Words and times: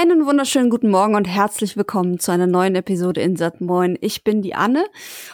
Einen 0.00 0.24
wunderschönen 0.24 0.70
guten 0.70 0.88
Morgen 0.88 1.14
und 1.14 1.26
herzlich 1.26 1.76
willkommen 1.76 2.18
zu 2.18 2.32
einer 2.32 2.46
neuen 2.46 2.74
Episode 2.74 3.20
in 3.20 3.36
Sat 3.36 3.60
Moin. 3.60 3.98
Ich 4.00 4.24
bin 4.24 4.40
die 4.40 4.54
Anne 4.54 4.86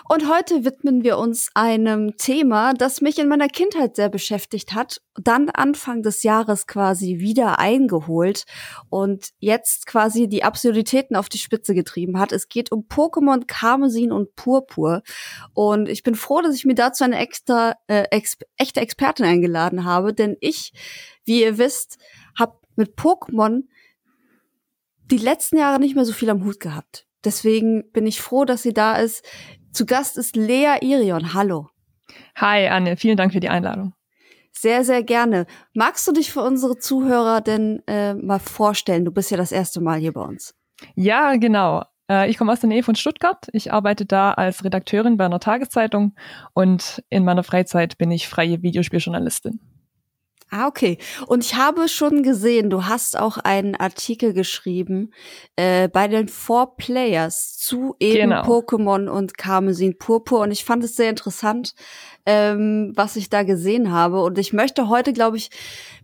und 0.08 0.28
heute 0.28 0.64
widmen 0.64 1.04
wir 1.04 1.18
uns 1.18 1.50
einem 1.54 2.16
Thema, 2.16 2.74
das 2.74 3.00
mich 3.00 3.20
in 3.20 3.28
meiner 3.28 3.46
Kindheit 3.46 3.94
sehr 3.94 4.08
beschäftigt 4.08 4.74
hat, 4.74 5.00
dann 5.14 5.50
Anfang 5.50 6.02
des 6.02 6.24
Jahres 6.24 6.66
quasi 6.66 7.20
wieder 7.20 7.60
eingeholt 7.60 8.42
und 8.88 9.28
jetzt 9.38 9.86
quasi 9.86 10.26
die 10.26 10.42
Absurditäten 10.42 11.14
auf 11.14 11.28
die 11.28 11.38
Spitze 11.38 11.72
getrieben 11.72 12.18
hat. 12.18 12.32
Es 12.32 12.48
geht 12.48 12.72
um 12.72 12.88
Pokémon 12.88 13.44
Karmesin 13.46 14.10
und 14.10 14.34
Purpur 14.34 15.02
und 15.54 15.88
ich 15.88 16.02
bin 16.02 16.16
froh, 16.16 16.40
dass 16.40 16.56
ich 16.56 16.64
mir 16.64 16.74
dazu 16.74 17.04
eine 17.04 17.20
extra 17.20 17.76
äh, 17.86 18.06
ex 18.10 18.36
echte 18.56 18.80
Expertin 18.80 19.26
eingeladen 19.26 19.84
habe, 19.84 20.12
denn 20.12 20.36
ich, 20.40 20.72
wie 21.24 21.42
ihr 21.42 21.56
wisst, 21.56 21.98
habe 22.36 22.58
mit 22.74 22.96
Pokémon 22.96 23.62
die 25.10 25.18
letzten 25.18 25.56
Jahre 25.56 25.78
nicht 25.78 25.94
mehr 25.94 26.04
so 26.04 26.12
viel 26.12 26.30
am 26.30 26.44
Hut 26.44 26.60
gehabt. 26.60 27.06
Deswegen 27.24 27.90
bin 27.92 28.06
ich 28.06 28.20
froh, 28.20 28.44
dass 28.44 28.62
sie 28.62 28.72
da 28.72 28.96
ist. 28.96 29.24
Zu 29.72 29.86
Gast 29.86 30.16
ist 30.16 30.36
Lea 30.36 30.76
Irion. 30.80 31.34
Hallo. 31.34 31.68
Hi, 32.36 32.68
Anne. 32.68 32.96
Vielen 32.96 33.16
Dank 33.16 33.32
für 33.32 33.40
die 33.40 33.48
Einladung. 33.48 33.94
Sehr, 34.52 34.84
sehr 34.84 35.02
gerne. 35.02 35.46
Magst 35.74 36.06
du 36.08 36.12
dich 36.12 36.32
für 36.32 36.40
unsere 36.40 36.78
Zuhörer 36.78 37.40
denn 37.40 37.82
äh, 37.86 38.14
mal 38.14 38.38
vorstellen? 38.38 39.04
Du 39.04 39.10
bist 39.10 39.30
ja 39.30 39.36
das 39.36 39.52
erste 39.52 39.80
Mal 39.80 39.98
hier 39.98 40.12
bei 40.12 40.22
uns. 40.22 40.54
Ja, 40.94 41.36
genau. 41.36 41.84
Äh, 42.10 42.30
ich 42.30 42.38
komme 42.38 42.52
aus 42.52 42.60
der 42.60 42.68
Nähe 42.68 42.82
von 42.82 42.94
Stuttgart. 42.94 43.48
Ich 43.52 43.72
arbeite 43.72 44.06
da 44.06 44.32
als 44.32 44.64
Redakteurin 44.64 45.16
bei 45.16 45.26
einer 45.26 45.40
Tageszeitung 45.40 46.14
und 46.54 47.02
in 47.10 47.24
meiner 47.24 47.42
Freizeit 47.42 47.98
bin 47.98 48.10
ich 48.10 48.28
freie 48.28 48.62
Videospieljournalistin. 48.62 49.60
Ah, 50.48 50.68
okay. 50.68 50.98
Und 51.26 51.44
ich 51.44 51.56
habe 51.56 51.88
schon 51.88 52.22
gesehen, 52.22 52.70
du 52.70 52.84
hast 52.84 53.18
auch 53.18 53.36
einen 53.38 53.74
Artikel 53.74 54.32
geschrieben 54.32 55.12
äh, 55.56 55.88
bei 55.88 56.06
den 56.06 56.28
Four 56.28 56.76
Players 56.76 57.58
zu 57.58 57.96
eben 57.98 58.30
genau. 58.30 58.42
Pokémon 58.42 59.08
und 59.08 59.36
Karmesin 59.36 59.98
Purpur. 59.98 60.40
Und 60.40 60.52
ich 60.52 60.64
fand 60.64 60.84
es 60.84 60.94
sehr 60.94 61.10
interessant, 61.10 61.74
ähm, 62.26 62.92
was 62.94 63.16
ich 63.16 63.28
da 63.28 63.42
gesehen 63.42 63.90
habe. 63.90 64.22
Und 64.22 64.38
ich 64.38 64.52
möchte 64.52 64.88
heute, 64.88 65.12
glaube 65.12 65.36
ich, 65.36 65.50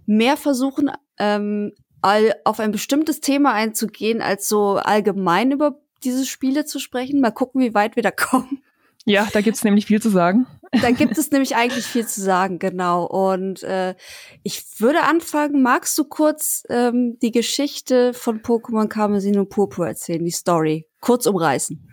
mehr 0.07 0.37
versuchen, 0.37 0.91
ähm, 1.19 1.73
all, 2.01 2.35
auf 2.45 2.59
ein 2.59 2.73
bestimmtes 2.73 3.21
Thema 3.21 3.53
einzugehen, 3.53 4.21
als 4.21 4.49
so 4.49 4.75
allgemein 4.75 5.53
über 5.53 5.79
diese 6.03 6.27
Spiele 6.27 6.65
zu 6.65 6.81
sprechen. 6.81 7.21
Mal 7.21 7.31
gucken, 7.31 7.61
wie 7.61 7.75
weit 7.75 7.95
wir 7.95 8.03
da 8.03 8.11
kommen. 8.17 8.63
Ja, 9.05 9.29
da 9.33 9.41
gibt's 9.41 9.65
nämlich 9.65 9.87
viel 9.87 10.01
zu 10.01 10.11
sagen. 10.11 10.47
Da 10.81 10.91
gibt 10.91 11.19
es 11.19 11.31
nämlich 11.31 11.55
eigentlich 11.55 11.85
viel 11.85 12.07
zu 12.07 12.23
sagen, 12.23 12.59
genau. 12.59 13.05
Und 13.05 13.63
äh, 13.63 13.95
ich 14.43 14.65
würde 14.79 15.03
anfangen, 15.03 15.63
magst 15.63 15.99
du 15.99 16.05
kurz 16.05 16.63
ähm, 16.71 17.19
die 17.21 17.31
Geschichte 17.31 18.15
von 18.15 18.41
Pokémon 18.41 18.89
Karmesin 18.89 19.39
und 19.39 19.51
Purpur 19.51 19.87
erzählen, 19.87 20.25
die 20.25 20.31
Story, 20.31 20.87
kurz 21.01 21.27
umreißen? 21.27 21.87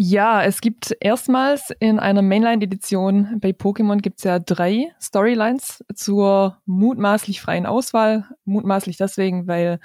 Ja, 0.00 0.44
es 0.44 0.60
gibt 0.60 0.96
erstmals 1.00 1.72
in 1.80 1.98
einer 1.98 2.22
Mainline-Edition 2.22 3.40
bei 3.40 3.50
Pokémon 3.50 3.98
gibt's 3.98 4.22
ja 4.22 4.38
drei 4.38 4.92
Storylines 5.00 5.84
zur 5.92 6.56
mutmaßlich 6.66 7.40
freien 7.40 7.66
Auswahl. 7.66 8.24
Mutmaßlich 8.44 8.96
deswegen, 8.96 9.48
weil 9.48 9.80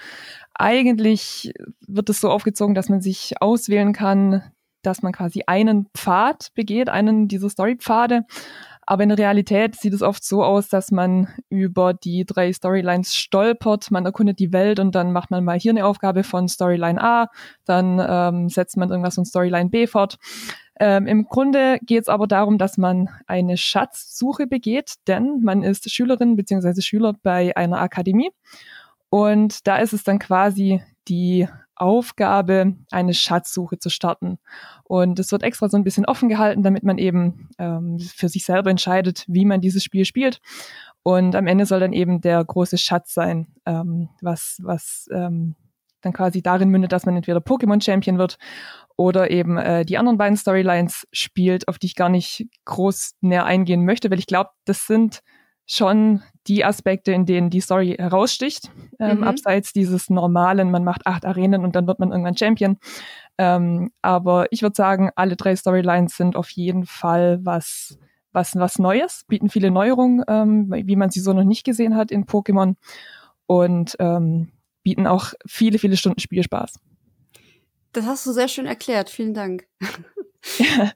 eigentlich 0.54 1.52
wird 1.88 2.10
es 2.10 2.22
so 2.22 2.30
aufgezogen, 2.30 2.76
dass 2.76 2.90
man 2.90 3.02
sich 3.02 3.42
auswählen 3.42 3.92
kann, 3.92 4.44
dass 4.86 5.02
man 5.02 5.12
quasi 5.12 5.44
einen 5.48 5.88
Pfad 5.94 6.52
begeht, 6.54 6.90
einen 6.90 7.28
dieser 7.28 7.50
Storypfade. 7.50 8.26
Aber 8.86 9.04
in 9.04 9.10
der 9.10 9.18
Realität 9.18 9.76
sieht 9.76 9.94
es 9.94 10.02
oft 10.02 10.24
so 10.24 10.44
aus, 10.44 10.68
dass 10.68 10.92
man 10.92 11.30
über 11.50 11.94
die 11.94 12.26
drei 12.26 12.52
Storylines 12.52 13.16
stolpert, 13.16 13.92
man 13.92 14.06
erkundet 14.06 14.40
die 14.40 14.52
Welt 14.52 14.80
und 14.80 14.94
dann 14.94 15.14
macht 15.14 15.32
man 15.32 15.44
mal 15.44 15.58
hier 15.58 15.72
eine 15.72 15.86
Aufgabe 15.86 16.24
von 16.24 16.48
Storyline 16.48 17.02
A, 17.02 17.28
dann 17.66 18.02
ähm, 18.06 18.50
setzt 18.50 18.76
man 18.76 18.90
irgendwas 18.90 19.16
von 19.16 19.26
Storyline 19.26 19.70
B 19.70 19.88
fort. 19.88 20.18
Ähm, 20.80 21.08
Im 21.08 21.26
Grunde 21.26 21.80
geht 21.84 22.02
es 22.02 22.10
aber 22.10 22.28
darum, 22.28 22.58
dass 22.58 22.78
man 22.78 23.10
eine 23.26 23.58
Schatzsuche 23.58 24.48
begeht, 24.48 24.96
denn 25.08 25.42
man 25.44 25.64
ist 25.64 25.90
Schülerin 25.90 26.36
bzw. 26.36 26.82
Schüler 26.82 27.14
bei 27.24 27.56
einer 27.56 27.80
Akademie 27.80 28.32
und 29.10 29.66
da 29.68 29.78
ist 29.78 29.94
es 29.94 30.04
dann 30.04 30.20
quasi 30.20 30.82
die 31.08 31.48
Aufgabe, 31.84 32.76
eine 32.92 33.14
Schatzsuche 33.14 33.78
zu 33.78 33.90
starten. 33.90 34.40
Und 34.84 35.20
es 35.20 35.32
wird 35.32 35.44
extra 35.44 35.70
so 35.70 35.78
ein 35.78 35.84
bisschen 35.84 36.06
offen 36.06 36.30
gehalten, 36.30 36.64
damit 36.64 36.84
man 36.84 36.98
eben 36.98 37.50
ähm, 37.60 38.00
für 38.00 38.30
sich 38.30 38.46
selber 38.46 38.72
entscheidet, 38.72 39.26
wie 39.28 39.46
man 39.46 39.62
dieses 39.62 39.84
Spiel 39.84 40.06
spielt. 40.06 40.40
Und 41.04 41.36
am 41.36 41.48
Ende 41.48 41.66
soll 41.66 41.82
dann 41.82 41.94
eben 41.94 42.22
der 42.22 42.44
große 42.44 42.78
Schatz 42.78 43.14
sein, 43.14 43.48
ähm, 43.66 44.10
was, 44.22 44.60
was 44.64 45.08
ähm, 45.12 45.56
dann 46.02 46.14
quasi 46.14 46.42
darin 46.42 46.70
mündet, 46.70 46.92
dass 46.92 47.06
man 47.06 47.16
entweder 47.16 47.40
Pokémon 47.40 47.84
Champion 47.84 48.18
wird 48.18 48.38
oder 48.96 49.30
eben 49.30 49.58
äh, 49.58 49.86
die 49.86 49.98
anderen 49.98 50.18
beiden 50.18 50.38
Storylines 50.38 51.08
spielt, 51.12 51.68
auf 51.68 51.78
die 51.78 51.88
ich 51.88 51.96
gar 51.96 52.10
nicht 52.10 52.48
groß 52.66 53.16
näher 53.22 53.46
eingehen 53.46 53.86
möchte, 53.86 54.10
weil 54.10 54.20
ich 54.20 54.28
glaube, 54.28 54.52
das 54.66 54.88
sind 54.88 55.22
schon 55.66 56.22
die 56.48 56.66
Aspekte, 56.66 57.12
in 57.14 57.26
denen 57.26 57.50
die 57.50 57.62
Story 57.62 57.96
heraussticht, 57.98 58.70
ähm, 59.00 59.18
mhm. 59.18 59.24
abseits 59.24 59.72
dieses 59.72 60.10
normalen, 60.10 60.72
man 60.72 60.84
macht 60.84 61.08
acht 61.08 61.26
Arenen 61.26 61.64
und 61.64 61.76
dann 61.76 61.88
wird 61.88 62.00
man 62.00 62.12
irgendwann 62.12 62.38
Champion. 62.38 62.78
Ähm, 63.38 63.92
aber 64.02 64.48
ich 64.52 64.62
würde 64.62 64.76
sagen, 64.76 65.10
alle 65.16 65.36
drei 65.36 65.56
Storylines 65.56 66.18
sind 66.18 66.36
auf 66.36 66.50
jeden 66.50 66.86
Fall 66.86 67.40
was, 67.44 67.98
was, 68.34 68.56
was 68.56 68.78
Neues, 68.78 69.24
bieten 69.28 69.50
viele 69.50 69.72
Neuerungen, 69.72 70.24
ähm, 70.28 70.68
wie 70.70 70.96
man 70.96 71.10
sie 71.10 71.22
so 71.22 71.34
noch 71.34 71.44
nicht 71.44 71.64
gesehen 71.64 71.96
hat 71.96 72.12
in 72.12 72.26
Pokémon 72.26 72.76
und 73.46 73.96
ähm, 74.00 74.52
bieten 74.84 75.08
auch 75.08 75.34
viele, 75.48 75.80
viele 75.80 75.98
Stunden 75.98 76.20
Spielspaß. 76.20 76.74
Das 77.94 78.06
hast 78.06 78.26
du 78.26 78.32
sehr 78.32 78.48
schön 78.48 78.66
erklärt. 78.66 79.10
Vielen 79.10 79.34
Dank. 79.34 79.68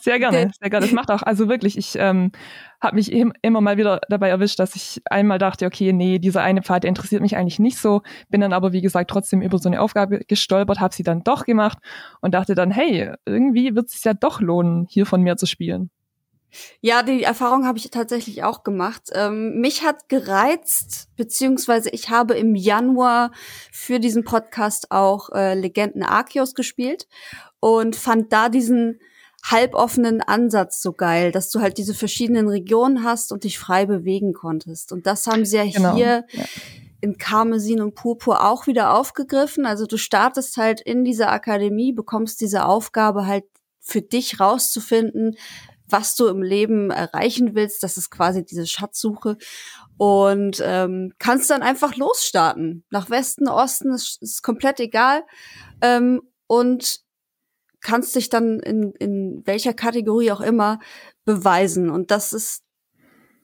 Sehr 0.00 0.18
gerne, 0.18 0.50
sehr 0.58 0.70
gerne. 0.70 0.86
Das 0.86 0.94
macht 0.94 1.10
auch, 1.10 1.22
also 1.22 1.48
wirklich, 1.48 1.76
ich 1.76 1.96
ähm, 1.96 2.32
habe 2.80 2.96
mich 2.96 3.12
im, 3.12 3.32
immer 3.42 3.60
mal 3.60 3.76
wieder 3.76 4.00
dabei 4.08 4.30
erwischt, 4.30 4.58
dass 4.58 4.74
ich 4.74 5.02
einmal 5.04 5.38
dachte, 5.38 5.66
okay, 5.66 5.92
nee, 5.92 6.18
dieser 6.18 6.42
eine 6.42 6.62
Pfad, 6.62 6.84
der 6.84 6.88
interessiert 6.88 7.20
mich 7.20 7.36
eigentlich 7.36 7.58
nicht 7.58 7.78
so, 7.78 8.02
bin 8.30 8.40
dann 8.40 8.54
aber, 8.54 8.72
wie 8.72 8.80
gesagt, 8.80 9.10
trotzdem 9.10 9.42
über 9.42 9.58
so 9.58 9.68
eine 9.68 9.80
Aufgabe 9.80 10.20
gestolpert, 10.26 10.80
habe 10.80 10.94
sie 10.94 11.02
dann 11.02 11.22
doch 11.22 11.44
gemacht 11.44 11.78
und 12.20 12.32
dachte 12.34 12.54
dann, 12.54 12.70
hey, 12.70 13.12
irgendwie 13.26 13.74
wird 13.74 13.86
es 13.86 13.92
sich 13.92 14.04
ja 14.04 14.14
doch 14.14 14.40
lohnen, 14.40 14.86
hier 14.88 15.04
von 15.04 15.20
mir 15.20 15.36
zu 15.36 15.46
spielen. 15.46 15.90
Ja, 16.80 17.02
die 17.02 17.22
Erfahrung 17.22 17.64
habe 17.66 17.78
ich 17.78 17.90
tatsächlich 17.90 18.42
auch 18.42 18.64
gemacht. 18.64 19.02
Ähm, 19.12 19.60
mich 19.60 19.84
hat 19.84 20.08
gereizt, 20.08 21.08
beziehungsweise 21.16 21.90
ich 21.90 22.10
habe 22.10 22.34
im 22.34 22.54
Januar 22.54 23.30
für 23.70 24.00
diesen 24.00 24.24
Podcast 24.24 24.90
auch 24.90 25.30
äh, 25.30 25.54
Legenden 25.54 26.02
Arceus 26.02 26.54
gespielt 26.54 27.06
und 27.60 27.94
fand 27.94 28.32
da 28.32 28.48
diesen 28.48 28.98
halboffenen 29.42 30.20
Ansatz 30.20 30.82
so 30.82 30.92
geil, 30.92 31.32
dass 31.32 31.50
du 31.50 31.60
halt 31.60 31.78
diese 31.78 31.94
verschiedenen 31.94 32.48
Regionen 32.48 33.04
hast 33.04 33.32
und 33.32 33.44
dich 33.44 33.58
frei 33.58 33.86
bewegen 33.86 34.32
konntest. 34.32 34.92
Und 34.92 35.06
das 35.06 35.26
haben 35.26 35.44
sie 35.44 35.56
ja 35.56 35.64
genau. 35.64 35.94
hier 35.94 36.24
ja. 36.30 36.44
in 37.00 37.16
Karmesin 37.16 37.80
und 37.80 37.94
Purpur 37.94 38.46
auch 38.46 38.66
wieder 38.66 38.94
aufgegriffen. 38.94 39.66
Also 39.66 39.86
du 39.86 39.96
startest 39.96 40.56
halt 40.56 40.80
in 40.80 41.04
dieser 41.04 41.32
Akademie, 41.32 41.92
bekommst 41.92 42.40
diese 42.40 42.66
Aufgabe 42.66 43.26
halt 43.26 43.44
für 43.80 44.02
dich 44.02 44.40
rauszufinden, 44.40 45.36
was 45.88 46.14
du 46.14 46.28
im 46.28 46.42
Leben 46.42 46.90
erreichen 46.90 47.54
willst. 47.54 47.82
Das 47.82 47.96
ist 47.96 48.10
quasi 48.10 48.44
diese 48.44 48.66
Schatzsuche. 48.66 49.36
Und 49.96 50.62
ähm, 50.64 51.12
kannst 51.18 51.50
dann 51.50 51.62
einfach 51.62 51.96
losstarten. 51.96 52.84
Nach 52.90 53.10
Westen, 53.10 53.48
Osten, 53.48 53.92
ist, 53.92 54.22
ist 54.22 54.42
komplett 54.42 54.80
egal. 54.80 55.24
Ähm, 55.82 56.22
und 56.46 57.00
kannst 57.80 58.14
dich 58.14 58.28
dann 58.28 58.60
in, 58.60 58.92
in 58.98 59.42
welcher 59.46 59.74
Kategorie 59.74 60.32
auch 60.32 60.40
immer 60.40 60.78
beweisen. 61.24 61.90
Und 61.90 62.10
das 62.10 62.32
ist 62.32 62.62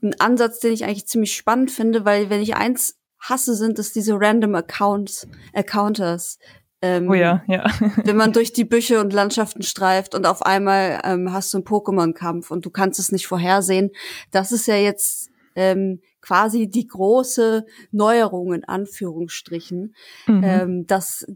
ein 0.02 0.18
Ansatz, 0.20 0.60
den 0.60 0.72
ich 0.72 0.84
eigentlich 0.84 1.06
ziemlich 1.06 1.34
spannend 1.34 1.70
finde, 1.70 2.04
weil 2.04 2.30
wenn 2.30 2.42
ich 2.42 2.56
eins 2.56 2.98
hasse, 3.18 3.54
sind 3.54 3.78
es 3.78 3.92
diese 3.92 4.14
random 4.14 4.54
Accounts, 4.54 5.26
Accounters. 5.54 6.38
Ähm, 6.82 7.08
oh 7.08 7.14
ja, 7.14 7.42
ja. 7.48 7.64
wenn 8.04 8.16
man 8.16 8.32
durch 8.32 8.52
die 8.52 8.66
Büsche 8.66 9.00
und 9.00 9.12
Landschaften 9.12 9.62
streift 9.62 10.14
und 10.14 10.26
auf 10.26 10.42
einmal 10.42 11.00
ähm, 11.04 11.32
hast 11.32 11.52
du 11.52 11.58
einen 11.58 11.64
Pokémon-Kampf 11.64 12.50
und 12.50 12.66
du 12.66 12.70
kannst 12.70 12.98
es 12.98 13.12
nicht 13.12 13.26
vorhersehen. 13.26 13.90
Das 14.30 14.52
ist 14.52 14.66
ja 14.66 14.76
jetzt 14.76 15.30
ähm, 15.54 16.00
quasi 16.20 16.68
die 16.68 16.86
große 16.86 17.64
Neuerung 17.90 18.52
in 18.52 18.64
Anführungsstrichen, 18.64 19.94
mhm. 20.26 20.44
ähm, 20.44 20.86
dass 20.86 21.26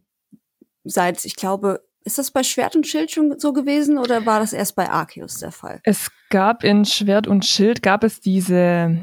seit, 0.84 1.24
ich 1.24 1.36
glaube, 1.36 1.82
ist 2.04 2.18
das 2.18 2.30
bei 2.30 2.42
Schwert 2.42 2.76
und 2.76 2.86
Schild 2.86 3.10
schon 3.10 3.38
so 3.38 3.52
gewesen 3.52 3.98
oder 3.98 4.24
war 4.26 4.40
das 4.40 4.52
erst 4.52 4.76
bei 4.76 4.88
Arceus 4.88 5.38
der 5.38 5.52
Fall? 5.52 5.80
Es 5.84 6.10
gab 6.30 6.64
in 6.64 6.84
Schwert 6.84 7.26
und 7.26 7.44
Schild 7.44 7.82
gab 7.82 8.04
es 8.04 8.20
diese, 8.20 8.98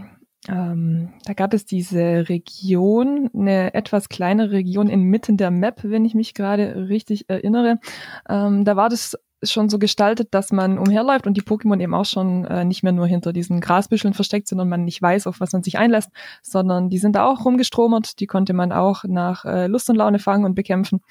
ähm, 0.47 1.13
da 1.25 1.33
gab 1.33 1.53
es 1.53 1.65
diese 1.65 2.27
Region, 2.29 3.29
eine 3.33 3.73
etwas 3.73 4.09
kleinere 4.09 4.51
Region 4.51 4.89
inmitten 4.89 5.37
der 5.37 5.51
Map, 5.51 5.81
wenn 5.83 6.05
ich 6.05 6.15
mich 6.15 6.33
gerade 6.33 6.89
richtig 6.89 7.29
erinnere. 7.29 7.79
Ähm, 8.27 8.65
da 8.65 8.75
war 8.75 8.89
das 8.89 9.17
schon 9.43 9.69
so 9.69 9.77
gestaltet, 9.77 10.29
dass 10.33 10.51
man 10.51 10.79
umherläuft 10.79 11.27
und 11.27 11.37
die 11.37 11.43
Pokémon 11.43 11.79
eben 11.79 11.93
auch 11.93 12.05
schon 12.05 12.45
äh, 12.45 12.65
nicht 12.65 12.81
mehr 12.81 12.91
nur 12.91 13.05
hinter 13.05 13.33
diesen 13.33 13.61
Grasbüscheln 13.61 14.15
versteckt 14.15 14.47
sind 14.47 14.59
und 14.59 14.69
man 14.69 14.83
nicht 14.83 14.99
weiß, 14.99 15.27
auf 15.27 15.39
was 15.39 15.53
man 15.53 15.61
sich 15.61 15.77
einlässt, 15.77 16.09
sondern 16.41 16.89
die 16.89 16.97
sind 16.97 17.15
da 17.15 17.27
auch 17.27 17.45
rumgestromert. 17.45 18.19
Die 18.19 18.25
konnte 18.25 18.53
man 18.53 18.71
auch 18.71 19.03
nach 19.03 19.45
äh, 19.45 19.67
Lust 19.67 19.91
und 19.91 19.95
Laune 19.95 20.17
fangen 20.17 20.45
und 20.45 20.55
bekämpfen. 20.55 21.01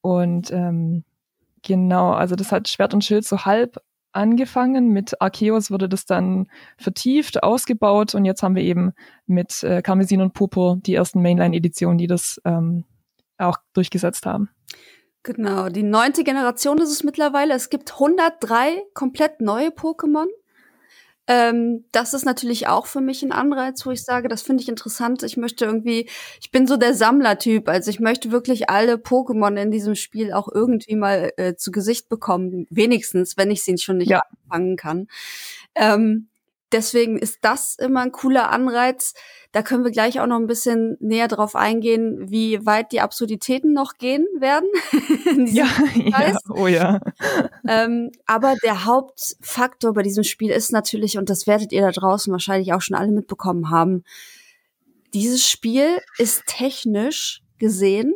Und 0.00 0.50
ähm, 0.50 1.04
genau, 1.62 2.12
also 2.12 2.36
das 2.36 2.52
hat 2.52 2.68
Schwert 2.68 2.94
und 2.94 3.04
Schild 3.04 3.24
so 3.24 3.44
halb 3.44 3.78
angefangen. 4.12 4.88
Mit 4.88 5.20
Arceus 5.20 5.70
wurde 5.70 5.88
das 5.88 6.06
dann 6.06 6.48
vertieft, 6.76 7.42
ausgebaut 7.42 8.14
und 8.14 8.24
jetzt 8.24 8.42
haben 8.42 8.56
wir 8.56 8.62
eben 8.62 8.92
mit 9.26 9.62
äh, 9.62 9.82
Karmesin 9.82 10.20
und 10.20 10.34
Purpur 10.34 10.78
die 10.80 10.94
ersten 10.94 11.22
Mainline-Editionen, 11.22 11.98
die 11.98 12.06
das 12.06 12.40
ähm, 12.44 12.84
auch 13.38 13.56
durchgesetzt 13.72 14.26
haben. 14.26 14.50
Genau, 15.22 15.68
die 15.68 15.82
neunte 15.82 16.24
Generation 16.24 16.78
ist 16.78 16.90
es 16.90 17.04
mittlerweile. 17.04 17.54
Es 17.54 17.70
gibt 17.70 17.92
103 17.92 18.82
komplett 18.94 19.40
neue 19.40 19.68
Pokémon. 19.68 20.26
Ähm, 21.28 21.84
das 21.92 22.14
ist 22.14 22.24
natürlich 22.24 22.68
auch 22.68 22.86
für 22.86 23.02
mich 23.02 23.22
ein 23.22 23.32
Anreiz, 23.32 23.84
wo 23.84 23.90
ich 23.90 24.02
sage, 24.02 24.28
das 24.28 24.40
finde 24.40 24.62
ich 24.62 24.68
interessant. 24.70 25.22
Ich 25.22 25.36
möchte 25.36 25.66
irgendwie, 25.66 26.08
ich 26.40 26.50
bin 26.50 26.66
so 26.66 26.78
der 26.78 26.94
Sammlertyp, 26.94 27.68
also 27.68 27.90
ich 27.90 28.00
möchte 28.00 28.32
wirklich 28.32 28.70
alle 28.70 28.94
Pokémon 28.94 29.60
in 29.60 29.70
diesem 29.70 29.94
Spiel 29.94 30.32
auch 30.32 30.48
irgendwie 30.50 30.96
mal 30.96 31.30
äh, 31.36 31.54
zu 31.54 31.70
Gesicht 31.70 32.08
bekommen, 32.08 32.66
wenigstens, 32.70 33.36
wenn 33.36 33.50
ich 33.50 33.62
sie 33.62 33.76
schon 33.76 33.98
nicht 33.98 34.10
ja. 34.10 34.22
fangen 34.48 34.76
kann. 34.76 35.06
Ähm, 35.74 36.27
deswegen 36.72 37.18
ist 37.18 37.38
das 37.42 37.76
immer 37.76 38.00
ein 38.00 38.12
cooler 38.12 38.50
Anreiz. 38.50 39.14
Da 39.52 39.62
können 39.62 39.84
wir 39.84 39.90
gleich 39.90 40.20
auch 40.20 40.26
noch 40.26 40.36
ein 40.36 40.46
bisschen 40.46 40.96
näher 41.00 41.28
drauf 41.28 41.56
eingehen, 41.56 42.30
wie 42.30 42.64
weit 42.66 42.92
die 42.92 43.00
Absurditäten 43.00 43.72
noch 43.72 43.94
gehen 43.94 44.26
werden. 44.38 44.68
ja, 45.54 45.68
ja, 45.94 46.36
oh 46.50 46.66
ja. 46.66 47.00
Ähm, 47.66 48.10
aber 48.26 48.54
der 48.62 48.84
Hauptfaktor 48.84 49.94
bei 49.94 50.02
diesem 50.02 50.24
Spiel 50.24 50.50
ist 50.50 50.72
natürlich, 50.72 51.18
und 51.18 51.30
das 51.30 51.46
werdet 51.46 51.72
ihr 51.72 51.82
da 51.82 51.90
draußen 51.90 52.32
wahrscheinlich 52.32 52.72
auch 52.72 52.82
schon 52.82 52.96
alle 52.96 53.12
mitbekommen 53.12 53.70
haben, 53.70 54.04
dieses 55.14 55.48
Spiel 55.48 55.98
ist 56.18 56.44
technisch 56.46 57.42
gesehen, 57.58 58.14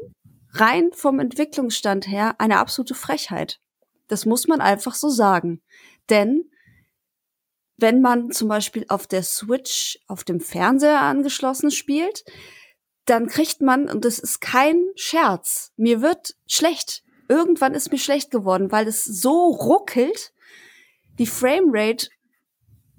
rein 0.53 0.91
vom 0.93 1.19
Entwicklungsstand 1.21 2.07
her, 2.07 2.35
eine 2.39 2.59
absolute 2.59 2.95
Frechheit. 2.95 3.61
Das 4.09 4.27
muss 4.27 4.47
man 4.47 4.61
einfach 4.61 4.95
so 4.95 5.09
sagen. 5.09 5.63
Denn 6.11 6.51
wenn 7.77 8.01
man 8.01 8.31
zum 8.31 8.49
Beispiel 8.49 8.85
auf 8.89 9.07
der 9.07 9.23
Switch 9.23 9.99
auf 10.07 10.25
dem 10.25 10.41
Fernseher 10.41 11.01
angeschlossen 11.01 11.71
spielt, 11.71 12.25
dann 13.05 13.27
kriegt 13.27 13.61
man, 13.61 13.89
und 13.89 14.05
das 14.05 14.19
ist 14.19 14.41
kein 14.41 14.85
Scherz, 14.95 15.73
mir 15.77 16.01
wird 16.03 16.37
schlecht. 16.47 17.03
Irgendwann 17.29 17.75
ist 17.75 17.91
mir 17.91 17.99
schlecht 17.99 18.31
geworden, 18.31 18.71
weil 18.71 18.87
es 18.87 19.05
so 19.05 19.49
ruckelt, 19.49 20.33
die 21.19 21.27
Framerate 21.27 22.09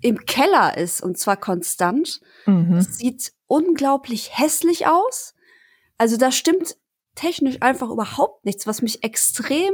im 0.02 0.26
Keller 0.26 0.78
ist 0.78 1.02
und 1.02 1.18
zwar 1.18 1.38
konstant. 1.38 2.20
Mhm. 2.46 2.82
Sieht 2.82 3.34
unglaublich 3.48 4.38
hässlich 4.38 4.88
aus. 4.88 5.34
Also 5.98 6.18
da 6.18 6.32
stimmt 6.32 6.78
technisch 7.16 7.62
einfach 7.62 7.90
überhaupt 7.90 8.44
nichts, 8.46 8.68
was 8.68 8.82
mich 8.82 9.04
extrem 9.04 9.74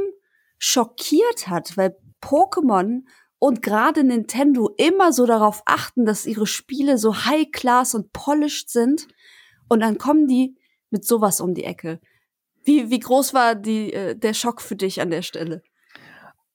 schockiert 0.58 1.48
hat, 1.48 1.76
weil 1.76 1.96
Pokémon 2.22 3.02
und 3.40 3.62
gerade 3.62 4.04
Nintendo 4.04 4.70
immer 4.76 5.12
so 5.12 5.26
darauf 5.26 5.62
achten, 5.64 6.04
dass 6.04 6.26
ihre 6.26 6.46
Spiele 6.46 6.98
so 6.98 7.24
high 7.24 7.50
class 7.50 7.96
und 7.96 8.12
polished 8.12 8.70
sind 8.70 9.08
und 9.68 9.80
dann 9.80 9.98
kommen 9.98 10.28
die 10.28 10.56
mit 10.90 11.04
sowas 11.04 11.40
um 11.40 11.54
die 11.54 11.64
Ecke. 11.64 12.00
Wie, 12.62 12.90
wie 12.90 13.00
groß 13.00 13.34
war 13.34 13.54
die, 13.56 13.92
äh, 13.92 14.14
der 14.14 14.34
Schock 14.34 14.60
für 14.60 14.76
dich 14.76 15.00
an 15.00 15.10
der 15.10 15.22
Stelle? 15.22 15.62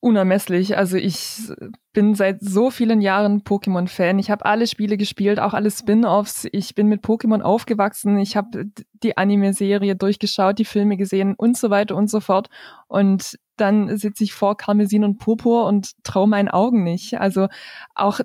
unermesslich. 0.06 0.78
Also 0.78 0.98
ich 0.98 1.52
bin 1.92 2.14
seit 2.14 2.40
so 2.40 2.70
vielen 2.70 3.02
Jahren 3.02 3.42
Pokémon-Fan. 3.42 4.20
Ich 4.20 4.30
habe 4.30 4.46
alle 4.46 4.68
Spiele 4.68 4.98
gespielt, 4.98 5.40
auch 5.40 5.56
alle 5.56 5.72
Spin-offs. 5.72 6.48
Ich 6.52 6.76
bin 6.76 6.88
mit 6.88 7.04
Pokémon 7.04 7.42
aufgewachsen. 7.42 8.20
Ich 8.20 8.38
habe 8.38 8.66
die 8.94 9.18
Anime-Serie 9.18 9.96
durchgeschaut, 9.96 10.60
die 10.60 10.66
Filme 10.66 10.96
gesehen 10.96 11.34
und 11.36 11.58
so 11.58 11.72
weiter 11.72 11.96
und 11.96 12.12
so 12.12 12.20
fort. 12.20 12.50
Und 12.88 13.40
dann 13.58 13.98
sitze 13.98 14.24
ich 14.24 14.34
vor 14.34 14.58
Karmesin 14.58 15.04
und 15.04 15.18
Purpur 15.18 15.66
und 15.66 15.92
traue 16.04 16.28
meinen 16.28 16.50
Augen 16.50 16.84
nicht. 16.84 17.20
Also 17.20 17.48
auch 17.94 18.20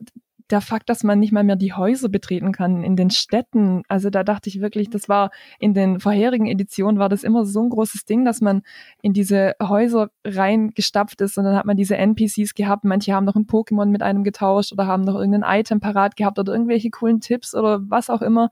der 0.50 0.60
Fakt, 0.60 0.88
dass 0.88 1.04
man 1.04 1.18
nicht 1.18 1.32
mal 1.32 1.44
mehr 1.44 1.56
die 1.56 1.72
Häuser 1.72 2.08
betreten 2.08 2.52
kann 2.52 2.82
in 2.82 2.96
den 2.96 3.10
Städten. 3.10 3.82
Also 3.88 4.10
da 4.10 4.24
dachte 4.24 4.48
ich 4.48 4.60
wirklich, 4.60 4.90
das 4.90 5.08
war 5.08 5.30
in 5.58 5.74
den 5.74 6.00
vorherigen 6.00 6.46
Editionen 6.46 6.98
war 6.98 7.08
das 7.08 7.22
immer 7.22 7.44
so 7.44 7.62
ein 7.62 7.70
großes 7.70 8.04
Ding, 8.04 8.24
dass 8.24 8.40
man 8.40 8.62
in 9.02 9.12
diese 9.12 9.54
Häuser 9.62 10.10
reingestapft 10.24 11.20
ist 11.20 11.38
und 11.38 11.44
dann 11.44 11.56
hat 11.56 11.66
man 11.66 11.76
diese 11.76 11.96
NPCs 11.96 12.54
gehabt. 12.54 12.84
Manche 12.84 13.14
haben 13.14 13.24
noch 13.24 13.36
ein 13.36 13.46
Pokémon 13.46 13.86
mit 13.86 14.02
einem 14.02 14.24
getauscht 14.24 14.72
oder 14.72 14.86
haben 14.86 15.04
noch 15.04 15.14
irgendein 15.14 15.60
Item 15.60 15.80
parat 15.80 16.16
gehabt 16.16 16.38
oder 16.38 16.52
irgendwelche 16.52 16.90
coolen 16.90 17.20
Tipps 17.20 17.54
oder 17.54 17.80
was 17.88 18.10
auch 18.10 18.22
immer. 18.22 18.50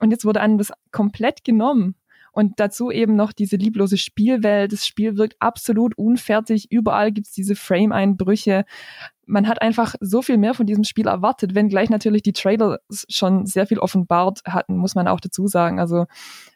Und 0.00 0.10
jetzt 0.10 0.24
wurde 0.24 0.40
einem 0.40 0.58
das 0.58 0.72
komplett 0.92 1.44
genommen. 1.44 1.94
Und 2.38 2.60
dazu 2.60 2.92
eben 2.92 3.16
noch 3.16 3.32
diese 3.32 3.56
lieblose 3.56 3.96
Spielwelt. 3.96 4.72
Das 4.72 4.86
Spiel 4.86 5.16
wirkt 5.16 5.34
absolut 5.40 5.98
unfertig. 5.98 6.70
Überall 6.70 7.10
gibt's 7.10 7.32
diese 7.32 7.56
Frame-Einbrüche 7.56 8.64
man 9.26 9.46
hat 9.46 9.60
einfach 9.60 9.94
so 10.00 10.22
viel 10.22 10.38
mehr 10.38 10.54
von 10.54 10.64
diesem 10.64 10.84
Spiel 10.84 11.06
erwartet, 11.06 11.54
wenn 11.54 11.68
gleich 11.68 11.90
natürlich 11.90 12.22
die 12.22 12.32
Trailer 12.32 12.78
schon 13.08 13.44
sehr 13.44 13.66
viel 13.66 13.78
offenbart 13.78 14.40
hatten, 14.46 14.78
muss 14.78 14.94
man 14.94 15.06
auch 15.06 15.20
dazu 15.20 15.48
sagen. 15.48 15.78
Also 15.78 16.06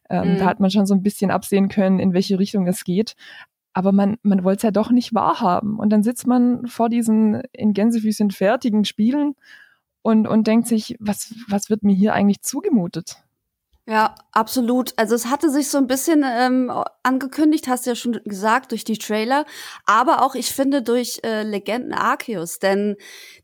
ähm, 0.09 0.35
mhm. 0.35 0.39
da 0.39 0.47
hat 0.47 0.59
man 0.59 0.71
schon 0.71 0.87
so 0.87 0.95
ein 0.95 1.03
bisschen 1.03 1.31
absehen 1.31 1.69
können, 1.69 1.99
in 1.99 2.15
welche 2.15 2.39
Richtung 2.39 2.67
es 2.67 2.85
geht. 2.85 3.15
Aber 3.75 3.93
man, 3.93 4.17
man 4.23 4.43
wollte 4.45 4.59
es 4.59 4.63
ja 4.63 4.71
doch 4.71 4.91
nicht 4.91 5.13
wahrhaben. 5.13 5.79
Und 5.79 5.91
dann 5.91 6.03
sitzt 6.03 6.27
man 6.27 6.67
vor 6.67 6.89
diesen 6.89 7.43
in 7.53 7.75
Gänsefüßchen 7.75 8.31
fertigen 8.31 8.87
Spielen 8.87 9.35
und, 10.01 10.27
und 10.27 10.47
denkt 10.47 10.67
sich, 10.67 10.97
was, 10.99 11.35
was 11.49 11.69
wird 11.69 11.83
mir 11.83 11.95
hier 11.95 12.15
eigentlich 12.15 12.41
zugemutet? 12.41 13.22
Ja, 13.87 14.15
absolut. 14.31 14.93
Also 14.97 15.17
es 15.17 15.27
hatte 15.27 15.51
sich 15.51 15.69
so 15.69 15.79
ein 15.79 15.89
bisschen 15.89 16.25
ähm, 16.25 16.73
angekündigt, 17.03 17.67
hast 17.67 17.85
du 17.85 17.91
ja 17.91 17.97
schon 17.97 18.21
gesagt, 18.25 18.71
durch 18.71 18.85
die 18.85 18.99
Trailer, 18.99 19.45
aber 19.87 20.23
auch, 20.23 20.37
ich 20.37 20.53
finde, 20.53 20.83
durch 20.83 21.21
äh, 21.25 21.43
Legenden 21.43 21.93
Arceus, 21.93 22.61
denn 22.61 22.97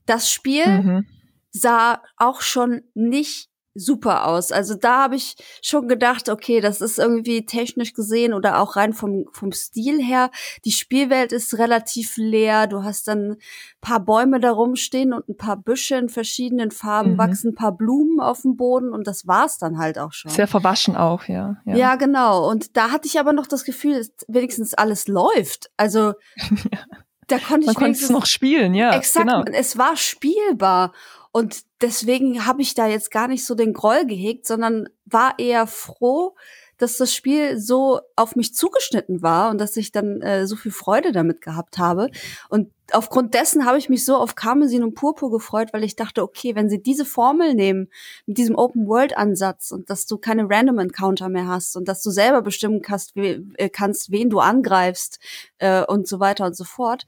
das 0.07 0.31
Spiel 0.31 0.67
mhm. 0.67 1.07
sah 1.51 2.03
auch 2.17 2.41
schon 2.41 2.83
nicht 2.95 3.48
super 3.79 4.27
aus. 4.27 4.53
Also 4.53 4.75
da 4.75 5.03
habe 5.03 5.17
ich 5.17 5.37
schon 5.63 5.89
gedacht, 5.89 6.29
okay, 6.29 6.61
das 6.61 6.81
ist 6.81 6.99
irgendwie 6.99 7.47
technisch 7.47 7.95
gesehen 7.95 8.35
oder 8.35 8.61
auch 8.61 8.77
rein 8.77 8.93
vom, 8.93 9.27
vom 9.33 9.53
Stil 9.53 10.03
her. 10.03 10.31
Die 10.65 10.73
Spielwelt 10.73 11.33
ist 11.33 11.59
relativ 11.59 12.17
leer. 12.17 12.67
Du 12.67 12.83
hast 12.83 13.09
dann 13.09 13.37
paar 13.81 14.01
Bäume 14.01 14.41
da 14.41 14.51
rumstehen 14.51 15.13
und 15.13 15.29
ein 15.29 15.37
paar 15.37 15.57
Büsche 15.57 15.97
in 15.97 16.09
verschiedenen 16.09 16.71
Farben, 16.71 17.13
mhm. 17.13 17.19
wachsen 17.19 17.51
ein 17.51 17.55
paar 17.55 17.73
Blumen 17.73 18.21
auf 18.21 18.43
dem 18.43 18.57
Boden 18.57 18.93
und 18.93 19.07
das 19.07 19.27
war's 19.27 19.59
dann 19.59 19.79
halt 19.79 19.99
auch 19.99 20.13
schon. 20.13 20.31
Sehr 20.31 20.49
verwaschen 20.49 20.97
auch, 20.97 21.25
ja. 21.25 21.57
Ja, 21.65 21.77
ja 21.77 21.95
genau. 21.97 22.49
Und 22.51 22.77
da 22.77 22.91
hatte 22.91 23.07
ich 23.07 23.21
aber 23.21 23.33
noch 23.33 23.47
das 23.47 23.65
Gefühl, 23.65 24.07
wenigstens 24.27 24.75
alles 24.75 25.07
läuft. 25.07 25.71
Also 25.77 26.15
ja. 26.73 26.81
da 27.29 27.39
konnte 27.39 27.61
ich 27.61 27.67
Man 27.67 27.75
konnte 27.77 28.05
es 28.05 28.11
noch 28.11 28.27
spielen, 28.27 28.75
ja. 28.75 28.97
Exakt, 28.97 29.27
genau. 29.27 29.45
es 29.53 29.79
war 29.79 29.97
spielbar. 29.97 30.93
Und 31.39 31.63
deswegen 31.83 32.47
habe 32.47 32.63
ich 32.63 32.75
da 32.75 32.89
jetzt 32.89 33.13
gar 33.13 33.29
nicht 33.29 33.47
so 33.47 33.55
den 33.55 33.73
Groll 33.73 34.07
gehegt, 34.07 34.45
sondern 34.45 34.89
war 35.05 35.39
eher 35.39 35.69
froh, 35.69 36.35
dass 36.79 36.97
das 36.97 37.15
Spiel 37.15 37.61
so 37.61 38.01
auf 38.17 38.35
mich 38.35 38.57
zugeschnitten 38.57 39.23
war 39.23 39.51
und 39.51 39.59
dass 39.59 39.77
ich 39.77 39.93
dann 39.93 40.21
äh, 40.21 40.49
so 40.49 40.57
viel 40.57 40.73
Freude 40.73 41.13
damit 41.13 41.41
gehabt 41.41 41.79
habe. 41.79 42.11
Und 42.49 42.73
aufgrund 42.91 43.35
dessen 43.35 43.67
habe 43.67 43.79
ich 43.79 43.89
mich 43.89 44.05
so 44.05 44.17
auf 44.17 44.35
Karmesin 44.35 44.83
und 44.83 44.97
Purpur 44.97 45.31
gefreut, 45.31 45.69
weil 45.73 45.85
ich 45.85 45.95
dachte, 45.95 46.25
okay, 46.25 46.57
wenn 46.57 46.69
sie 46.69 46.83
diese 46.83 47.05
Formel 47.05 47.55
nehmen, 47.55 47.87
mit 48.27 48.37
diesem 48.37 48.57
Open-World-Ansatz 48.57 49.71
und 49.71 49.91
dass 49.91 50.07
du 50.07 50.19
keine 50.19 50.51
Random-Encounter 50.51 51.29
mehr 51.29 51.47
hast 51.47 51.77
und 51.77 51.87
dass 51.87 52.03
du 52.03 52.11
selber 52.11 52.43
bestimmen 52.43 52.83
kannst, 52.83 53.15
we 53.15 53.45
äh, 53.59 53.69
kannst 53.69 54.11
wen 54.11 54.29
du 54.29 54.41
angreifst 54.41 55.21
äh, 55.59 55.85
und 55.85 56.09
so 56.09 56.19
weiter 56.19 56.47
und 56.47 56.57
so 56.57 56.65
fort. 56.65 57.07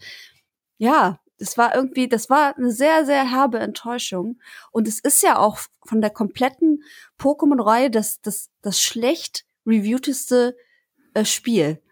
Ja, 0.78 1.18
das 1.40 1.56
war 1.56 1.74
irgendwie, 1.74 2.06
das 2.06 2.28
war 2.28 2.56
eine 2.56 2.70
sehr, 2.70 3.06
sehr 3.06 3.28
herbe 3.28 3.58
Enttäuschung. 3.58 4.38
Und 4.70 4.86
es 4.86 5.00
ist 5.00 5.22
ja 5.22 5.38
auch 5.38 5.58
von 5.84 6.02
der 6.02 6.10
kompletten 6.10 6.84
Pokémon-Reihe 7.18 7.90
das, 7.90 8.20
das, 8.20 8.50
das 8.60 8.80
schlecht 8.80 9.46
reviewteste 9.66 10.54
äh, 11.14 11.24
Spiel. 11.24 11.82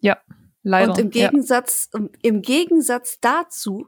Ja, 0.00 0.18
leider. 0.64 0.90
Und 0.90 0.98
im 0.98 1.10
Gegensatz, 1.10 1.90
ja. 1.94 2.00
im 2.22 2.42
Gegensatz 2.42 3.18
dazu 3.20 3.86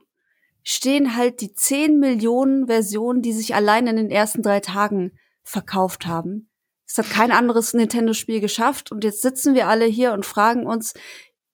stehen 0.63 1.17
halt 1.17 1.41
die 1.41 1.53
10 1.53 1.99
Millionen 1.99 2.69
Versionen, 2.69 3.21
die 3.21 3.33
sich 3.33 3.55
allein 3.55 3.89
in 3.89 3.97
den 3.97 4.11
ersten 4.11 4.43
drei 4.43 4.61
Tagen 4.61 5.19
verkauft 5.43 6.07
haben. 6.07 6.49
Es 6.87 6.99
hat 6.99 7.11
kein 7.11 7.33
anderes 7.33 7.75
Nintendo-Spiel 7.75 8.41
geschafft 8.41 8.93
und 8.93 9.03
jetzt 9.03 9.23
sitzen 9.23 9.55
wir 9.55 9.67
alle 9.67 9.87
hier 9.87 10.13
und 10.13 10.25
fragen 10.25 10.67
uns, 10.67 10.95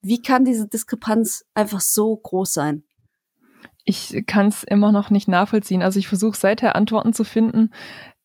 wie 0.03 0.21
kann 0.21 0.45
diese 0.45 0.67
Diskrepanz 0.67 1.43
einfach 1.55 1.81
so 1.81 2.15
groß 2.15 2.53
sein? 2.53 2.83
Ich 3.85 4.23
kann 4.27 4.47
es 4.47 4.63
immer 4.63 4.91
noch 4.91 5.09
nicht 5.09 5.27
nachvollziehen. 5.27 5.81
Also 5.81 5.99
ich 5.99 6.07
versuche 6.07 6.37
seither 6.37 6.75
Antworten 6.75 7.13
zu 7.13 7.23
finden. 7.23 7.71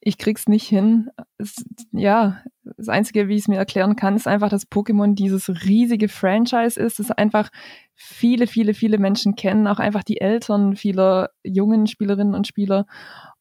Ich 0.01 0.19
krieg's 0.19 0.47
nicht 0.47 0.69
hin. 0.69 1.11
Es, 1.39 1.65
ja, 1.93 2.43
das 2.77 2.89
Einzige, 2.89 3.29
wie 3.29 3.35
ich 3.35 3.43
es 3.43 3.49
mir 3.49 3.57
erklären 3.57 3.97
kann, 3.97 4.17
ist 4.17 4.29
einfach, 4.29 4.49
dass 4.49 4.71
Pokémon 4.71 5.15
dieses 5.15 5.49
riesige 5.65 6.09
Franchise 6.09 6.79
ist, 6.79 6.99
das 6.99 7.11
einfach 7.11 7.51
viele, 7.95 8.47
viele, 8.47 8.75
viele 8.75 8.99
Menschen 8.99 9.35
kennen, 9.35 9.67
auch 9.67 9.79
einfach 9.79 10.05
die 10.05 10.21
Eltern 10.21 10.77
vieler 10.77 11.31
jungen 11.43 11.87
Spielerinnen 11.87 12.35
und 12.35 12.47
Spieler. 12.47 12.87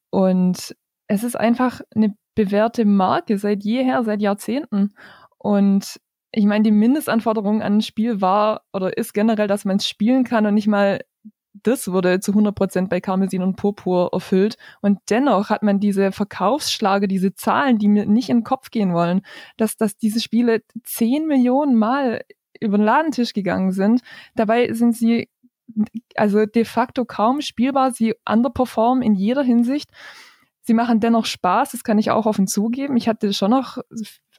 Und 0.09 0.75
es 1.07 1.23
ist 1.23 1.35
einfach 1.35 1.81
eine 1.93 2.15
bewährte 2.35 2.85
Marke 2.85 3.37
seit 3.37 3.63
jeher, 3.63 4.03
seit 4.03 4.21
Jahrzehnten. 4.21 4.95
Und 5.37 5.99
ich 6.31 6.45
meine, 6.45 6.63
die 6.63 6.71
Mindestanforderung 6.71 7.61
an 7.61 7.75
ein 7.75 7.81
Spiel 7.81 8.21
war 8.21 8.61
oder 8.73 8.97
ist 8.97 9.13
generell, 9.13 9.47
dass 9.47 9.65
man 9.65 9.77
es 9.77 9.87
spielen 9.87 10.23
kann 10.23 10.45
und 10.45 10.53
nicht 10.53 10.67
mal 10.67 10.99
das 11.67 11.91
wurde 11.91 12.19
zu 12.19 12.31
100 12.31 12.55
Prozent 12.55 12.89
bei 12.89 13.01
Karmesin 13.01 13.41
und 13.41 13.55
Purpur 13.55 14.09
erfüllt. 14.13 14.57
Und 14.81 14.99
dennoch 15.09 15.49
hat 15.49 15.63
man 15.63 15.79
diese 15.79 16.11
Verkaufsschlage, 16.11 17.07
diese 17.07 17.33
Zahlen, 17.33 17.77
die 17.77 17.87
mir 17.87 18.05
nicht 18.05 18.29
in 18.29 18.37
den 18.39 18.43
Kopf 18.43 18.69
gehen 18.69 18.93
wollen, 18.93 19.21
dass, 19.57 19.77
dass 19.77 19.97
diese 19.97 20.21
Spiele 20.21 20.61
10 20.83 21.25
Millionen 21.25 21.75
Mal 21.75 22.21
über 22.59 22.77
den 22.77 22.85
Ladentisch 22.85 23.33
gegangen 23.33 23.71
sind. 23.71 24.01
Dabei 24.35 24.73
sind 24.73 24.95
sie 24.95 25.29
also 26.15 26.45
de 26.45 26.65
facto 26.65 27.05
kaum 27.05 27.41
spielbar. 27.41 27.91
Sie 27.91 28.13
underperformen 28.29 29.03
in 29.03 29.15
jeder 29.15 29.43
Hinsicht. 29.43 29.89
Sie 30.61 30.73
machen 30.73 30.99
dennoch 30.99 31.25
Spaß, 31.25 31.71
das 31.71 31.83
kann 31.83 31.99
ich 31.99 32.09
auch 32.09 32.25
offen 32.25 32.47
zugeben. 32.47 32.97
Ich 32.97 33.07
hatte 33.07 33.33
schon 33.33 33.51
noch 33.51 33.77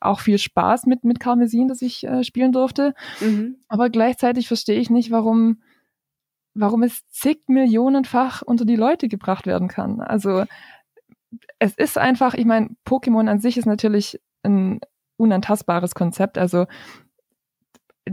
auch 0.01 0.21
viel 0.21 0.39
Spaß 0.39 0.87
mit, 0.87 1.05
mit 1.05 1.21
Karmesin, 1.21 1.69
das 1.69 1.83
ich 1.83 2.05
äh, 2.05 2.25
spielen 2.25 2.53
durfte. 2.53 2.95
Mhm. 3.21 3.57
Aber 3.69 3.91
gleichzeitig 3.91 4.49
verstehe 4.49 4.79
ich 4.81 4.91
nicht, 4.91 5.11
warum, 5.11 5.63
warum 6.57 6.83
es 6.83 7.09
zig 7.11 7.43
Millionenfach 7.47 8.43
unter 8.43 8.65
die 8.65 8.77
Leute 8.77 9.09
gebracht 9.09 9.47
werden 9.47 9.69
kann. 9.69 10.01
Also 10.01 10.45
es 11.59 11.75
ist 11.75 11.99
einfach, 11.99 12.35
ich 12.35 12.47
meine, 12.47 12.71
Pokémon 12.87 13.29
an 13.29 13.41
sich 13.41 13.57
ist 13.57 13.67
natürlich 13.67 14.21
ein 14.43 14.81
unantastbares 15.17 15.95
Konzept. 15.95 16.39
Also 16.39 16.67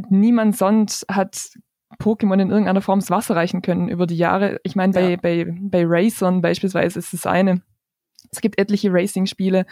niemand 0.10 0.58
sonst 0.58 1.06
hat 1.10 1.58
Pokémon 2.00 2.42
in 2.42 2.50
irgendeiner 2.50 2.82
Form 2.82 3.00
das 3.00 3.10
Wasser 3.10 3.36
reichen 3.36 3.62
können 3.62 3.88
über 3.88 4.08
die 4.08 4.18
Jahre. 4.18 4.60
Ich 4.64 4.76
meine, 4.76 4.94
bei, 4.94 5.12
ja. 5.12 5.18
bei, 5.18 5.46
bei 5.48 5.84
Racern 5.86 6.42
beispielsweise 6.42 7.00
ist 7.00 7.14
es 7.14 7.26
eine 7.26 7.62
es 8.34 8.42
gibt 8.42 8.60
etliche 8.60 8.92
Racing-Spiele, 8.92 9.66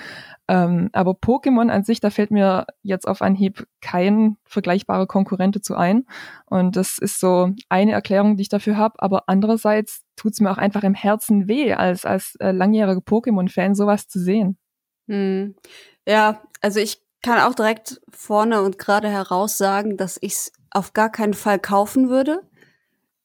ähm, 0.47 0.89
aber 0.93 1.11
Pokémon 1.11 1.69
an 1.69 1.83
sich, 1.83 1.99
da 1.99 2.09
fällt 2.11 2.31
mir 2.31 2.65
jetzt 2.83 3.07
auf 3.07 3.21
Anhieb 3.21 3.67
kein 3.81 4.37
vergleichbarer 4.45 5.07
Konkurrent 5.07 5.55
dazu 5.55 5.75
ein. 5.75 6.05
Und 6.45 6.75
das 6.75 6.97
ist 6.99 7.19
so 7.19 7.49
eine 7.69 7.93
Erklärung, 7.93 8.37
die 8.37 8.43
ich 8.43 8.49
dafür 8.49 8.77
habe. 8.77 9.01
Aber 9.01 9.23
andererseits 9.27 10.03
tut 10.15 10.33
es 10.33 10.39
mir 10.39 10.51
auch 10.51 10.57
einfach 10.57 10.83
im 10.83 10.93
Herzen 10.93 11.47
weh, 11.47 11.73
als, 11.73 12.05
als 12.05 12.35
äh, 12.39 12.51
langjähriger 12.51 13.01
Pokémon-Fan 13.01 13.73
sowas 13.73 14.07
zu 14.07 14.19
sehen. 14.19 14.57
Hm. 15.07 15.55
Ja, 16.07 16.41
also 16.61 16.79
ich 16.79 17.01
kann 17.23 17.39
auch 17.39 17.55
direkt 17.55 17.99
vorne 18.11 18.61
und 18.61 18.77
gerade 18.77 19.09
heraus 19.09 19.57
sagen, 19.57 19.97
dass 19.97 20.17
ich 20.21 20.33
es 20.33 20.51
auf 20.69 20.93
gar 20.93 21.11
keinen 21.11 21.33
Fall 21.33 21.59
kaufen 21.59 22.09
würde. 22.09 22.41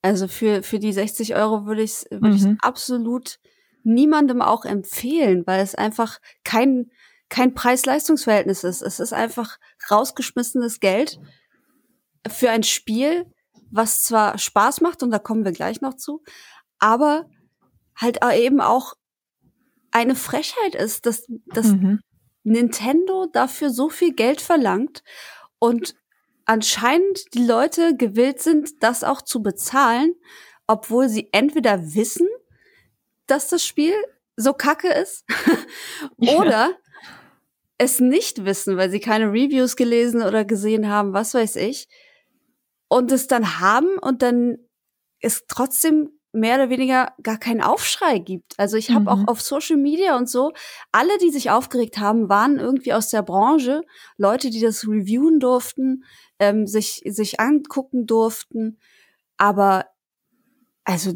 Also 0.00 0.28
für, 0.28 0.62
für 0.62 0.78
die 0.78 0.92
60 0.92 1.34
Euro 1.34 1.66
würde 1.66 1.82
ich 1.82 1.90
es 1.90 2.06
würd 2.10 2.40
mhm. 2.40 2.58
absolut 2.60 3.38
niemandem 3.86 4.42
auch 4.42 4.64
empfehlen, 4.64 5.46
weil 5.46 5.62
es 5.62 5.74
einfach 5.74 6.18
kein, 6.44 6.90
kein 7.28 7.54
Preis-Leistungs-Verhältnis 7.54 8.64
ist. 8.64 8.82
Es 8.82 8.98
ist 8.98 9.12
einfach 9.12 9.58
rausgeschmissenes 9.90 10.80
Geld 10.80 11.20
für 12.28 12.50
ein 12.50 12.64
Spiel, 12.64 13.32
was 13.70 14.02
zwar 14.02 14.38
Spaß 14.38 14.80
macht, 14.80 15.02
und 15.02 15.10
da 15.10 15.18
kommen 15.18 15.44
wir 15.44 15.52
gleich 15.52 15.80
noch 15.80 15.94
zu, 15.94 16.22
aber 16.78 17.30
halt 17.94 18.18
eben 18.34 18.60
auch 18.60 18.94
eine 19.92 20.16
Frechheit 20.16 20.74
ist, 20.74 21.06
dass, 21.06 21.26
dass 21.46 21.68
mhm. 21.68 22.00
Nintendo 22.42 23.26
dafür 23.32 23.70
so 23.70 23.88
viel 23.88 24.12
Geld 24.12 24.40
verlangt 24.40 25.02
und 25.58 25.94
anscheinend 26.44 27.34
die 27.34 27.44
Leute 27.44 27.96
gewillt 27.96 28.40
sind, 28.40 28.82
das 28.82 29.04
auch 29.04 29.22
zu 29.22 29.42
bezahlen, 29.42 30.14
obwohl 30.66 31.08
sie 31.08 31.28
entweder 31.32 31.94
wissen, 31.94 32.28
dass 33.26 33.48
das 33.48 33.64
Spiel 33.64 33.94
so 34.36 34.52
kacke 34.52 34.88
ist 34.88 35.24
oder 36.18 36.70
ja. 36.70 36.76
es 37.78 38.00
nicht 38.00 38.44
wissen, 38.44 38.76
weil 38.76 38.90
sie 38.90 39.00
keine 39.00 39.28
Reviews 39.28 39.76
gelesen 39.76 40.22
oder 40.22 40.44
gesehen 40.44 40.88
haben, 40.88 41.12
was 41.12 41.34
weiß 41.34 41.56
ich, 41.56 41.88
und 42.88 43.10
es 43.12 43.26
dann 43.26 43.60
haben 43.60 43.98
und 43.98 44.22
dann 44.22 44.58
es 45.20 45.46
trotzdem 45.48 46.10
mehr 46.32 46.56
oder 46.56 46.70
weniger 46.70 47.14
gar 47.22 47.38
keinen 47.38 47.62
Aufschrei 47.62 48.18
gibt. 48.18 48.54
Also 48.58 48.76
ich 48.76 48.90
habe 48.90 49.02
mhm. 49.02 49.08
auch 49.08 49.28
auf 49.28 49.40
Social 49.40 49.78
Media 49.78 50.16
und 50.16 50.28
so, 50.28 50.52
alle, 50.92 51.16
die 51.18 51.30
sich 51.30 51.50
aufgeregt 51.50 51.98
haben, 51.98 52.28
waren 52.28 52.58
irgendwie 52.58 52.92
aus 52.92 53.08
der 53.08 53.22
Branche, 53.22 53.82
Leute, 54.18 54.50
die 54.50 54.60
das 54.60 54.86
reviewen 54.86 55.40
durften, 55.40 56.04
ähm, 56.38 56.66
sich, 56.66 57.02
sich 57.06 57.40
angucken 57.40 58.06
durften. 58.06 58.78
Aber 59.38 59.86
also 60.84 61.14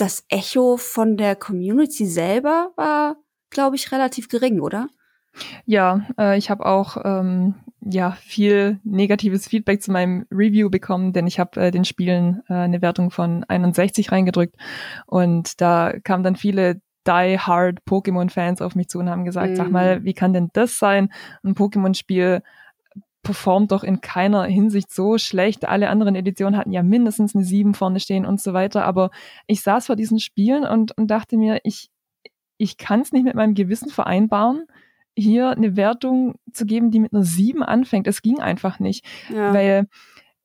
das 0.00 0.24
Echo 0.28 0.76
von 0.76 1.16
der 1.16 1.36
Community 1.36 2.06
selber 2.06 2.72
war, 2.76 3.16
glaube 3.50 3.76
ich, 3.76 3.92
relativ 3.92 4.28
gering, 4.28 4.60
oder? 4.60 4.88
Ja, 5.64 6.06
äh, 6.18 6.38
ich 6.38 6.50
habe 6.50 6.66
auch 6.66 6.96
ähm, 7.04 7.54
ja 7.80 8.12
viel 8.22 8.80
negatives 8.84 9.46
Feedback 9.48 9.82
zu 9.82 9.92
meinem 9.92 10.26
Review 10.30 10.70
bekommen, 10.70 11.12
denn 11.12 11.26
ich 11.26 11.38
habe 11.38 11.60
äh, 11.60 11.70
den 11.70 11.84
Spielen 11.84 12.42
äh, 12.48 12.54
eine 12.54 12.82
Wertung 12.82 13.10
von 13.10 13.44
61 13.44 14.10
reingedrückt 14.12 14.56
und 15.06 15.60
da 15.60 15.92
kamen 16.02 16.24
dann 16.24 16.36
viele 16.36 16.80
die 17.06 17.38
Hard 17.38 17.80
Pokémon-Fans 17.86 18.60
auf 18.60 18.74
mich 18.74 18.88
zu 18.88 18.98
und 18.98 19.08
haben 19.08 19.24
gesagt, 19.24 19.50
mhm. 19.50 19.56
sag 19.56 19.70
mal, 19.70 20.04
wie 20.04 20.12
kann 20.12 20.32
denn 20.32 20.50
das 20.52 20.78
sein? 20.78 21.12
Ein 21.42 21.54
Pokémon-Spiel 21.54 22.42
performt 23.22 23.72
doch 23.72 23.84
in 23.84 24.00
keiner 24.00 24.44
Hinsicht 24.44 24.92
so 24.92 25.18
schlecht. 25.18 25.68
Alle 25.68 25.90
anderen 25.90 26.14
Editionen 26.14 26.56
hatten 26.56 26.72
ja 26.72 26.82
mindestens 26.82 27.34
eine 27.34 27.44
7 27.44 27.74
vorne 27.74 28.00
stehen 28.00 28.24
und 28.24 28.40
so 28.40 28.52
weiter. 28.52 28.84
Aber 28.84 29.10
ich 29.46 29.62
saß 29.62 29.86
vor 29.86 29.96
diesen 29.96 30.20
Spielen 30.20 30.64
und, 30.64 30.96
und 30.96 31.08
dachte 31.08 31.36
mir, 31.36 31.60
ich, 31.64 31.90
ich 32.56 32.76
kann 32.76 33.00
es 33.00 33.12
nicht 33.12 33.24
mit 33.24 33.34
meinem 33.34 33.54
Gewissen 33.54 33.90
vereinbaren, 33.90 34.66
hier 35.16 35.50
eine 35.50 35.76
Wertung 35.76 36.36
zu 36.52 36.64
geben, 36.64 36.90
die 36.90 37.00
mit 37.00 37.12
einer 37.12 37.24
7 37.24 37.62
anfängt. 37.62 38.06
Es 38.06 38.22
ging 38.22 38.40
einfach 38.40 38.78
nicht. 38.78 39.04
Ja. 39.28 39.52
Weil 39.52 39.86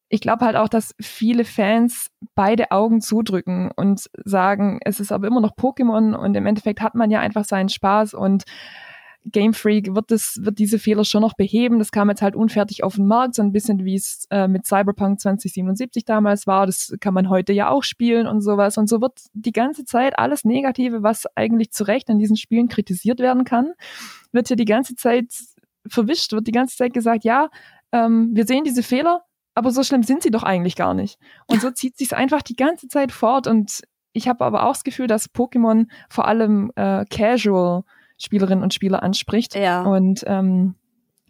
ich 0.10 0.22
glaube 0.22 0.46
halt 0.46 0.55
auch, 0.55 0.70
dass 0.70 0.96
viele 1.01 1.46
Fans 1.46 2.12
beide 2.36 2.72
Augen 2.72 3.01
zudrücken 3.01 3.72
und 3.75 4.10
sagen, 4.24 4.79
es 4.84 5.00
ist 5.00 5.12
aber 5.12 5.27
immer 5.27 5.41
noch 5.41 5.55
Pokémon 5.55 6.13
und 6.15 6.36
im 6.36 6.46
Endeffekt 6.46 6.82
hat 6.82 6.96
man 6.96 7.10
ja 7.10 7.20
einfach 7.20 7.46
seinen 7.46 7.70
Spaß 7.70 8.13
und 8.13 8.44
Game 9.25 9.53
Freak 9.53 9.96
wird 9.96 10.12
das, 10.12 10.39
wird 10.41 10.60
diese 10.60 10.77
Fehler 10.77 11.03
schon 11.03 11.22
noch 11.22 11.34
beheben. 11.34 11.79
Das 11.79 11.91
kam 11.91 12.10
jetzt 12.10 12.22
halt 12.22 12.36
unfertig 12.36 12.84
auf 12.84 12.96
den 12.96 13.08
Markt, 13.08 13.36
so 13.36 13.41
ein 13.41 13.51
bisschen 13.51 13.84
wie 13.84 13.96
es 13.96 14.27
äh, 14.29 14.48
mit 14.48 14.65
Cyberpunk 14.65 15.20
2077 15.20 16.05
damals 16.05 16.46
war. 16.46 16.65
Das 16.65 16.94
kann 17.00 17.13
man 17.13 17.29
heute 17.29 17.51
ja 17.51 17.70
auch 17.70 17.84
spielen 17.84 18.27
und 18.27 18.41
sowas. 18.41 18.77
Und 18.77 18.88
so 18.88 19.01
wird 19.01 19.20
die 19.34 19.51
ganze 19.51 19.84
Zeit 19.84 20.17
alles 20.20 20.46
Negative, 20.46 21.01
was 21.01 21.25
eigentlich 21.36 21.72
zu 21.72 21.86
Recht 21.86 22.10
an 22.10 22.20
diesen 22.20 22.38
Spielen 22.38 22.67
kritisiert 22.67 23.20
werden 23.20 23.44
kann, 23.46 23.74
wird 24.32 24.48
hier 24.48 24.58
die 24.58 24.65
ganze 24.65 24.96
Zeit 24.96 25.34
verwischt, 25.88 26.32
wird 26.34 26.48
die 26.48 26.51
ganze 26.51 26.77
Zeit 26.77 26.94
gesagt, 26.94 27.24
ja, 27.24 27.50
ähm, 27.91 28.29
wir 28.34 28.46
sehen 28.46 28.63
diese 28.63 28.84
Fehler, 28.84 29.24
aber 29.55 29.72
so 29.72 29.84
schlimm 29.84 30.03
sind 30.03 30.22
sie 30.22 30.32
doch 30.32 30.44
eigentlich 30.44 30.75
gar 30.75 30.94
nicht. 30.94 31.17
Und 31.48 31.62
so 31.62 31.72
zieht 31.72 31.98
sich 31.98 32.15
einfach 32.15 32.41
die 32.41 32.55
ganze 32.55 32.88
Zeit 32.88 33.12
fort. 33.12 33.48
Und 33.48 33.82
ich 34.13 34.27
habe 34.27 34.46
aber 34.46 34.63
auch 34.63 34.74
das 34.74 34.84
Gefühl, 34.84 35.08
dass 35.08 35.34
Pokémon 35.34 35.88
vor 36.10 36.27
allem 36.27 36.72
äh, 36.75 37.05
Casual 37.10 37.84
Spielerinnen 38.17 38.63
und 38.63 38.74
Spieler 38.74 39.03
anspricht. 39.03 39.55
Ja. 39.55 39.84
Und 39.84 40.24
ähm, 40.25 40.75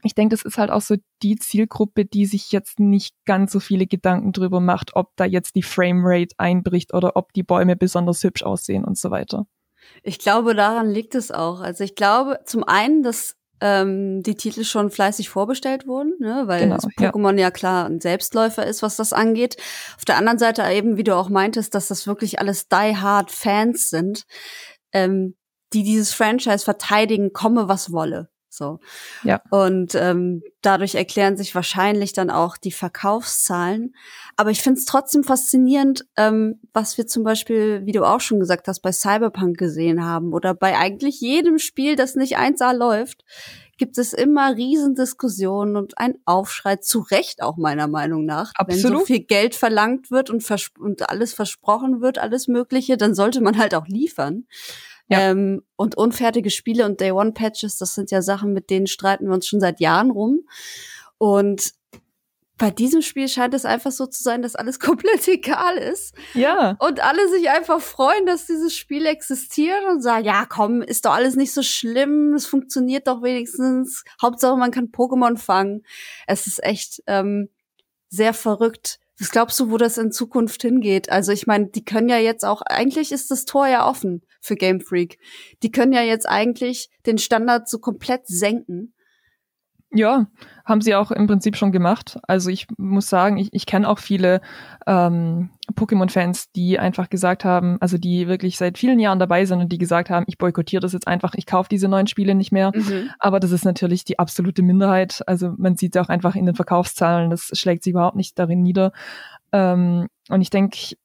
ich 0.03 0.13
denke, 0.13 0.35
das 0.35 0.45
ist 0.45 0.57
halt 0.57 0.69
auch 0.69 0.81
so 0.81 0.95
die 1.23 1.35
Zielgruppe, 1.35 2.05
die 2.05 2.25
sich 2.25 2.51
jetzt 2.51 2.79
nicht 2.79 3.15
ganz 3.25 3.51
so 3.51 3.59
viele 3.59 3.87
Gedanken 3.87 4.33
drüber 4.33 4.59
macht, 4.59 4.95
ob 4.95 5.15
da 5.15 5.25
jetzt 5.25 5.55
die 5.55 5.63
Framerate 5.63 6.35
einbricht 6.37 6.93
oder 6.93 7.15
ob 7.15 7.33
die 7.33 7.43
Bäume 7.43 7.75
besonders 7.75 8.23
hübsch 8.23 8.43
aussehen 8.43 8.85
und 8.85 8.97
so 8.97 9.09
weiter. 9.09 9.47
Ich 10.03 10.19
glaube, 10.19 10.53
daran 10.55 10.89
liegt 10.89 11.15
es 11.15 11.31
auch. 11.31 11.59
Also 11.61 11.83
ich 11.83 11.95
glaube 11.95 12.39
zum 12.45 12.63
einen, 12.63 13.03
dass 13.03 13.35
ähm, 13.61 14.21
die 14.21 14.35
Titel 14.35 14.63
schon 14.63 14.91
fleißig 14.91 15.29
vorbestellt 15.29 15.87
wurden, 15.87 16.13
ne, 16.19 16.43
weil 16.45 16.61
genau, 16.61 16.75
Pokémon 16.75 17.35
ja. 17.35 17.45
ja. 17.45 17.51
klar 17.51 17.85
ein 17.85 18.01
Selbstläufer 18.01 18.65
ist, 18.65 18.83
was 18.83 18.97
das 18.97 19.13
angeht. 19.13 19.57
Auf 19.97 20.05
der 20.05 20.17
anderen 20.17 20.37
Seite 20.37 20.63
eben, 20.71 20.97
wie 20.97 21.03
du 21.03 21.15
auch 21.15 21.29
meintest, 21.29 21.73
dass 21.73 21.87
das 21.87 22.05
wirklich 22.05 22.39
alles 22.39 22.67
die-hard 22.67 23.31
Fans 23.31 23.89
sind, 23.89 24.25
ähm, 24.91 25.35
die 25.73 25.83
dieses 25.83 26.13
Franchise 26.13 26.63
verteidigen, 26.63 27.33
komme 27.33 27.67
was 27.67 27.91
wolle. 27.91 28.29
So. 28.55 28.79
Ja. 29.23 29.41
Und 29.49 29.95
ähm, 29.95 30.41
dadurch 30.61 30.95
erklären 30.95 31.35
sich 31.35 31.53
wahrscheinlich 31.53 32.13
dann 32.13 32.29
auch 32.29 32.57
die 32.57 32.71
Verkaufszahlen. 32.71 33.93
Aber 34.37 34.49
ich 34.49 34.61
finde 34.61 34.79
es 34.79 34.85
trotzdem 34.85 35.23
faszinierend, 35.23 36.05
ähm, 36.15 36.61
was 36.73 36.97
wir 36.97 37.05
zum 37.05 37.23
Beispiel, 37.23 37.85
wie 37.85 37.91
du 37.91 38.05
auch 38.05 38.21
schon 38.21 38.39
gesagt 38.39 38.67
hast, 38.67 38.79
bei 38.79 38.93
Cyberpunk 38.93 39.57
gesehen 39.57 40.05
haben 40.05 40.33
oder 40.33 40.53
bei 40.53 40.77
eigentlich 40.77 41.19
jedem 41.19 41.59
Spiel, 41.59 41.95
das 41.95 42.15
nicht 42.15 42.37
1A 42.37 42.73
läuft, 42.73 43.25
gibt 43.77 43.97
es 43.97 44.13
immer 44.13 44.55
Riesendiskussionen 44.55 45.75
und 45.75 45.97
ein 45.97 46.15
Aufschrei, 46.23 46.77
zu 46.77 47.01
Recht 47.01 47.41
auch 47.41 47.57
meiner 47.57 47.87
Meinung 47.87 48.25
nach. 48.25 48.53
Absolut. 48.55 48.83
Wenn 48.83 48.99
so 48.99 49.05
viel 49.05 49.19
Geld 49.19 49.53
verlangt 49.53 50.11
wird 50.11 50.29
und, 50.29 50.45
und 50.79 51.09
alles 51.09 51.33
versprochen 51.33 51.99
wird, 51.99 52.17
alles 52.17 52.47
Mögliche, 52.47 52.95
dann 52.95 53.13
sollte 53.13 53.41
man 53.41 53.57
halt 53.57 53.75
auch 53.75 53.87
liefern. 53.87 54.45
Ja. 55.07 55.19
Ähm, 55.31 55.61
und 55.75 55.97
unfertige 55.97 56.49
Spiele 56.49 56.85
und 56.85 56.99
Day 56.99 57.11
One 57.11 57.33
Patches, 57.33 57.77
das 57.77 57.93
sind 57.93 58.11
ja 58.11 58.21
Sachen, 58.21 58.53
mit 58.53 58.69
denen 58.69 58.87
streiten 58.87 59.27
wir 59.27 59.33
uns 59.33 59.47
schon 59.47 59.59
seit 59.59 59.79
Jahren 59.79 60.11
rum. 60.11 60.41
Und 61.17 61.73
bei 62.57 62.71
diesem 62.71 63.01
Spiel 63.01 63.27
scheint 63.27 63.53
es 63.53 63.65
einfach 63.65 63.91
so 63.91 64.05
zu 64.05 64.23
sein, 64.23 64.41
dass 64.41 64.55
alles 64.55 64.79
komplett 64.79 65.27
egal 65.27 65.77
ist. 65.77 66.15
Ja. 66.33 66.75
Und 66.79 67.03
alle 67.03 67.29
sich 67.29 67.49
einfach 67.49 67.81
freuen, 67.81 68.25
dass 68.25 68.47
dieses 68.47 68.75
Spiel 68.75 69.05
existiert 69.05 69.83
und 69.89 70.01
sagen, 70.01 70.25
ja, 70.25 70.45
komm, 70.45 70.81
ist 70.81 71.05
doch 71.05 71.13
alles 71.13 71.35
nicht 71.35 71.53
so 71.53 71.61
schlimm, 71.61 72.33
es 72.33 72.45
funktioniert 72.45 73.07
doch 73.07 73.21
wenigstens. 73.21 74.03
Hauptsache, 74.21 74.57
man 74.57 74.71
kann 74.71 74.91
Pokémon 74.91 75.37
fangen. 75.37 75.83
Es 76.27 76.47
ist 76.47 76.63
echt 76.63 77.03
ähm, 77.07 77.49
sehr 78.09 78.33
verrückt. 78.33 78.99
Was 79.19 79.31
glaubst 79.31 79.59
du, 79.59 79.71
wo 79.71 79.77
das 79.77 79.97
in 79.97 80.11
Zukunft 80.11 80.61
hingeht? 80.61 81.09
Also 81.09 81.31
ich 81.31 81.47
meine, 81.47 81.67
die 81.67 81.85
können 81.85 82.09
ja 82.09 82.17
jetzt 82.17 82.43
auch, 82.43 82.61
eigentlich 82.61 83.11
ist 83.13 83.31
das 83.31 83.45
Tor 83.45 83.67
ja 83.67 83.87
offen 83.87 84.23
für 84.45 84.55
Game 84.55 84.81
Freak. 84.81 85.17
Die 85.63 85.71
können 85.71 85.93
ja 85.93 86.01
jetzt 86.01 86.27
eigentlich 86.27 86.89
den 87.05 87.17
Standard 87.17 87.69
so 87.69 87.79
komplett 87.79 88.27
senken 88.27 88.93
ja, 89.95 90.27
haben 90.65 90.81
sie 90.81 90.93
auch 90.93 91.11
im 91.11 91.25
Prinzip 91.25 91.55
schon 91.55 91.71
gemacht. 91.71 92.19
Also 92.27 92.49
ich 92.49 92.67
muss 92.77 93.07
sagen, 93.07 93.37
ich, 93.37 93.49
ich 93.53 93.65
kenne 93.65 93.87
auch 93.87 93.99
viele 93.99 94.41
ähm, 94.85 95.51
Pokémon-Fans, 95.73 96.51
die 96.51 96.77
einfach 96.77 97.09
gesagt 97.09 97.45
haben, 97.45 97.77
also 97.79 97.97
die 97.97 98.27
wirklich 98.27 98.57
seit 98.57 98.77
vielen 98.77 98.99
Jahren 98.99 99.19
dabei 99.19 99.45
sind 99.45 99.61
und 99.61 99.71
die 99.71 99.77
gesagt 99.77 100.09
haben, 100.09 100.25
ich 100.27 100.37
boykottiere 100.37 100.81
das 100.81 100.91
jetzt 100.91 101.07
einfach, 101.07 101.33
ich 101.35 101.45
kaufe 101.45 101.69
diese 101.69 101.87
neuen 101.87 102.07
Spiele 102.07 102.35
nicht 102.35 102.51
mehr. 102.51 102.71
Mhm. 102.75 103.09
Aber 103.19 103.39
das 103.39 103.51
ist 103.51 103.63
natürlich 103.63 104.03
die 104.03 104.19
absolute 104.19 104.63
Minderheit. 104.63 105.21
Also 105.27 105.53
man 105.57 105.77
sieht 105.77 105.97
auch 105.97 106.09
einfach 106.09 106.35
in 106.35 106.45
den 106.45 106.55
Verkaufszahlen, 106.55 107.29
das 107.29 107.51
schlägt 107.53 107.83
sich 107.83 107.91
überhaupt 107.91 108.17
nicht 108.17 108.37
darin 108.37 108.63
nieder. 108.63 108.91
Ähm, 109.53 110.07
und 110.29 110.41
ich 110.41 110.49
denke, 110.49 110.95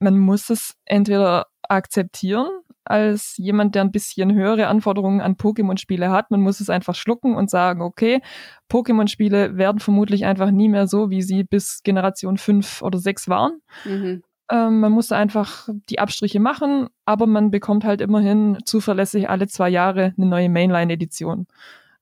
man 0.00 0.18
muss 0.18 0.50
es 0.50 0.74
entweder 0.86 1.46
akzeptieren 1.68 2.48
als 2.84 3.36
jemand, 3.36 3.74
der 3.74 3.82
ein 3.82 3.92
bisschen 3.92 4.32
höhere 4.32 4.66
Anforderungen 4.68 5.20
an 5.20 5.36
Pokémon-Spiele 5.36 6.10
hat. 6.10 6.30
Man 6.30 6.40
muss 6.40 6.60
es 6.60 6.70
einfach 6.70 6.94
schlucken 6.94 7.36
und 7.36 7.50
sagen, 7.50 7.82
okay, 7.82 8.22
Pokémon-Spiele 8.70 9.56
werden 9.56 9.78
vermutlich 9.78 10.24
einfach 10.24 10.50
nie 10.50 10.68
mehr 10.68 10.86
so, 10.86 11.10
wie 11.10 11.22
sie 11.22 11.44
bis 11.44 11.82
Generation 11.82 12.38
5 12.38 12.82
oder 12.82 12.98
6 12.98 13.28
waren. 13.28 13.60
Mhm. 13.84 14.22
Ähm, 14.50 14.80
man 14.80 14.92
muss 14.92 15.12
einfach 15.12 15.68
die 15.90 15.98
Abstriche 15.98 16.40
machen, 16.40 16.88
aber 17.04 17.26
man 17.26 17.50
bekommt 17.50 17.84
halt 17.84 18.00
immerhin 18.00 18.58
zuverlässig 18.64 19.28
alle 19.28 19.46
zwei 19.46 19.68
Jahre 19.68 20.14
eine 20.16 20.26
neue 20.26 20.48
Mainline-Edition. 20.48 21.46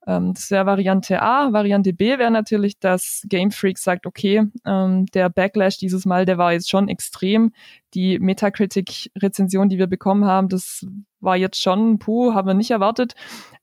Ähm, 0.07 0.35
das 0.35 0.51
wäre 0.51 0.67
Variante 0.67 1.21
A. 1.21 1.53
Variante 1.53 1.93
B 1.93 2.19
wäre 2.19 2.31
natürlich, 2.31 2.79
dass 2.79 3.23
Game 3.29 3.51
Freak 3.51 3.79
sagt, 3.79 4.07
okay, 4.07 4.45
ähm, 4.65 5.07
der 5.07 5.29
Backlash 5.29 5.79
dieses 5.79 6.07
Mal, 6.07 6.25
der 6.25 6.39
war 6.39 6.53
jetzt 6.53 6.71
schon 6.71 6.89
extrem. 6.89 7.53
Die 7.95 8.19
Metacritic-Rezension, 8.19 9.69
die 9.69 9.79
wir 9.79 9.87
bekommen 9.87 10.25
haben, 10.25 10.49
das 10.49 10.87
war 11.21 11.37
jetzt 11.37 11.61
schon, 11.61 11.99
puh, 11.99 12.35
haben 12.35 12.47
wir 12.47 12.55
nicht 12.55 12.71
erwartet. 12.71 13.15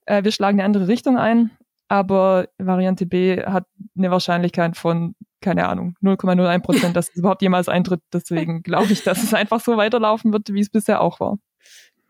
Äh, 0.06 0.24
wir 0.24 0.32
schlagen 0.32 0.58
eine 0.58 0.66
andere 0.66 0.88
Richtung 0.88 1.18
ein. 1.18 1.50
Aber 1.88 2.48
Variante 2.58 3.06
B 3.06 3.42
hat 3.44 3.66
eine 3.96 4.10
Wahrscheinlichkeit 4.10 4.76
von, 4.76 5.14
keine 5.40 5.68
Ahnung, 5.68 5.96
0,01 6.02 6.60
Prozent, 6.60 6.96
dass 6.96 7.08
es 7.10 7.16
überhaupt 7.16 7.42
jemals 7.42 7.68
eintritt. 7.68 8.00
Deswegen 8.12 8.62
glaube 8.64 8.92
ich, 8.92 9.02
dass 9.02 9.22
es 9.22 9.34
einfach 9.34 9.60
so 9.60 9.76
weiterlaufen 9.76 10.32
wird, 10.32 10.52
wie 10.52 10.60
es 10.60 10.70
bisher 10.70 11.00
auch 11.00 11.20
war. 11.20 11.38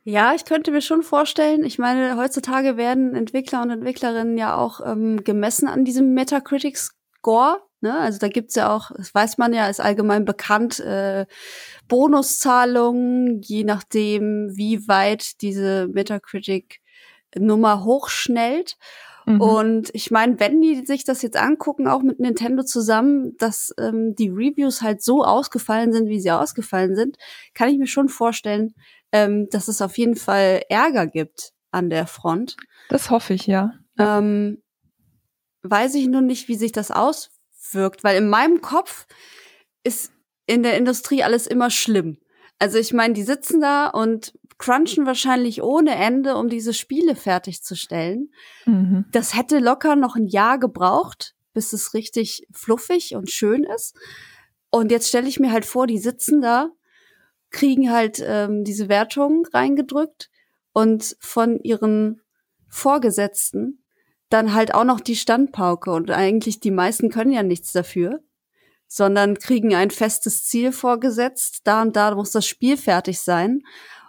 Ja, 0.06 0.34
ich 0.34 0.44
könnte 0.44 0.70
mir 0.70 0.82
schon 0.82 1.02
vorstellen, 1.02 1.64
ich 1.64 1.78
meine, 1.78 2.16
heutzutage 2.18 2.76
werden 2.76 3.14
Entwickler 3.14 3.62
und 3.62 3.70
Entwicklerinnen 3.70 4.36
ja 4.36 4.54
auch 4.54 4.80
ähm, 4.84 5.24
gemessen 5.24 5.66
an 5.66 5.86
diesem 5.86 6.12
Metacritic 6.12 6.76
Score. 6.76 7.62
Ne? 7.80 7.98
Also 7.98 8.18
da 8.18 8.28
gibt's 8.28 8.54
ja 8.54 8.74
auch, 8.74 8.90
das 8.94 9.14
weiß 9.14 9.38
man 9.38 9.54
ja, 9.54 9.66
ist 9.68 9.80
allgemein 9.80 10.26
bekannt, 10.26 10.78
äh, 10.80 11.24
Bonuszahlungen, 11.88 13.40
je 13.40 13.64
nachdem, 13.64 14.50
wie 14.54 14.86
weit 14.88 15.40
diese 15.40 15.88
Metacritic-Nummer 15.88 17.84
hochschnellt. 17.84 18.76
Mhm. 19.26 19.40
Und 19.40 19.90
ich 19.94 20.10
meine, 20.10 20.38
wenn 20.38 20.60
die 20.60 20.84
sich 20.84 21.04
das 21.04 21.22
jetzt 21.22 21.38
angucken, 21.38 21.88
auch 21.88 22.02
mit 22.02 22.20
Nintendo 22.20 22.62
zusammen, 22.62 23.36
dass 23.38 23.74
ähm, 23.78 24.14
die 24.14 24.28
Reviews 24.28 24.82
halt 24.82 25.02
so 25.02 25.24
ausgefallen 25.24 25.94
sind, 25.94 26.08
wie 26.08 26.20
sie 26.20 26.30
ausgefallen 26.30 26.94
sind, 26.94 27.16
kann 27.54 27.70
ich 27.70 27.78
mir 27.78 27.86
schon 27.86 28.10
vorstellen, 28.10 28.74
ähm, 29.14 29.48
dass 29.48 29.68
es 29.68 29.80
auf 29.80 29.96
jeden 29.96 30.16
Fall 30.16 30.62
Ärger 30.68 31.06
gibt 31.06 31.52
an 31.70 31.88
der 31.88 32.08
Front. 32.08 32.56
Das 32.88 33.10
hoffe 33.10 33.34
ich, 33.34 33.46
ja. 33.46 33.72
Ähm, 33.96 34.60
weiß 35.62 35.94
ich 35.94 36.08
nur 36.08 36.20
nicht, 36.20 36.48
wie 36.48 36.56
sich 36.56 36.72
das 36.72 36.90
auswirkt, 36.90 38.02
weil 38.02 38.18
in 38.18 38.28
meinem 38.28 38.60
Kopf 38.60 39.06
ist 39.84 40.10
in 40.46 40.64
der 40.64 40.76
Industrie 40.76 41.22
alles 41.22 41.46
immer 41.46 41.70
schlimm. 41.70 42.18
Also 42.58 42.76
ich 42.78 42.92
meine, 42.92 43.14
die 43.14 43.22
sitzen 43.22 43.60
da 43.60 43.86
und 43.86 44.36
crunchen 44.58 45.06
wahrscheinlich 45.06 45.62
ohne 45.62 45.94
Ende, 45.94 46.34
um 46.34 46.48
diese 46.48 46.74
Spiele 46.74 47.14
fertigzustellen. 47.14 48.32
Mhm. 48.66 49.04
Das 49.12 49.36
hätte 49.36 49.60
locker 49.60 49.94
noch 49.94 50.16
ein 50.16 50.26
Jahr 50.26 50.58
gebraucht, 50.58 51.36
bis 51.52 51.72
es 51.72 51.94
richtig 51.94 52.48
fluffig 52.52 53.14
und 53.14 53.30
schön 53.30 53.62
ist. 53.62 53.96
Und 54.70 54.90
jetzt 54.90 55.08
stelle 55.08 55.28
ich 55.28 55.38
mir 55.38 55.52
halt 55.52 55.66
vor, 55.66 55.86
die 55.86 55.98
sitzen 55.98 56.40
da 56.40 56.70
kriegen 57.54 57.90
halt 57.90 58.22
ähm, 58.26 58.64
diese 58.64 58.88
Wertungen 58.88 59.46
reingedrückt 59.46 60.28
und 60.72 61.16
von 61.20 61.60
ihren 61.60 62.20
Vorgesetzten 62.68 63.84
dann 64.28 64.52
halt 64.52 64.74
auch 64.74 64.84
noch 64.84 65.00
die 65.00 65.14
Standpauke. 65.14 65.92
Und 65.92 66.10
eigentlich 66.10 66.58
die 66.58 66.72
meisten 66.72 67.10
können 67.10 67.32
ja 67.32 67.44
nichts 67.44 67.72
dafür, 67.72 68.22
sondern 68.88 69.38
kriegen 69.38 69.74
ein 69.74 69.90
festes 69.90 70.44
Ziel 70.44 70.72
vorgesetzt. 70.72 71.60
Da 71.64 71.82
und 71.82 71.94
da 71.94 72.14
muss 72.14 72.32
das 72.32 72.44
Spiel 72.46 72.76
fertig 72.76 73.20
sein. 73.20 73.62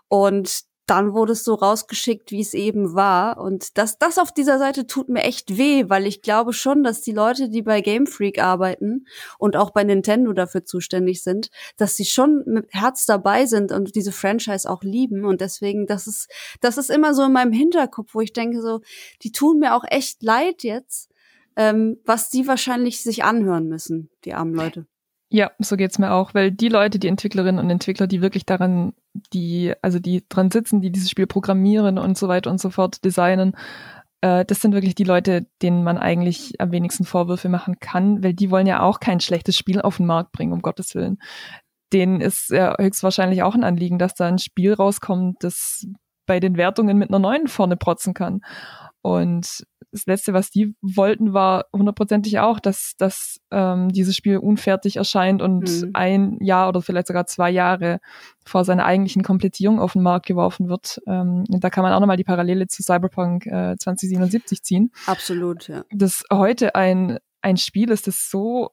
Und 0.07 0.61
dann 0.85 1.13
wurde 1.13 1.33
es 1.33 1.43
so 1.43 1.55
rausgeschickt, 1.55 2.31
wie 2.31 2.41
es 2.41 2.53
eben 2.53 2.93
war. 2.93 3.37
Und 3.39 3.77
das, 3.77 3.97
das 3.97 4.17
auf 4.17 4.31
dieser 4.31 4.59
Seite 4.59 4.85
tut 4.85 5.09
mir 5.09 5.23
echt 5.23 5.57
weh, 5.57 5.85
weil 5.89 6.05
ich 6.05 6.21
glaube 6.21 6.53
schon, 6.53 6.83
dass 6.83 7.01
die 7.01 7.11
Leute, 7.11 7.49
die 7.49 7.61
bei 7.61 7.81
Game 7.81 8.05
Freak 8.05 8.41
arbeiten 8.41 9.05
und 9.39 9.55
auch 9.55 9.71
bei 9.71 9.83
Nintendo 9.83 10.33
dafür 10.33 10.63
zuständig 10.63 11.23
sind, 11.23 11.49
dass 11.77 11.97
sie 11.97 12.05
schon 12.05 12.43
mit 12.45 12.67
Herz 12.71 13.05
dabei 13.05 13.45
sind 13.45 13.71
und 13.71 13.95
diese 13.95 14.11
Franchise 14.11 14.69
auch 14.69 14.83
lieben. 14.83 15.25
Und 15.25 15.41
deswegen, 15.41 15.87
das 15.87 16.07
ist, 16.07 16.29
das 16.61 16.77
ist 16.77 16.91
immer 16.91 17.13
so 17.13 17.23
in 17.23 17.33
meinem 17.33 17.53
Hinterkopf, 17.53 18.13
wo 18.13 18.21
ich 18.21 18.33
denke 18.33 18.61
so, 18.61 18.81
die 19.23 19.31
tun 19.31 19.59
mir 19.59 19.75
auch 19.75 19.85
echt 19.87 20.21
leid 20.21 20.63
jetzt, 20.63 21.09
ähm, 21.55 21.97
was 22.05 22.29
die 22.29 22.47
wahrscheinlich 22.47 23.01
sich 23.01 23.23
anhören 23.23 23.67
müssen, 23.67 24.09
die 24.23 24.33
armen 24.33 24.53
Leute. 24.53 24.85
Ja, 25.29 25.51
so 25.59 25.75
geht's 25.75 25.99
mir 25.99 26.11
auch, 26.11 26.33
weil 26.33 26.51
die 26.51 26.69
Leute, 26.69 26.99
die 26.99 27.07
Entwicklerinnen 27.07 27.63
und 27.63 27.69
Entwickler, 27.69 28.07
die 28.07 28.21
wirklich 28.21 28.45
daran, 28.45 28.93
die, 29.33 29.73
also 29.81 29.99
die 29.99 30.23
dran 30.27 30.51
sitzen, 30.51 30.81
die 30.81 30.91
dieses 30.91 31.09
Spiel 31.09 31.27
programmieren 31.27 31.97
und 31.97 32.17
so 32.17 32.27
weiter 32.27 32.49
und 32.49 32.59
so 32.59 32.69
fort 32.69 33.03
designen, 33.03 33.55
äh, 34.21 34.45
das 34.45 34.61
sind 34.61 34.73
wirklich 34.73 34.95
die 34.95 35.03
Leute, 35.03 35.45
denen 35.61 35.83
man 35.83 35.97
eigentlich 35.97 36.59
am 36.59 36.71
wenigsten 36.71 37.05
Vorwürfe 37.05 37.49
machen 37.49 37.79
kann, 37.79 38.23
weil 38.23 38.33
die 38.33 38.51
wollen 38.51 38.67
ja 38.67 38.81
auch 38.81 38.99
kein 38.99 39.19
schlechtes 39.19 39.57
Spiel 39.57 39.81
auf 39.81 39.97
den 39.97 40.05
Markt 40.05 40.31
bringen, 40.31 40.53
um 40.53 40.61
Gottes 40.61 40.95
Willen. 40.95 41.19
Denen 41.93 42.21
ist 42.21 42.49
ja 42.49 42.75
höchstwahrscheinlich 42.79 43.43
auch 43.43 43.55
ein 43.55 43.63
Anliegen, 43.63 43.99
dass 43.99 44.15
da 44.15 44.25
ein 44.25 44.39
Spiel 44.39 44.73
rauskommt, 44.73 45.43
das 45.43 45.85
bei 46.25 46.39
den 46.39 46.57
Wertungen 46.57 46.97
mit 46.97 47.09
einer 47.09 47.19
neuen 47.19 47.47
vorne 47.47 47.77
protzen 47.77 48.13
kann. 48.15 48.41
Und 49.01 49.63
das 49.95 50.05
Letzte, 50.07 50.33
was 50.33 50.51
die 50.51 50.75
wollten, 50.81 51.33
war 51.33 51.65
hundertprozentig 51.73 52.39
auch, 52.39 52.59
dass, 52.59 52.95
dass 52.97 53.39
ähm, 53.49 53.87
dieses 53.89 54.15
Spiel 54.15 54.37
unfertig 54.37 54.97
erscheint 54.97 55.41
und 55.41 55.69
mhm. 55.69 55.91
ein 55.93 56.37
Jahr 56.41 56.67
oder 56.67 56.81
vielleicht 56.81 57.07
sogar 57.07 57.25
zwei 57.27 57.49
Jahre 57.49 57.99
vor 58.45 58.65
seiner 58.65 58.83
eigentlichen 58.83 59.23
Komplettierung 59.23 59.79
auf 59.79 59.93
den 59.93 60.03
Markt 60.03 60.25
geworfen 60.25 60.67
wird. 60.67 61.01
Ähm, 61.07 61.45
da 61.47 61.69
kann 61.69 61.83
man 61.83 61.93
auch 61.93 62.01
nochmal 62.01 62.17
die 62.17 62.25
Parallele 62.25 62.67
zu 62.67 62.83
Cyberpunk 62.83 63.45
äh, 63.45 63.77
2077 63.77 64.63
ziehen. 64.63 64.91
Absolut, 65.05 65.69
ja. 65.69 65.85
Dass 65.91 66.23
heute 66.31 66.75
ein, 66.75 67.17
ein 67.41 67.55
Spiel 67.55 67.89
ist, 67.89 68.07
das 68.07 68.29
so 68.29 68.71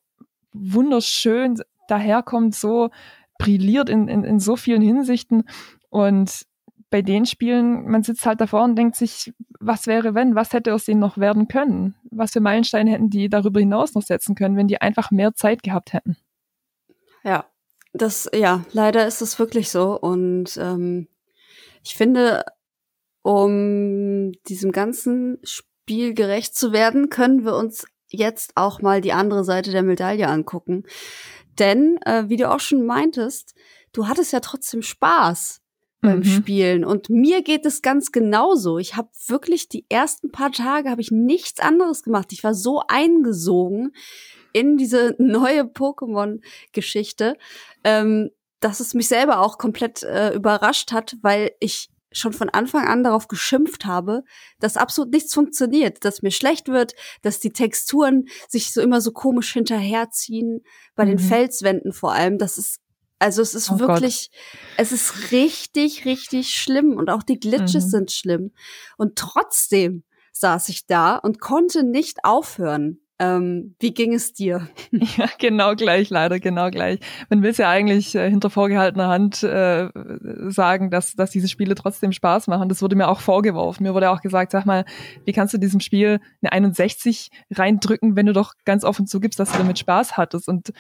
wunderschön 0.53 1.63
daherkommt, 1.87 2.57
so 2.57 2.91
brilliert 3.39 3.89
in, 3.89 4.09
in, 4.09 4.25
in 4.25 4.41
so 4.41 4.57
vielen 4.57 4.83
Hinsichten 4.83 5.45
und 5.89 6.47
bei 6.93 7.03
den 7.03 7.27
Spielen, 7.27 7.91
man 7.91 8.05
sitzt 8.05 8.27
halt 8.27 8.41
davor 8.41 8.63
und 8.63 8.77
denkt 8.77 8.97
sich, 8.97 9.33
was 9.59 9.87
wäre 9.87 10.15
wenn, 10.15 10.37
was 10.37 10.53
hätte 10.53 10.75
aus 10.75 10.85
denen 10.85 11.01
noch 11.01 11.17
werden 11.17 11.49
können? 11.49 11.97
Was 12.11 12.33
für 12.33 12.41
Meilensteine 12.41 12.91
hätten 12.91 13.11
die 13.11 13.29
darüber 13.31 13.59
hinaus 13.59 13.95
noch 13.95 14.03
setzen 14.03 14.35
können, 14.35 14.57
wenn 14.57 14.69
die 14.69 14.81
einfach 14.81 15.11
mehr 15.11 15.35
Zeit 15.35 15.63
gehabt 15.63 15.95
hätten? 15.95 16.19
Ja, 17.25 17.47
das, 17.95 18.31
ja, 18.35 18.65
leider 18.73 19.07
ist 19.07 19.23
es 19.23 19.39
wirklich 19.39 19.71
so. 19.71 19.99
Und 19.99 20.57
ähm, 20.59 21.09
ich 21.83 21.95
finde, 21.95 22.45
um 23.23 24.33
diesem 24.49 24.71
ganzen 24.71 25.39
Spiel 25.45 26.13
gerecht 26.13 26.55
zu 26.55 26.73
werden, 26.73 27.09
können 27.09 27.45
wir 27.45 27.57
uns 27.57 27.87
jetzt 28.09 28.53
auch 28.55 28.83
mal 28.83 29.01
die 29.01 29.15
andere 29.15 29.45
Seite 29.45 29.71
der 29.71 29.83
Medaille 29.83 30.29
angucken. 30.29 30.85
Denn, 31.59 31.99
äh, 32.05 32.25
wie 32.29 32.37
du 32.37 32.51
auch 32.51 32.61
schon 32.61 32.85
meintest, 32.85 33.55
du 33.95 34.09
hattest 34.09 34.35
ja 34.35 34.41
trotzdem 34.41 34.83
Spaß 34.83 35.62
beim 36.03 36.19
mhm. 36.19 36.25
Spielen. 36.25 36.85
Und 36.85 37.09
mir 37.09 37.43
geht 37.43 37.65
es 37.65 37.81
ganz 37.81 38.13
genauso. 38.13 38.79
Ich 38.79 38.97
habe 38.97 39.09
wirklich 39.29 39.69
die 39.69 39.87
ersten 39.89 40.31
paar 40.31 40.53
Tage 40.53 40.91
habe 40.91 41.01
ich 41.01 41.11
nichts 41.11 41.61
anderes 41.61 42.03
gemacht. 42.03 42.33
Ich 42.33 42.45
war 42.45 42.55
so 42.55 42.83
eingesogen 42.89 43.93
in 44.53 44.77
diese 44.77 45.15
neue 45.19 45.63
Pokémon-Geschichte, 45.63 47.39
ähm, 47.85 48.31
dass 48.61 48.81
es 48.81 48.95
mich 48.95 49.09
selber 49.09 49.41
auch 49.41 49.59
komplett 49.59 50.03
äh, 50.03 50.35
überrascht 50.35 50.93
hat, 50.93 51.17
weil 51.23 51.53
ich 51.61 51.89
schon 52.15 52.33
von 52.33 52.51
Anfang 52.51 52.87
an 52.87 53.05
darauf 53.05 53.29
geschimpft 53.29 53.87
habe, 53.87 54.25
dass 54.59 54.77
absolut 54.77 55.13
nichts 55.13 55.33
funktioniert, 55.33 56.05
dass 56.05 56.21
mir 56.21 56.31
schlecht 56.31 56.69
wird, 56.69 56.95
dass 57.23 57.41
die 57.41 57.53
Texturen 57.53 58.27
sich 58.49 58.73
so 58.73 58.83
immer 58.83 59.01
so 59.01 59.13
komisch 59.13 59.53
hinterherziehen, 59.53 60.63
bei 60.95 61.05
mhm. 61.05 61.11
den 61.11 61.19
Felswänden 61.19 61.93
vor 61.93 62.13
allem. 62.13 62.37
Das 62.39 62.59
ist, 62.59 62.81
also 63.23 63.41
es 63.41 63.55
ist 63.55 63.71
oh 63.71 63.79
wirklich, 63.79 64.31
Gott. 64.33 64.77
es 64.79 64.91
ist 64.91 65.31
richtig, 65.31 66.05
richtig 66.05 66.55
schlimm 66.55 66.97
und 66.97 67.09
auch 67.09 67.23
die 67.23 67.39
Glitches 67.39 67.87
mhm. 67.87 67.91
sind 67.91 68.11
schlimm. 68.11 68.51
Und 68.97 69.15
trotzdem 69.15 70.03
saß 70.33 70.69
ich 70.71 70.87
da 70.87 71.17
und 71.19 71.41
konnte 71.41 71.85
nicht 71.85 72.25
aufhören. 72.25 72.99
Ähm, 73.21 73.77
wie 73.79 73.95
ging 73.95 74.13
es 74.13 74.33
dir? 74.33 74.69
Ja, 75.17 75.29
genau 75.39 75.77
gleich, 75.77 76.11
leider, 76.11 76.41
genau 76.41 76.69
gleich. 76.71 76.99
Man 77.31 77.45
will 77.45 77.51
es 77.51 77.59
ja 77.59 77.71
eigentlich 77.71 78.13
äh, 78.17 78.29
hinter 78.29 78.51
vorgehaltener 78.51 79.07
Hand 79.07 79.45
äh, 79.45 79.89
sagen, 80.49 80.91
dass, 80.91 81.15
dass 81.15 81.31
diese 81.31 81.47
Spiele 81.47 81.77
trotzdem 81.77 82.11
Spaß 82.11 82.49
machen. 82.49 82.69
Das 82.69 82.83
wurde 82.83 82.97
mir 82.97 83.07
auch 83.07 83.21
vorgeworfen. 83.21 83.85
Mir 83.85 83.95
wurde 83.95 84.11
auch 84.11 84.21
gesagt, 84.21 84.51
sag 84.51 84.67
mal, 84.67 84.85
wie 85.25 85.33
kannst 85.33 85.55
du 85.55 85.59
diesem 85.59 85.79
Spiel 85.79 86.19
eine 86.43 86.51
61 86.51 87.31
reindrücken, 87.53 88.17
wenn 88.17 88.27
du 88.27 88.33
doch 88.33 88.55
ganz 88.65 88.83
offen 88.83 89.07
zugibst, 89.07 89.39
dass 89.39 89.53
du 89.53 89.59
damit 89.59 89.79
Spaß 89.79 90.17
hattest? 90.17 90.49
Und 90.49 90.73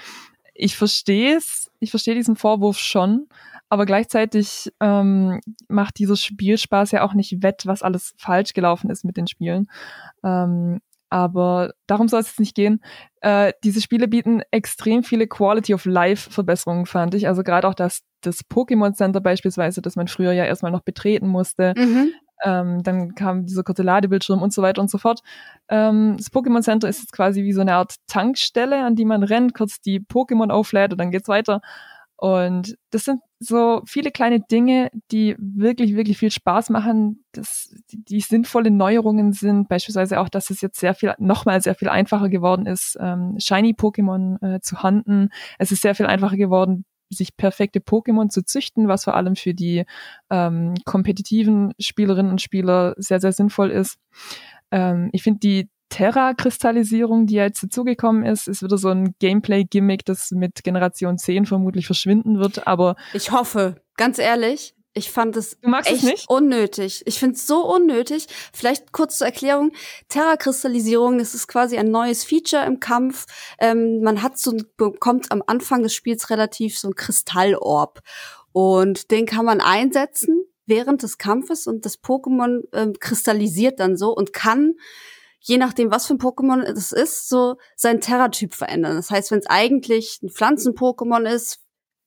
ich 0.54 0.76
verstehe 0.76 1.36
es, 1.36 1.71
ich 1.82 1.90
verstehe 1.90 2.14
diesen 2.14 2.36
Vorwurf 2.36 2.78
schon, 2.78 3.26
aber 3.68 3.86
gleichzeitig 3.86 4.72
ähm, 4.80 5.40
macht 5.68 5.98
dieser 5.98 6.16
Spielspaß 6.16 6.92
ja 6.92 7.02
auch 7.02 7.14
nicht 7.14 7.42
wett, 7.42 7.62
was 7.66 7.82
alles 7.82 8.14
falsch 8.18 8.52
gelaufen 8.52 8.90
ist 8.90 9.04
mit 9.04 9.16
den 9.16 9.26
Spielen. 9.26 9.66
Ähm, 10.22 10.80
aber 11.10 11.74
darum 11.86 12.08
soll 12.08 12.20
es 12.20 12.28
jetzt 12.28 12.40
nicht 12.40 12.54
gehen. 12.54 12.80
Äh, 13.20 13.52
diese 13.64 13.82
Spiele 13.82 14.08
bieten 14.08 14.42
extrem 14.50 15.02
viele 15.02 15.26
Quality 15.26 15.74
of 15.74 15.84
Life 15.84 16.30
Verbesserungen, 16.30 16.86
fand 16.86 17.14
ich. 17.14 17.26
Also 17.26 17.42
gerade 17.42 17.68
auch 17.68 17.74
das, 17.74 18.02
das 18.22 18.48
Pokémon 18.48 18.94
Center 18.94 19.20
beispielsweise, 19.20 19.82
das 19.82 19.96
man 19.96 20.08
früher 20.08 20.32
ja 20.32 20.44
erstmal 20.44 20.72
noch 20.72 20.82
betreten 20.82 21.26
musste. 21.26 21.74
Mhm. 21.76 22.12
Ähm, 22.44 22.82
dann 22.82 23.14
kam 23.14 23.46
dieser 23.46 23.62
kurze 23.62 23.82
Ladebildschirm 23.82 24.42
und 24.42 24.52
so 24.52 24.62
weiter 24.62 24.80
und 24.80 24.90
so 24.90 24.98
fort. 24.98 25.20
Ähm, 25.68 26.16
das 26.16 26.32
Pokémon 26.32 26.62
Center 26.62 26.88
ist 26.88 27.00
jetzt 27.00 27.12
quasi 27.12 27.42
wie 27.42 27.52
so 27.52 27.60
eine 27.60 27.74
Art 27.74 27.96
Tankstelle, 28.06 28.84
an 28.84 28.96
die 28.96 29.04
man 29.04 29.22
rennt, 29.22 29.54
kurz 29.54 29.80
die 29.80 30.00
Pokémon 30.00 30.50
auflädt 30.50 30.92
und 30.92 30.98
dann 30.98 31.10
geht's 31.10 31.28
weiter. 31.28 31.60
Und 32.22 32.76
das 32.90 33.04
sind 33.04 33.20
so 33.40 33.82
viele 33.84 34.12
kleine 34.12 34.38
Dinge, 34.38 34.90
die 35.10 35.34
wirklich, 35.40 35.96
wirklich 35.96 36.18
viel 36.18 36.30
Spaß 36.30 36.70
machen, 36.70 37.24
dass 37.32 37.74
die, 37.90 38.04
die 38.04 38.20
sinnvolle 38.20 38.70
Neuerungen 38.70 39.32
sind. 39.32 39.68
Beispielsweise 39.68 40.20
auch, 40.20 40.28
dass 40.28 40.50
es 40.50 40.60
jetzt 40.60 40.78
sehr 40.78 40.94
viel, 40.94 41.14
nochmal 41.18 41.60
sehr 41.60 41.74
viel 41.74 41.88
einfacher 41.88 42.28
geworden 42.28 42.66
ist, 42.66 42.96
ähm, 43.00 43.38
Shiny-Pokémon 43.38 44.40
äh, 44.40 44.60
zu 44.60 44.84
handeln. 44.84 45.30
Es 45.58 45.72
ist 45.72 45.82
sehr 45.82 45.96
viel 45.96 46.06
einfacher 46.06 46.36
geworden, 46.36 46.84
sich 47.14 47.36
perfekte 47.36 47.80
Pokémon 47.80 48.28
zu 48.28 48.44
züchten, 48.44 48.88
was 48.88 49.04
vor 49.04 49.14
allem 49.14 49.36
für 49.36 49.54
die 49.54 49.84
ähm, 50.30 50.74
kompetitiven 50.84 51.72
Spielerinnen 51.78 52.30
und 52.30 52.42
Spieler 52.42 52.94
sehr, 52.96 53.20
sehr 53.20 53.32
sinnvoll 53.32 53.70
ist. 53.70 53.98
Ähm, 54.70 55.10
ich 55.12 55.22
finde 55.22 55.40
die 55.40 55.70
Terra-Kristallisierung, 55.92 57.26
die 57.26 57.34
jetzt 57.34 57.62
dazugekommen 57.62 58.24
ist, 58.24 58.48
ist 58.48 58.62
wieder 58.62 58.78
so 58.78 58.88
ein 58.88 59.14
Gameplay-Gimmick, 59.18 60.06
das 60.06 60.30
mit 60.30 60.64
Generation 60.64 61.18
10 61.18 61.44
vermutlich 61.44 61.84
verschwinden 61.84 62.38
wird, 62.38 62.66
aber. 62.66 62.96
Ich 63.12 63.30
hoffe, 63.30 63.76
ganz 63.96 64.18
ehrlich. 64.18 64.74
Ich 64.94 65.10
fand 65.10 65.36
es 65.36 65.56
echt 65.84 66.04
es 66.04 66.26
unnötig. 66.26 67.02
Ich 67.06 67.18
finde 67.18 67.36
es 67.36 67.46
so 67.46 67.64
unnötig. 67.64 68.26
Vielleicht 68.52 68.92
kurz 68.92 69.18
zur 69.18 69.26
Erklärung. 69.26 69.72
Terra-Kristallisierung, 70.08 71.18
das 71.18 71.34
ist 71.34 71.48
quasi 71.48 71.78
ein 71.78 71.90
neues 71.90 72.24
Feature 72.24 72.66
im 72.66 72.78
Kampf. 72.78 73.26
Ähm, 73.58 74.02
man 74.02 74.22
hat 74.22 74.38
so, 74.38 74.54
bekommt 74.76 75.32
am 75.32 75.42
Anfang 75.46 75.82
des 75.82 75.94
Spiels 75.94 76.28
relativ 76.28 76.78
so 76.78 76.88
ein 76.88 76.94
Kristallorb. 76.94 78.00
Und 78.52 79.10
den 79.10 79.24
kann 79.24 79.46
man 79.46 79.62
einsetzen 79.62 80.44
während 80.66 81.02
des 81.02 81.16
Kampfes 81.16 81.66
und 81.66 81.86
das 81.86 82.02
Pokémon 82.02 82.62
ähm, 82.72 82.92
kristallisiert 83.00 83.80
dann 83.80 83.96
so 83.96 84.14
und 84.14 84.32
kann 84.32 84.74
je 85.42 85.58
nachdem, 85.58 85.90
was 85.90 86.06
für 86.06 86.14
ein 86.14 86.18
Pokémon 86.18 86.62
es 86.62 86.92
ist, 86.92 87.28
so 87.28 87.56
seinen 87.76 88.00
Terratyp 88.00 88.54
verändern. 88.54 88.94
Das 88.94 89.10
heißt, 89.10 89.32
wenn 89.32 89.40
es 89.40 89.46
eigentlich 89.46 90.20
ein 90.22 90.30
Pflanzen-Pokémon 90.30 91.28
ist, 91.28 91.61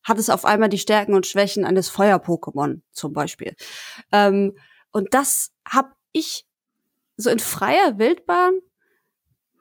hat 0.06 0.20
es 0.20 0.30
auf 0.30 0.46
einmal 0.46 0.70
die 0.70 0.78
Stärken 0.78 1.16
und 1.16 1.28
Schwächen 1.28 1.66
eines 1.66 1.90
Feuer-Pokémon 1.90 2.82
zum 2.92 3.12
Beispiel. 3.12 3.56
Ähm, 4.12 4.58
und 4.92 5.14
das 5.14 5.52
habe 5.68 5.90
ich 6.14 6.46
so 7.18 7.30
in 7.30 7.40
freier 7.40 7.98
Wildbahn 7.98 8.60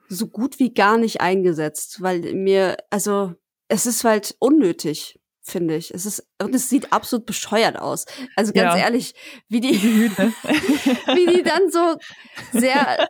so 0.09 0.29
gut 0.29 0.59
wie 0.59 0.73
gar 0.73 0.99
nicht 0.99 1.21
eingesetzt, 1.21 2.03
weil 2.03 2.35
mir, 2.35 2.77
also 2.91 3.35
es 3.69 3.87
ist 3.87 4.05
halt 4.05 4.37
unnötig, 4.39 5.19
finde 5.41 5.77
ich. 5.77 5.93
Es 5.93 6.05
ist 6.05 6.27
und 6.41 6.55
es 6.55 6.69
sieht 6.69 6.93
absolut 6.93 7.27
bescheuert 7.27 7.79
aus. 7.79 8.05
Also 8.37 8.53
ganz 8.53 8.75
ja. 8.75 8.85
ehrlich, 8.85 9.15
wie 9.49 9.61
die, 9.61 9.81
wie 9.81 11.27
die 11.27 11.43
dann 11.45 11.71
so 11.71 11.97
sehr 12.53 13.09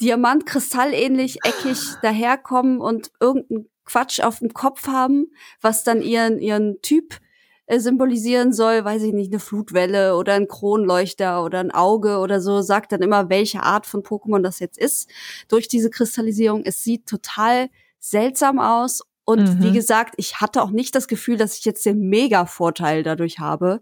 Diamant-Kristallähnlich 0.00 1.38
eckig 1.44 1.78
daherkommen 2.02 2.80
und 2.80 3.12
irgendeinen 3.20 3.68
Quatsch 3.90 4.20
auf 4.20 4.38
dem 4.38 4.54
Kopf 4.54 4.86
haben, 4.86 5.32
was 5.60 5.82
dann 5.82 6.00
ihren, 6.00 6.38
ihren 6.38 6.80
Typ 6.80 7.18
äh, 7.66 7.80
symbolisieren 7.80 8.52
soll, 8.52 8.84
weiß 8.84 9.02
ich 9.02 9.12
nicht, 9.12 9.32
eine 9.32 9.40
Flutwelle 9.40 10.16
oder 10.16 10.34
ein 10.34 10.46
Kronleuchter 10.46 11.44
oder 11.44 11.58
ein 11.58 11.72
Auge 11.72 12.18
oder 12.18 12.40
so, 12.40 12.62
sagt 12.62 12.92
dann 12.92 13.02
immer, 13.02 13.28
welche 13.30 13.62
Art 13.62 13.86
von 13.86 14.02
Pokémon 14.02 14.42
das 14.42 14.60
jetzt 14.60 14.78
ist 14.78 15.10
durch 15.48 15.66
diese 15.66 15.90
Kristallisierung. 15.90 16.62
Es 16.64 16.84
sieht 16.84 17.06
total 17.06 17.68
seltsam 17.98 18.60
aus 18.60 19.02
und 19.24 19.42
mhm. 19.42 19.62
wie 19.62 19.72
gesagt, 19.72 20.14
ich 20.18 20.40
hatte 20.40 20.62
auch 20.62 20.70
nicht 20.70 20.94
das 20.94 21.08
Gefühl, 21.08 21.36
dass 21.36 21.58
ich 21.58 21.64
jetzt 21.64 21.84
den 21.84 22.08
Mega-Vorteil 22.08 23.02
dadurch 23.02 23.38
habe. 23.38 23.80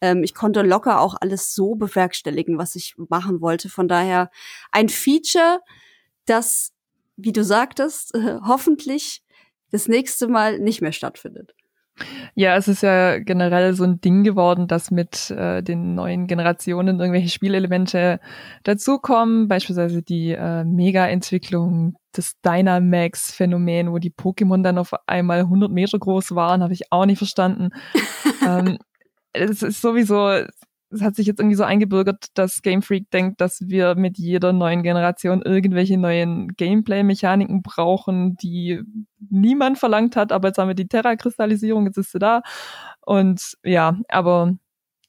Ähm, 0.00 0.22
ich 0.22 0.34
konnte 0.34 0.62
locker 0.62 1.00
auch 1.00 1.16
alles 1.20 1.54
so 1.54 1.74
bewerkstelligen, 1.74 2.56
was 2.56 2.76
ich 2.76 2.94
machen 3.08 3.40
wollte. 3.40 3.68
Von 3.68 3.88
daher 3.88 4.30
ein 4.72 4.88
Feature, 4.88 5.60
das, 6.26 6.72
wie 7.16 7.32
du 7.32 7.44
sagtest, 7.44 8.14
äh, 8.14 8.38
hoffentlich 8.46 9.22
das 9.70 9.88
nächste 9.88 10.28
Mal 10.28 10.58
nicht 10.58 10.82
mehr 10.82 10.92
stattfindet. 10.92 11.54
Ja, 12.34 12.56
es 12.56 12.68
ist 12.68 12.82
ja 12.82 13.18
generell 13.18 13.74
so 13.74 13.84
ein 13.84 14.00
Ding 14.00 14.22
geworden, 14.24 14.68
dass 14.68 14.90
mit 14.90 15.30
äh, 15.30 15.62
den 15.62 15.94
neuen 15.94 16.26
Generationen 16.26 16.98
irgendwelche 16.98 17.28
Spielelemente 17.28 18.20
dazukommen, 18.62 19.48
beispielsweise 19.48 20.02
die 20.02 20.32
äh, 20.32 20.64
Mega-Entwicklung, 20.64 21.96
das 22.12 22.40
Dynamax-Phänomen, 22.44 23.92
wo 23.92 23.98
die 23.98 24.12
Pokémon 24.12 24.62
dann 24.62 24.78
auf 24.78 24.92
einmal 25.06 25.40
100 25.40 25.70
Meter 25.70 25.98
groß 25.98 26.34
waren, 26.34 26.62
habe 26.62 26.72
ich 26.72 26.90
auch 26.90 27.06
nicht 27.06 27.18
verstanden. 27.18 27.70
ähm, 28.46 28.78
es 29.32 29.62
ist 29.62 29.80
sowieso, 29.80 30.44
es 30.90 31.02
hat 31.02 31.14
sich 31.14 31.26
jetzt 31.26 31.38
irgendwie 31.38 31.56
so 31.56 31.64
eingebürgert, 31.64 32.26
dass 32.34 32.62
Game 32.62 32.82
Freak 32.82 33.10
denkt, 33.10 33.40
dass 33.40 33.68
wir 33.68 33.94
mit 33.94 34.18
jeder 34.18 34.52
neuen 34.52 34.82
Generation 34.82 35.42
irgendwelche 35.42 35.96
neuen 35.96 36.48
Gameplay-Mechaniken 36.56 37.62
brauchen, 37.62 38.36
die 38.36 38.82
niemand 39.18 39.78
verlangt 39.78 40.16
hat, 40.16 40.32
aber 40.32 40.48
jetzt 40.48 40.58
haben 40.58 40.68
wir 40.68 40.74
die 40.74 40.88
Terra-Kristallisierung, 40.88 41.86
jetzt 41.86 41.98
ist 41.98 42.12
sie 42.12 42.18
da. 42.18 42.42
Und 43.00 43.56
ja, 43.62 43.98
aber 44.08 44.54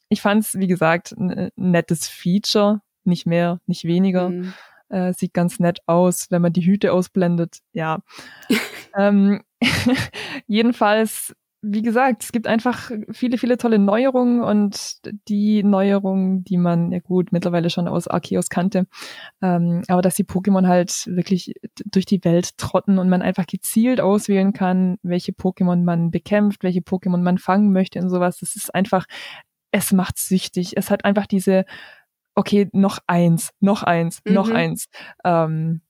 ich 0.09 0.21
fand 0.21 0.43
es, 0.43 0.59
wie 0.59 0.67
gesagt, 0.67 1.13
ein 1.13 1.49
nettes 1.55 2.07
Feature, 2.07 2.81
nicht 3.03 3.25
mehr, 3.25 3.59
nicht 3.65 3.85
weniger. 3.85 4.29
Mhm. 4.29 4.53
Äh, 4.89 5.13
sieht 5.13 5.33
ganz 5.33 5.59
nett 5.59 5.79
aus, 5.85 6.27
wenn 6.31 6.41
man 6.41 6.53
die 6.53 6.65
Hüte 6.65 6.91
ausblendet. 6.91 7.59
Ja. 7.71 7.99
ähm, 8.97 9.41
jedenfalls 10.47 11.33
wie 11.61 11.81
gesagt, 11.83 12.23
es 12.23 12.31
gibt 12.31 12.47
einfach 12.47 12.91
viele, 13.11 13.37
viele 13.37 13.57
tolle 13.57 13.77
Neuerungen 13.77 14.41
und 14.41 14.97
die 15.27 15.63
Neuerungen, 15.63 16.43
die 16.43 16.57
man 16.57 16.91
ja 16.91 16.99
gut 16.99 17.31
mittlerweile 17.31 17.69
schon 17.69 17.87
aus 17.87 18.07
Arceus 18.07 18.49
kannte, 18.49 18.87
ähm, 19.41 19.83
aber 19.87 20.01
dass 20.01 20.15
die 20.15 20.23
Pokémon 20.23 20.67
halt 20.67 21.05
wirklich 21.07 21.53
durch 21.85 22.05
die 22.05 22.23
Welt 22.23 22.57
trotten 22.57 22.97
und 22.97 23.09
man 23.09 23.21
einfach 23.21 23.45
gezielt 23.45 24.01
auswählen 24.01 24.53
kann, 24.53 24.97
welche 25.03 25.33
Pokémon 25.33 25.83
man 25.83 26.09
bekämpft, 26.09 26.63
welche 26.63 26.81
Pokémon 26.81 27.21
man 27.21 27.37
fangen 27.37 27.71
möchte 27.71 27.99
und 27.99 28.09
sowas, 28.09 28.39
das 28.39 28.55
ist 28.55 28.73
einfach, 28.73 29.05
es 29.71 29.91
macht 29.91 30.17
süchtig. 30.17 30.73
Es 30.75 30.91
hat 30.91 31.05
einfach 31.05 31.27
diese, 31.27 31.65
okay, 32.35 32.69
noch 32.73 32.99
eins, 33.07 33.51
noch 33.59 33.83
eins, 33.83 34.21
mhm. 34.25 34.33
noch 34.33 34.49
eins. 34.49 34.87
Ähm, 35.23 35.81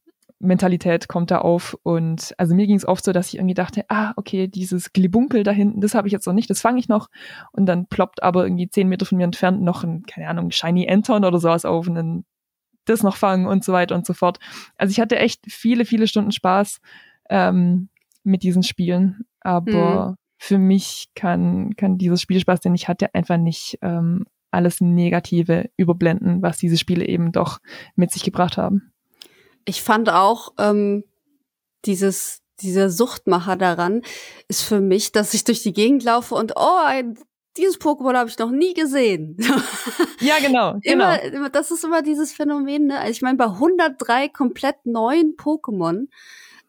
Mentalität 0.41 1.07
kommt 1.07 1.31
da 1.31 1.39
auf. 1.39 1.77
Und 1.83 2.33
also 2.37 2.55
mir 2.55 2.67
ging 2.67 2.75
es 2.75 2.87
oft 2.87 3.03
so, 3.03 3.11
dass 3.11 3.29
ich 3.29 3.35
irgendwie 3.35 3.53
dachte, 3.53 3.85
ah, 3.89 4.13
okay, 4.15 4.47
dieses 4.47 4.93
Glibunkel 4.93 5.43
da 5.43 5.51
hinten, 5.51 5.81
das 5.81 5.95
habe 5.95 6.07
ich 6.07 6.11
jetzt 6.11 6.25
noch 6.25 6.33
nicht, 6.33 6.49
das 6.49 6.61
fange 6.61 6.79
ich 6.79 6.89
noch. 6.89 7.09
Und 7.51 7.65
dann 7.65 7.87
ploppt 7.87 8.23
aber 8.23 8.45
irgendwie 8.45 8.69
zehn 8.69 8.89
Meter 8.89 9.05
von 9.05 9.17
mir 9.17 9.23
entfernt 9.23 9.61
noch 9.61 9.83
ein, 9.83 10.03
keine 10.03 10.27
Ahnung, 10.27 10.51
Shiny 10.51 10.89
Anton 10.89 11.25
oder 11.25 11.39
sowas 11.39 11.65
auf 11.65 11.87
und 11.87 11.95
dann 11.95 12.25
das 12.85 13.03
noch 13.03 13.15
fangen 13.15 13.45
und 13.45 13.63
so 13.63 13.73
weiter 13.73 13.95
und 13.95 14.05
so 14.05 14.13
fort. 14.13 14.39
Also 14.77 14.91
ich 14.91 14.99
hatte 14.99 15.17
echt 15.17 15.41
viele, 15.47 15.85
viele 15.85 16.07
Stunden 16.07 16.31
Spaß 16.31 16.79
ähm, 17.29 17.89
mit 18.23 18.43
diesen 18.43 18.63
Spielen. 18.63 19.25
Aber 19.39 20.09
mhm. 20.09 20.15
für 20.37 20.57
mich 20.57 21.09
kann, 21.15 21.75
kann 21.75 21.97
dieses 21.97 22.21
Spielspaß, 22.21 22.59
den 22.59 22.75
ich 22.75 22.87
hatte, 22.87 23.13
einfach 23.13 23.37
nicht 23.37 23.77
ähm, 23.81 24.25
alles 24.49 24.81
Negative 24.81 25.69
überblenden, 25.77 26.41
was 26.41 26.57
diese 26.57 26.77
Spiele 26.77 27.07
eben 27.07 27.31
doch 27.31 27.59
mit 27.95 28.11
sich 28.11 28.23
gebracht 28.23 28.57
haben 28.57 28.91
ich 29.65 29.81
fand 29.81 30.09
auch 30.09 30.53
ähm, 30.57 31.03
dieses 31.85 32.41
dieser 32.61 32.89
Suchtmacher 32.89 33.55
daran 33.55 34.03
ist 34.47 34.61
für 34.61 34.81
mich, 34.81 35.11
dass 35.11 35.33
ich 35.33 35.43
durch 35.43 35.63
die 35.63 35.73
Gegend 35.73 36.03
laufe 36.03 36.35
und 36.35 36.53
oh 36.55 36.77
ein 36.83 37.17
dieses 37.57 37.79
Pokémon 37.79 38.15
habe 38.15 38.29
ich 38.29 38.37
noch 38.37 38.51
nie 38.51 38.73
gesehen. 38.73 39.37
Ja, 40.23 40.35
genau, 40.37 40.73
genau. 40.83 41.15
Immer, 41.15 41.21
immer, 41.23 41.49
das 41.49 41.71
ist 41.71 41.83
immer 41.83 42.03
dieses 42.03 42.31
Phänomen, 42.31 42.85
ne? 42.85 42.99
Also 42.99 43.09
ich 43.09 43.23
meine, 43.23 43.39
bei 43.39 43.45
103 43.45 44.29
komplett 44.29 44.85
neuen 44.85 45.35
Pokémon 45.35 46.09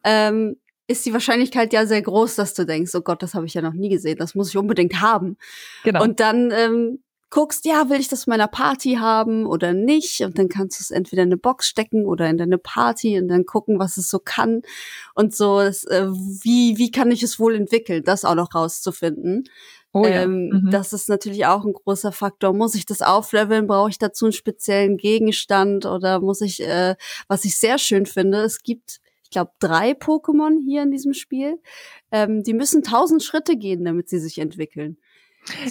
ähm, 0.03 0.57
ist 0.87 1.05
die 1.05 1.13
Wahrscheinlichkeit 1.13 1.71
ja 1.71 1.85
sehr 1.85 2.01
groß, 2.01 2.33
dass 2.33 2.55
du 2.55 2.65
denkst, 2.65 2.95
oh 2.95 3.01
Gott, 3.01 3.21
das 3.21 3.35
habe 3.35 3.45
ich 3.45 3.53
ja 3.53 3.61
noch 3.61 3.73
nie 3.73 3.89
gesehen, 3.89 4.17
das 4.17 4.33
muss 4.33 4.49
ich 4.49 4.57
unbedingt 4.57 5.01
haben. 5.01 5.37
Genau. 5.83 6.01
Und 6.01 6.19
dann 6.19 6.49
ähm, 6.49 7.02
guckst, 7.33 7.65
ja, 7.65 7.89
will 7.89 7.99
ich 7.99 8.09
das 8.09 8.27
in 8.27 8.31
meiner 8.31 8.47
Party 8.47 8.97
haben 8.99 9.47
oder 9.47 9.73
nicht? 9.73 10.21
Und 10.21 10.37
dann 10.37 10.49
kannst 10.49 10.79
du 10.79 10.83
es 10.83 10.91
entweder 10.91 11.23
in 11.23 11.29
eine 11.29 11.37
Box 11.37 11.67
stecken 11.67 12.05
oder 12.05 12.29
in 12.29 12.37
deine 12.37 12.59
Party 12.59 13.17
und 13.19 13.27
dann 13.27 13.47
gucken, 13.47 13.79
was 13.79 13.97
es 13.97 14.07
so 14.07 14.19
kann 14.19 14.61
und 15.15 15.35
so, 15.35 15.59
das, 15.59 15.83
äh, 15.85 16.05
wie, 16.11 16.77
wie 16.77 16.91
kann 16.91 17.09
ich 17.09 17.23
es 17.23 17.39
wohl 17.39 17.55
entwickeln, 17.55 18.03
das 18.03 18.23
auch 18.23 18.35
noch 18.35 18.53
rauszufinden. 18.53 19.45
Oh 19.93 20.05
ja. 20.05 20.23
Ähm, 20.23 20.49
Mhm. 20.53 20.69
Das 20.69 20.93
ist 20.93 21.09
natürlich 21.09 21.47
auch 21.47 21.65
ein 21.65 21.73
großer 21.73 22.11
Faktor. 22.11 22.53
Muss 22.53 22.75
ich 22.75 22.85
das 22.85 23.01
aufleveln? 23.01 23.65
Brauche 23.65 23.89
ich 23.89 23.97
dazu 23.97 24.25
einen 24.25 24.33
speziellen 24.33 24.97
Gegenstand? 24.97 25.87
Oder 25.87 26.19
muss 26.19 26.41
ich, 26.41 26.61
äh, 26.61 26.95
was 27.27 27.45
ich 27.45 27.57
sehr 27.57 27.79
schön 27.79 28.05
finde, 28.05 28.43
es 28.43 28.61
gibt, 28.61 28.99
ich 29.23 29.31
glaube, 29.31 29.51
drei 29.59 29.93
Pokémon 29.93 30.59
hier 30.63 30.83
in 30.83 30.91
diesem 30.91 31.13
Spiel. 31.13 31.59
Ähm, 32.11 32.43
die 32.43 32.53
müssen 32.53 32.83
tausend 32.83 33.23
Schritte 33.23 33.57
gehen, 33.57 33.83
damit 33.85 34.09
sie 34.09 34.19
sich 34.19 34.37
entwickeln. 34.37 34.97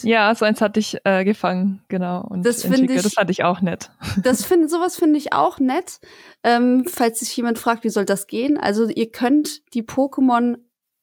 Ja, 0.03 0.35
so 0.35 0.45
eins 0.45 0.61
hatte 0.61 0.81
ich 0.81 0.99
äh, 1.05 1.25
gefangen, 1.25 1.83
genau. 1.89 2.27
Und 2.29 2.45
Das 2.45 2.63
find 2.63 2.75
entwickelt. 2.75 2.99
ich- 2.99 3.03
das 3.05 3.15
fand 3.15 3.31
ich 3.31 3.43
auch 3.45 3.61
nett. 3.63 3.91
Das 4.23 4.45
finde, 4.45 4.69
sowas 4.69 4.97
finde 4.97 5.19
ich 5.19 5.33
auch 5.33 5.59
nett. 5.59 6.01
Ähm, 6.43 6.85
falls 6.87 7.21
sich 7.21 7.35
jemand 7.37 7.59
fragt, 7.59 7.83
wie 7.85 7.89
soll 7.89 8.05
das 8.05 8.27
gehen? 8.27 8.59
Also 8.59 8.89
ihr 8.89 9.11
könnt 9.11 9.63
die 9.75 9.83
Pokémon 9.83 10.57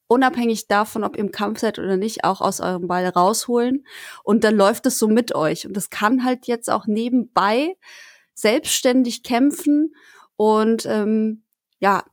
unabhängig 0.08 0.68
davon, 0.68 1.04
ob 1.04 1.16
ihr 1.18 1.24
im 1.24 1.32
Kampf 1.32 1.60
seid 1.60 1.80
oder 1.80 1.98
nicht, 1.98 2.24
auch 2.24 2.42
aus 2.42 2.60
eurem 2.62 2.88
Ball 2.88 3.08
rausholen. 3.08 3.86
Und 4.24 4.44
dann 4.44 4.56
läuft 4.56 4.86
es 4.86 4.98
so 5.00 5.08
mit 5.08 5.34
euch. 5.36 5.66
Und 5.68 5.76
das 5.78 5.90
kann 5.90 6.24
halt 6.24 6.46
jetzt 6.48 6.70
auch 6.70 6.86
nebenbei 6.88 7.76
selbstständig 8.34 9.24
kämpfen 9.24 9.94
und 10.36 10.86
ähm, 10.86 11.44
ja, 11.80 12.04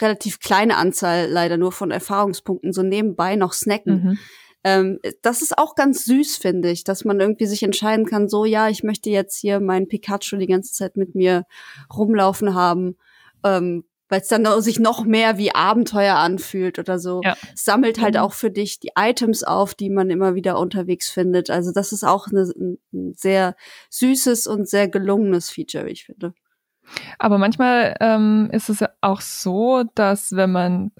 relativ 0.00 0.40
kleine 0.40 0.76
Anzahl 0.76 1.28
leider 1.30 1.56
nur 1.56 1.72
von 1.72 1.90
Erfahrungspunkten 1.90 2.72
so 2.72 2.82
nebenbei 2.82 3.36
noch 3.36 3.52
snacken. 3.52 4.02
Mhm. 4.02 4.18
Ähm, 4.66 4.98
das 5.22 5.42
ist 5.42 5.56
auch 5.56 5.76
ganz 5.76 6.04
süß, 6.06 6.38
finde 6.38 6.72
ich, 6.72 6.82
dass 6.82 7.04
man 7.04 7.20
irgendwie 7.20 7.46
sich 7.46 7.62
entscheiden 7.62 8.04
kann, 8.04 8.28
so, 8.28 8.44
ja, 8.44 8.68
ich 8.68 8.82
möchte 8.82 9.10
jetzt 9.10 9.36
hier 9.38 9.60
meinen 9.60 9.86
Pikachu 9.86 10.36
die 10.38 10.48
ganze 10.48 10.72
Zeit 10.72 10.96
mit 10.96 11.14
mir 11.14 11.44
rumlaufen 11.96 12.52
haben, 12.52 12.96
ähm, 13.44 13.84
weil 14.08 14.22
es 14.22 14.28
dann 14.28 14.44
sich 14.62 14.80
noch 14.80 15.04
mehr 15.04 15.38
wie 15.38 15.54
Abenteuer 15.54 16.16
anfühlt 16.16 16.80
oder 16.80 16.98
so. 16.98 17.20
Ja. 17.22 17.36
Sammelt 17.54 18.00
halt 18.00 18.14
Mhm. 18.14 18.20
auch 18.20 18.32
für 18.32 18.50
dich 18.50 18.80
die 18.80 18.90
Items 18.98 19.44
auf, 19.44 19.74
die 19.74 19.88
man 19.88 20.10
immer 20.10 20.34
wieder 20.34 20.58
unterwegs 20.58 21.10
findet. 21.10 21.48
Also 21.48 21.70
das 21.72 21.92
ist 21.92 22.02
auch 22.02 22.26
eine, 22.26 22.42
ein 22.42 22.78
ein 22.92 23.14
sehr 23.14 23.54
süßes 23.90 24.48
und 24.48 24.68
sehr 24.68 24.88
gelungenes 24.88 25.48
Feature, 25.50 25.86
wie 25.86 25.90
ich 25.90 26.06
finde. 26.06 26.34
Aber 27.18 27.38
manchmal 27.38 27.96
ähm, 28.00 28.48
ist 28.52 28.68
es 28.68 28.80
ja 28.80 28.90
auch 29.00 29.20
so, 29.20 29.84
dass 29.94 30.34
wenn 30.34 30.52
man, 30.52 30.92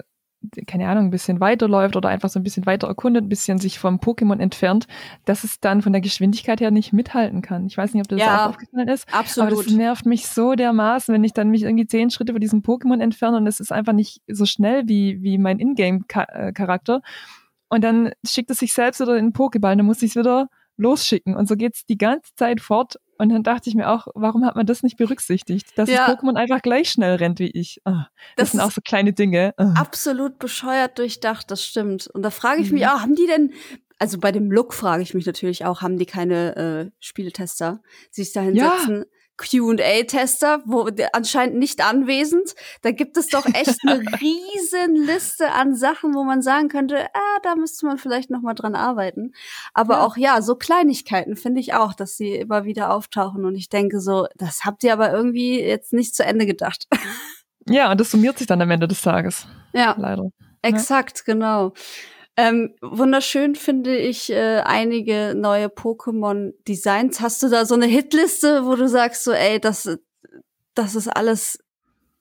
keine 0.67 0.87
Ahnung, 0.87 1.05
ein 1.05 1.11
bisschen 1.11 1.39
weiterläuft 1.39 1.95
oder 1.95 2.09
einfach 2.09 2.29
so 2.29 2.39
ein 2.39 2.43
bisschen 2.43 2.65
weiter 2.65 2.87
erkundet, 2.87 3.25
ein 3.25 3.29
bisschen 3.29 3.57
sich 3.57 3.79
vom 3.79 3.97
Pokémon 3.97 4.39
entfernt, 4.39 4.87
dass 5.25 5.43
es 5.43 5.59
dann 5.59 5.81
von 5.81 5.91
der 5.91 6.01
Geschwindigkeit 6.01 6.61
her 6.61 6.71
nicht 6.71 6.93
mithalten 6.93 7.41
kann. 7.41 7.65
Ich 7.65 7.77
weiß 7.77 7.93
nicht, 7.93 8.01
ob 8.01 8.07
das 8.07 8.19
Ja, 8.19 8.45
auch 8.45 8.49
aufgefallen 8.49 8.87
ist. 8.87 9.07
Aber 9.09 9.19
Absolut. 9.19 9.65
das 9.65 9.73
nervt 9.73 10.05
mich 10.05 10.27
so 10.27 10.53
dermaßen, 10.53 11.13
wenn 11.13 11.23
ich 11.23 11.33
dann 11.33 11.49
mich 11.49 11.63
irgendwie 11.63 11.87
zehn 11.87 12.09
Schritte 12.09 12.33
von 12.33 12.41
diesem 12.41 12.61
Pokémon 12.61 13.01
entferne 13.01 13.37
und 13.37 13.47
es 13.47 13.59
ist 13.59 13.71
einfach 13.71 13.93
nicht 13.93 14.21
so 14.27 14.45
schnell 14.45 14.87
wie, 14.87 15.21
wie 15.21 15.37
mein 15.37 15.59
Ingame-Charakter. 15.59 17.01
Und 17.69 17.83
dann 17.83 18.11
schickt 18.25 18.49
es 18.51 18.59
sich 18.59 18.73
selbst 18.73 19.01
wieder 19.01 19.17
in 19.17 19.27
den 19.27 19.33
Pokéball, 19.33 19.75
dann 19.75 19.85
muss 19.85 20.01
ich 20.01 20.11
es 20.11 20.15
wieder 20.15 20.49
losschicken. 20.77 21.35
Und 21.35 21.47
so 21.47 21.55
geht's 21.55 21.85
die 21.85 21.97
ganze 21.97 22.33
Zeit 22.35 22.61
fort. 22.61 22.99
Und 23.19 23.29
dann 23.29 23.41
dachte 23.43 23.69
ich 23.69 23.75
mir 23.75 23.89
auch, 23.89 24.07
warum 24.13 24.45
hat 24.45 24.55
man 24.55 24.65
das 24.67 24.83
nicht 24.83 24.95
berücksichtigt? 24.97 25.75
Dass 25.77 25.89
Ja. 25.89 26.05
das 26.07 26.17
Pokémon 26.19 26.35
einfach 26.35 26.61
gleich 26.61 26.89
schnell 26.91 27.15
rennt 27.15 27.39
wie 27.39 27.49
ich. 27.49 27.81
Ah, 27.83 28.07
das, 28.35 28.45
Das 28.45 28.51
sind 28.51 28.59
auch 28.61 28.71
so 28.71 28.81
kleine 28.81 29.11
Dinge. 29.13 29.53
Ah. 29.57 29.73
absolut 29.75 30.37
bescheuert 30.39 30.99
durchdacht, 30.99 31.49
das 31.49 31.63
stimmt. 31.65 32.07
Und 32.07 32.21
da 32.21 32.29
frage 32.29 32.61
ich 32.61 32.71
mich 32.71 32.83
Mhm. 32.83 32.87
auch, 32.89 33.01
haben 33.01 33.15
die 33.15 33.25
denn, 33.25 33.53
also 33.97 34.19
bei 34.19 34.31
dem 34.31 34.51
Look 34.51 34.73
frage 34.75 35.01
ich 35.01 35.15
mich 35.15 35.25
natürlich 35.25 35.65
auch, 35.65 35.81
haben 35.81 35.97
die 35.97 36.05
keine 36.05 36.55
äh, 36.55 36.91
Spieletester, 36.99 37.81
die 38.15 38.23
sich 38.23 38.33
da 38.33 38.43
Ja. 38.43 38.73
Q&A-Tester, 39.37 40.61
wo 40.65 40.89
anscheinend 41.13 41.57
nicht 41.57 41.85
anwesend. 41.85 42.55
Da 42.81 42.91
gibt 42.91 43.17
es 43.17 43.27
doch 43.27 43.45
echt 43.45 43.77
eine 43.85 43.99
riesen 44.21 44.95
Liste 44.95 45.51
an 45.51 45.75
Sachen, 45.75 46.13
wo 46.15 46.23
man 46.23 46.41
sagen 46.41 46.69
könnte, 46.69 47.05
ah, 47.13 47.39
da 47.43 47.55
müsste 47.55 47.85
man 47.85 47.97
vielleicht 47.97 48.29
noch 48.29 48.41
mal 48.41 48.53
dran 48.53 48.75
arbeiten. 48.75 49.33
Aber 49.73 49.95
Ja. 49.95 50.05
auch 50.05 50.17
ja, 50.17 50.41
so 50.41 50.55
Kleinigkeiten 50.55 51.35
finde 51.35 51.59
ich 51.61 51.73
auch, 51.73 51.93
dass 51.93 52.17
sie 52.17 52.35
immer 52.35 52.65
wieder 52.65 52.91
auftauchen 52.93 53.45
und 53.45 53.55
ich 53.55 53.69
denke 53.69 53.99
so, 53.99 54.27
das 54.35 54.65
habt 54.65 54.83
ihr 54.83 54.93
aber 54.93 55.11
irgendwie 55.11 55.61
jetzt 55.61 55.93
nicht 55.93 56.15
zu 56.15 56.23
Ende 56.25 56.45
gedacht. 56.45 56.87
Ja, 57.69 57.91
und 57.91 57.99
das 57.99 58.11
summiert 58.11 58.37
sich 58.37 58.47
dann 58.47 58.61
am 58.61 58.71
Ende 58.71 58.87
des 58.87 59.01
Tages. 59.01 59.47
ja. 59.73 59.95
Leider. 59.97 60.29
Exakt, 60.63 61.23
genau. 61.25 61.73
Ähm, 62.39 62.75
wunderschön 62.81 63.55
finde 63.55 63.97
ich 63.97 64.31
äh, 64.31 64.61
einige 64.63 65.33
neue 65.35 65.67
Pokémon-Designs. 65.67 67.19
Hast 67.19 67.41
du 67.41 67.49
da 67.49 67.65
so 67.65 67.73
eine 67.73 67.87
Hitliste, 67.87 68.63
wo 68.65 68.75
du 68.75 68.87
sagst, 68.87 69.23
so, 69.23 69.31
ey, 69.31 69.59
das, 69.59 69.89
das 70.75 70.93
ist 70.93 71.07
alles, 71.07 71.57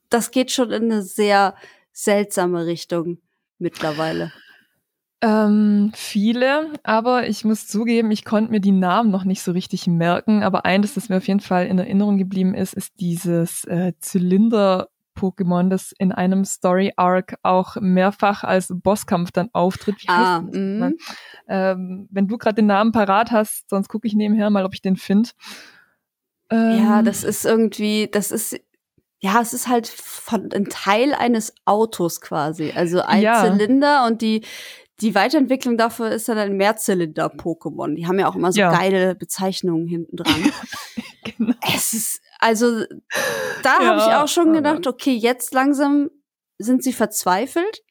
das 0.09 0.31
geht 0.31 0.51
schon 0.51 0.71
in 0.71 0.85
eine 0.85 1.03
sehr 1.03 1.55
seltsame 1.93 2.65
Richtung 2.65 3.19
mittlerweile. 3.59 4.33
Ähm, 5.21 5.93
viele, 5.95 6.73
aber 6.83 7.29
ich 7.29 7.45
muss 7.45 7.67
zugeben, 7.67 8.11
ich 8.11 8.25
konnte 8.25 8.51
mir 8.51 8.61
die 8.61 8.73
Namen 8.73 9.11
noch 9.11 9.25
nicht 9.25 9.43
so 9.43 9.53
richtig 9.53 9.87
merken. 9.87 10.43
Aber 10.43 10.65
eines, 10.65 10.95
das 10.95 11.11
mir 11.11 11.19
auf 11.19 11.29
jeden 11.29 11.41
Fall 11.41 11.67
in 11.67 11.79
Erinnerung 11.79 12.17
geblieben 12.17 12.55
ist, 12.55 12.73
ist 12.73 13.01
dieses 13.01 13.65
äh, 13.65 13.93
Zylinder-Pokémon, 15.17 15.69
das 15.71 15.93
in 15.99 16.13
einem 16.13 16.45
Story-Arc 16.45 17.37
auch 17.43 17.77
mehrfach 17.81 18.45
als 18.45 18.69
Bosskampf 18.71 19.33
dann 19.33 19.51
auftritt. 19.53 19.97
Wie 20.03 20.09
Ah, 20.09 20.41
heißt 20.41 20.49
das? 20.49 20.55
mhm. 20.61 20.97
ähm, 21.49 22.09
wenn 22.11 22.29
du 22.29 22.39
gerade 22.39 22.57
den 22.57 22.67
Namen 22.67 22.93
parat 22.93 23.31
hast, 23.31 23.69
sonst 23.71 23.89
gucke 23.89 24.07
ich 24.07 24.15
nebenher 24.15 24.51
mal, 24.51 24.65
ob 24.65 24.75
ich 24.75 24.83
den 24.83 24.97
finde. 24.97 25.31
Ähm, 26.51 26.79
Ja, 26.79 27.03
das 27.03 27.25
ist 27.25 27.45
irgendwie, 27.45 28.09
das 28.11 28.31
ist, 28.31 28.59
ja, 29.19 29.41
es 29.41 29.53
ist 29.53 29.69
halt 29.69 29.89
von, 29.89 30.51
ein 30.53 30.67
Teil 30.67 31.15
eines 31.15 31.55
Autos 31.65 32.21
quasi. 32.21 32.73
Also 32.75 33.01
ein 33.03 33.23
Ja. 33.23 33.43
Zylinder 33.43 34.07
und 34.07 34.23
die, 34.23 34.43
die 35.01 35.15
Weiterentwicklung 35.15 35.77
dafür 35.77 36.11
ist 36.11 36.29
dann 36.29 36.39
ein 36.39 36.57
Mehrzylinder-Pokémon. 36.57 37.95
Die 37.97 38.07
haben 38.07 38.19
ja 38.19 38.29
auch 38.29 38.37
immer 38.37 38.53
so 38.53 38.61
Ja. 38.61 38.71
geile 38.71 39.15
Bezeichnungen 39.15 39.87
hinten 39.87 40.17
dran. 40.17 40.51
genau. 41.37 41.55
es 41.75 41.93
ist, 41.93 42.21
also, 42.41 42.85
da 43.63 43.79
Ja, 43.81 43.87
habe 43.87 43.99
ich 43.99 44.17
auch 44.17 44.29
schon 44.29 44.49
aber- 44.49 44.57
gedacht, 44.57 44.87
okay, 44.87 45.15
jetzt 45.15 45.53
langsam 45.55 46.11
sind 46.59 46.83
sie 46.83 46.93
verzweifelt, 46.93 47.83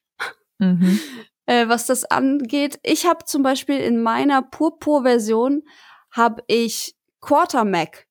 Mhm. 0.58 1.00
äh, 1.48 1.68
was 1.68 1.86
das 1.86 2.06
angeht. 2.06 2.80
Ich 2.84 3.06
habe 3.06 3.26
zum 3.26 3.44
Beispiel 3.44 3.78
in 3.80 4.02
meiner 4.02 4.42
Purpur-Version 4.42 5.64
habe 6.12 6.44
ich 6.48 6.96
Quartermac. 7.22 8.08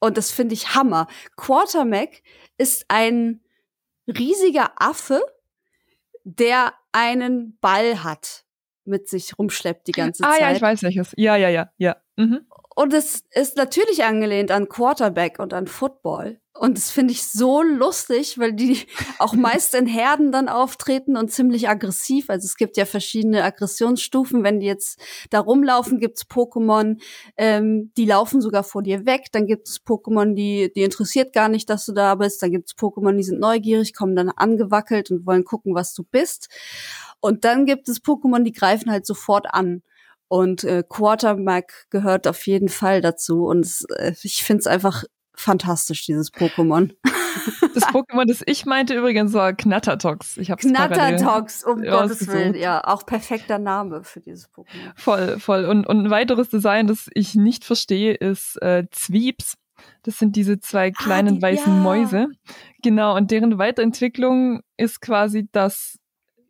Und 0.00 0.16
das 0.16 0.30
finde 0.30 0.54
ich 0.54 0.74
Hammer. 0.74 1.06
Quartermac 1.36 2.22
ist 2.58 2.84
ein 2.88 3.42
riesiger 4.06 4.72
Affe, 4.76 5.22
der 6.24 6.72
einen 6.92 7.58
Ball 7.60 8.02
hat, 8.02 8.44
mit 8.84 9.08
sich 9.08 9.38
rumschleppt 9.38 9.86
die 9.86 9.92
ganze 9.92 10.24
Ah 10.24 10.30
Zeit. 10.32 10.40
ja, 10.40 10.52
ich 10.52 10.62
weiß 10.62 10.82
welches. 10.82 11.12
Ja, 11.16 11.36
ja, 11.36 11.48
ja, 11.50 11.70
ja. 11.78 11.96
Mhm. 12.16 12.46
Und 12.74 12.92
es 12.92 13.22
ist 13.30 13.56
natürlich 13.56 14.04
angelehnt 14.04 14.50
an 14.50 14.68
Quarterback 14.68 15.38
und 15.38 15.54
an 15.54 15.68
Football. 15.68 16.40
Und 16.56 16.76
das 16.76 16.90
finde 16.90 17.12
ich 17.12 17.26
so 17.26 17.62
lustig, 17.62 18.38
weil 18.38 18.52
die 18.52 18.78
auch 19.18 19.34
meist 19.34 19.74
in 19.74 19.86
Herden 19.86 20.30
dann 20.30 20.48
auftreten 20.48 21.16
und 21.16 21.30
ziemlich 21.32 21.68
aggressiv. 21.68 22.30
Also 22.30 22.46
es 22.46 22.56
gibt 22.56 22.76
ja 22.76 22.84
verschiedene 22.84 23.42
Aggressionsstufen. 23.42 24.44
Wenn 24.44 24.60
die 24.60 24.66
jetzt 24.66 25.00
da 25.30 25.40
rumlaufen, 25.40 25.98
gibt's 25.98 26.26
Pokémon, 26.26 27.00
ähm, 27.36 27.92
die 27.96 28.06
laufen 28.06 28.40
sogar 28.40 28.62
vor 28.62 28.82
dir 28.82 29.04
weg. 29.04 29.26
Dann 29.32 29.46
gibt 29.46 29.68
es 29.68 29.84
Pokémon, 29.84 30.34
die, 30.34 30.72
die 30.74 30.82
interessiert 30.82 31.32
gar 31.32 31.48
nicht, 31.48 31.68
dass 31.70 31.86
du 31.86 31.92
da 31.92 32.14
bist. 32.14 32.40
Dann 32.42 32.52
gibt's 32.52 32.76
Pokémon, 32.76 33.16
die 33.16 33.24
sind 33.24 33.40
neugierig, 33.40 33.92
kommen 33.92 34.14
dann 34.14 34.30
angewackelt 34.30 35.10
und 35.10 35.26
wollen 35.26 35.44
gucken, 35.44 35.74
was 35.74 35.92
du 35.92 36.04
bist. 36.04 36.48
Und 37.20 37.44
dann 37.44 37.66
gibt 37.66 37.88
es 37.88 38.02
Pokémon, 38.02 38.44
die 38.44 38.52
greifen 38.52 38.92
halt 38.92 39.06
sofort 39.06 39.46
an. 39.52 39.82
Und 40.28 40.64
äh, 40.64 40.82
Quarterback 40.88 41.86
gehört 41.90 42.26
auf 42.26 42.46
jeden 42.46 42.68
Fall 42.68 43.00
dazu. 43.00 43.44
Und 43.46 43.60
es, 43.64 43.84
äh, 43.96 44.14
ich 44.22 44.42
finde 44.44 44.60
es 44.60 44.66
einfach 44.66 45.04
fantastisch, 45.36 46.06
dieses 46.06 46.32
Pokémon. 46.32 46.92
Das 47.74 47.82
Pokémon, 47.88 48.24
das 48.26 48.42
ich 48.46 48.64
meinte 48.64 48.94
übrigens, 48.94 49.32
war 49.32 49.52
Knattertox. 49.52 50.36
Ich 50.36 50.52
hab's 50.52 50.64
Knattertox, 50.64 51.64
um 51.64 51.82
Gottes. 51.82 52.28
Willen. 52.28 52.54
Ja, 52.54 52.80
auch 52.84 53.04
perfekter 53.04 53.58
Name 53.58 54.04
für 54.04 54.20
dieses 54.20 54.48
Pokémon. 54.50 54.92
Voll, 54.94 55.40
voll. 55.40 55.64
Und, 55.64 55.84
und 55.84 56.04
ein 56.06 56.10
weiteres 56.10 56.48
Design, 56.48 56.86
das 56.86 57.10
ich 57.12 57.34
nicht 57.34 57.64
verstehe, 57.64 58.14
ist 58.14 58.62
äh, 58.62 58.84
Zweeps. 58.92 59.54
Das 60.04 60.18
sind 60.20 60.36
diese 60.36 60.60
zwei 60.60 60.92
kleinen 60.92 61.28
Ah, 61.28 61.32
die- 61.38 61.42
weißen 61.42 61.74
ja. 61.74 61.80
Mäuse. 61.80 62.26
Genau, 62.82 63.16
und 63.16 63.32
deren 63.32 63.58
Weiterentwicklung 63.58 64.60
ist 64.76 65.00
quasi, 65.00 65.48
dass 65.50 65.98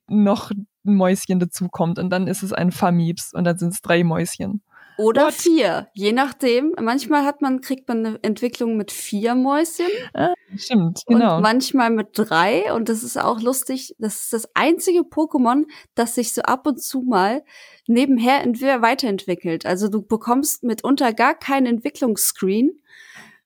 noch 0.09 0.51
ein 0.51 0.67
Mäuschen 0.83 1.41
dazukommt 1.41 1.99
und 1.99 2.11
dann 2.11 2.27
ist 2.27 2.43
es 2.43 2.53
ein 2.53 2.73
Famibs 2.73 3.33
und 3.33 3.45
dann 3.45 3.59
sind 3.59 3.73
es 3.75 3.83
drei 3.83 4.05
Mäuschen. 4.05 4.63
Oder 4.97 5.27
What? 5.27 5.35
vier, 5.35 5.89
je 5.93 6.13
nachdem. 6.13 6.73
Manchmal 6.81 7.25
hat 7.25 7.43
man, 7.43 7.61
kriegt 7.61 7.89
man 7.89 8.07
eine 8.07 8.19
Entwicklung 8.23 8.77
mit 8.77 8.93
vier 8.93 9.35
Mäuschen. 9.35 9.87
Ah, 10.13 10.35
stimmt, 10.57 11.03
genau. 11.07 11.37
Und 11.37 11.43
manchmal 11.43 11.91
mit 11.91 12.11
drei. 12.13 12.73
Und 12.73 12.89
das 12.89 13.03
ist 13.03 13.19
auch 13.19 13.41
lustig. 13.41 13.97
Das 13.99 14.23
ist 14.23 14.33
das 14.33 14.49
einzige 14.55 15.01
Pokémon, 15.01 15.65
das 15.97 16.15
sich 16.15 16.33
so 16.33 16.43
ab 16.43 16.67
und 16.67 16.81
zu 16.81 17.03
mal 17.03 17.43
nebenher 17.89 18.45
weiterentwickelt. 18.83 19.67
Also 19.67 19.89
du 19.89 20.01
bekommst 20.01 20.63
mitunter 20.63 21.13
gar 21.13 21.35
keinen 21.35 21.67
Entwicklungsscreen, 21.67 22.81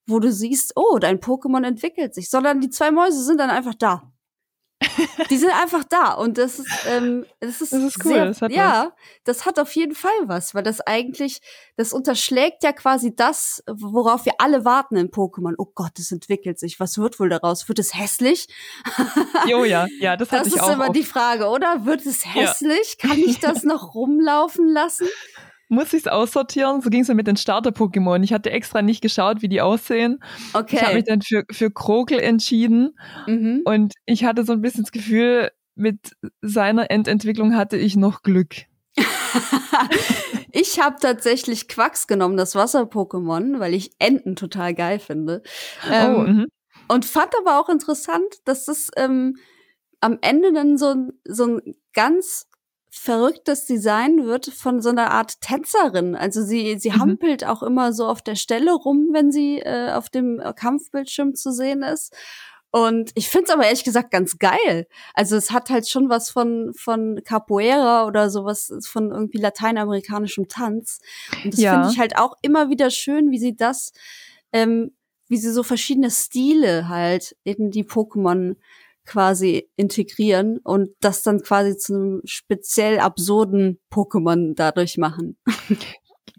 wo 0.07 0.21
du 0.21 0.31
siehst, 0.31 0.73
oh, 0.77 0.99
dein 0.99 1.19
Pokémon 1.19 1.67
entwickelt 1.67 2.15
sich, 2.15 2.29
sondern 2.29 2.61
die 2.61 2.71
zwei 2.71 2.91
Mäuse 2.91 3.25
sind 3.25 3.41
dann 3.41 3.51
einfach 3.51 3.75
da 3.75 4.13
die 5.31 5.37
sind 5.37 5.51
einfach 5.51 5.83
da 5.85 6.13
und 6.13 6.39
das 6.39 6.61
ist, 6.61 6.69
ähm, 6.87 7.27
das 7.41 7.61
ist, 7.61 7.73
das 7.73 7.83
ist 7.83 8.05
cool. 8.05 8.13
Sehr, 8.13 8.27
das 8.27 8.43
hat 8.43 8.53
ja, 8.53 8.85
was. 8.85 8.93
das 9.25 9.47
hat 9.47 9.59
auf 9.59 9.73
jeden 9.75 9.95
Fall 9.95 10.11
was, 10.27 10.55
weil 10.55 10.63
das 10.63 10.81
eigentlich, 10.81 11.41
das 11.77 11.93
unterschlägt 11.93 12.63
ja 12.63 12.73
quasi 12.73 13.15
das, 13.15 13.63
worauf 13.67 14.25
wir 14.25 14.35
alle 14.39 14.65
warten 14.65 14.97
in 14.97 15.11
Pokémon. 15.11 15.55
Oh 15.59 15.67
Gott, 15.75 15.99
es 15.99 16.13
entwickelt 16.13 16.59
sich. 16.61 16.79
Was 16.79 16.97
wird 16.99 17.19
wohl 17.19 17.29
daraus? 17.29 17.69
Wird 17.69 17.81
es 17.81 17.95
hässlich? 17.95 18.49
Jo, 19.47 19.65
ja, 19.65 19.87
ja, 20.01 20.17
das, 20.17 20.29
das 20.29 20.47
ist 20.47 20.61
auch 20.61 20.71
immer 20.71 20.91
die 20.91 21.05
Frage, 21.05 21.49
oder? 21.49 21.85
Wird 21.85 22.07
es 22.07 22.25
hässlich? 22.25 22.97
Ja. 23.03 23.09
Kann 23.09 23.19
ich 23.19 23.41
das 23.41 23.63
noch 23.65 23.95
rumlaufen 23.95 24.69
lassen? 24.69 25.09
Muss 25.69 25.93
ich 25.93 26.01
es 26.01 26.07
aussortieren. 26.07 26.81
So 26.81 26.91
ging 26.91 27.03
es 27.03 27.09
mir 27.09 27.15
mit 27.15 27.27
den 27.27 27.37
Starter-Pokémon. 27.37 28.23
Ich 28.23 28.33
hatte 28.33 28.51
extra 28.51 28.83
nicht 28.83 29.01
geschaut, 29.01 29.43
wie 29.43 29.49
die 29.49 29.61
aussehen. 29.61 30.23
Okay. 30.55 30.77
Ich 30.77 30.83
habe 30.83 30.95
mich 30.95 31.05
dann 31.05 31.23
für, 31.23 31.45
für 31.51 31.71
Krokel 31.71 32.19
entschieden. 32.19 32.99
Mhm. 33.27 33.63
Und 33.65 33.95
ich 34.07 34.25
hatte 34.25 34.45
so 34.45 34.53
ein 34.53 34.63
bisschen 34.63 34.85
das 34.85 34.93
Gefühl, 34.93 35.51
mit 35.75 36.17
seiner 36.43 36.91
Endentwicklung 36.91 37.55
hatte 37.57 37.77
ich 37.77 37.97
noch 37.97 38.23
Glück. 38.23 38.67
ich 40.53 40.81
habe 40.81 40.97
tatsächlich 41.01 41.69
Quacks 41.69 42.07
genommen, 42.07 42.37
das 42.37 42.55
Wasser-Pokémon, 42.55 43.61
weil 43.61 43.75
ich 43.75 43.93
Enten 43.99 44.37
total 44.37 44.75
geil 44.75 44.99
finde. 44.99 45.43
Ähm, 45.91 46.15
oh, 46.15 46.19
mhm. 46.21 46.47
und 46.89 47.05
fand 47.05 47.33
aber 47.39 47.61
auch 47.61 47.69
interessant, 47.69 48.27
dass 48.45 48.65
das 48.65 48.91
ähm, 48.97 49.37
am 50.01 50.19
Ende 50.21 50.53
dann 50.53 50.77
so, 50.79 50.95
so 51.25 51.45
ein 51.45 51.75
ganz 51.93 52.48
verrücktes 52.91 53.67
Design 53.67 54.25
wird 54.25 54.47
von 54.47 54.81
so 54.81 54.89
einer 54.89 55.11
Art 55.11 55.41
Tänzerin. 55.41 56.15
Also 56.15 56.43
sie, 56.43 56.79
sie 56.79 56.91
mhm. 56.91 57.01
hampelt 57.01 57.45
auch 57.45 57.63
immer 57.63 57.93
so 57.93 58.07
auf 58.07 58.23
der 58.23 58.37
Stelle 58.37 58.73
rum, 58.73 59.09
wenn 59.13 59.31
sie 59.31 59.59
äh, 59.59 59.93
auf 59.93 60.09
dem 60.09 60.43
Kampfbildschirm 60.57 61.35
zu 61.35 61.53
sehen 61.53 61.83
ist. 61.83 62.15
Und 62.71 63.13
ich 63.15 63.29
finde 63.29 63.47
es 63.47 63.51
aber 63.51 63.65
ehrlich 63.65 63.85
gesagt 63.85 64.11
ganz 64.11 64.39
geil. 64.39 64.87
Also 65.15 65.37
es 65.37 65.51
hat 65.51 65.71
halt 65.71 65.89
schon 65.89 66.11
was 66.11 66.31
von, 66.31 66.73
von 66.75 67.23
Capoeira 67.25 68.07
oder 68.07 68.29
sowas, 68.29 68.71
von 68.87 69.11
irgendwie 69.11 69.39
lateinamerikanischem 69.39 70.49
Tanz. 70.49 71.01
Und 71.45 71.55
das 71.55 71.61
ja. 71.61 71.73
finde 71.73 71.93
ich 71.93 71.99
halt 71.99 72.19
auch 72.19 72.37
immer 72.43 72.69
wieder 72.69 72.91
schön, 72.91 73.31
wie 73.31 73.39
sie 73.39 73.57
das, 73.57 73.93
ähm, 74.53 74.93
wie 75.29 75.39
sie 75.39 75.51
so 75.51 75.63
verschiedene 75.63 76.11
Stile 76.11 76.89
halt 76.89 77.37
in 77.43 77.71
die 77.71 77.85
Pokémon 77.85 78.57
quasi 79.09 79.69
integrieren 79.77 80.59
und 80.63 80.91
das 81.01 81.23
dann 81.23 81.41
quasi 81.43 81.77
zu 81.77 81.95
einem 81.95 82.21
speziell 82.25 82.99
absurden 83.01 83.81
Pokémon 83.91 84.55
dadurch 84.55 84.99
machen. 84.99 85.37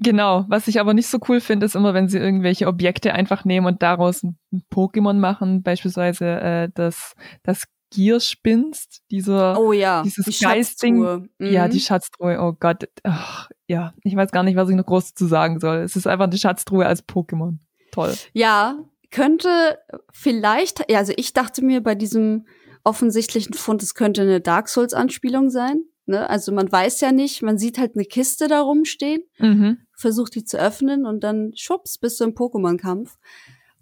Genau, 0.01 0.45
was 0.47 0.69
ich 0.69 0.79
aber 0.79 0.93
nicht 0.93 1.07
so 1.07 1.17
cool 1.27 1.41
finde, 1.41 1.65
ist 1.65 1.75
immer, 1.75 1.93
wenn 1.93 2.07
sie 2.07 2.19
irgendwelche 2.19 2.67
Objekte 2.67 3.13
einfach 3.13 3.43
nehmen 3.43 3.67
und 3.67 3.81
daraus 3.81 4.23
ein 4.23 4.37
Pokémon 4.73 5.15
machen, 5.15 5.61
beispielsweise 5.61 6.25
äh, 6.39 6.69
das, 6.73 7.15
das 7.43 7.65
Gierspinst, 7.91 9.01
dieser, 9.11 9.59
oh 9.59 9.73
ja, 9.73 10.03
dieses 10.03 10.23
die 10.25 10.43
Geisting, 10.43 10.99
Mhm. 11.39 11.51
ja, 11.51 11.67
die 11.67 11.81
Schatztruhe, 11.81 12.39
oh 12.39 12.53
Gott, 12.57 12.85
ach, 13.03 13.49
ja, 13.67 13.93
ich 14.03 14.15
weiß 14.15 14.31
gar 14.31 14.43
nicht, 14.43 14.55
was 14.55 14.69
ich 14.69 14.75
noch 14.77 14.85
groß 14.85 15.15
zu 15.15 15.25
sagen 15.25 15.59
soll. 15.59 15.79
Es 15.79 15.97
ist 15.97 16.07
einfach 16.07 16.27
eine 16.27 16.37
Schatztruhe 16.37 16.85
als 16.85 17.05
Pokémon. 17.05 17.57
Toll. 17.91 18.13
Ja, 18.31 18.77
könnte 19.11 19.79
vielleicht, 20.11 20.89
ja, 20.89 20.99
also 20.99 21.13
ich 21.15 21.33
dachte 21.33 21.63
mir 21.63 21.81
bei 21.81 21.95
diesem 21.95 22.45
offensichtlichen 22.83 23.53
Fund, 23.53 23.83
es 23.83 23.93
könnte 23.93 24.21
eine 24.21 24.41
Dark 24.41 24.69
Souls-Anspielung 24.69 25.49
sein. 25.49 25.83
Ne? 26.05 26.29
Also 26.29 26.51
man 26.51 26.71
weiß 26.71 27.01
ja 27.01 27.11
nicht, 27.11 27.41
man 27.41 27.57
sieht 27.57 27.77
halt 27.77 27.95
eine 27.95 28.05
Kiste 28.05 28.47
da 28.47 28.61
rumstehen, 28.61 29.23
mhm. 29.37 29.77
versucht 29.95 30.35
die 30.35 30.43
zu 30.43 30.57
öffnen 30.57 31.05
und 31.05 31.23
dann 31.23 31.51
schwupps, 31.55 31.97
bist 31.97 32.19
du 32.19 32.23
im 32.23 32.33
Pokémon-Kampf. 32.33 33.17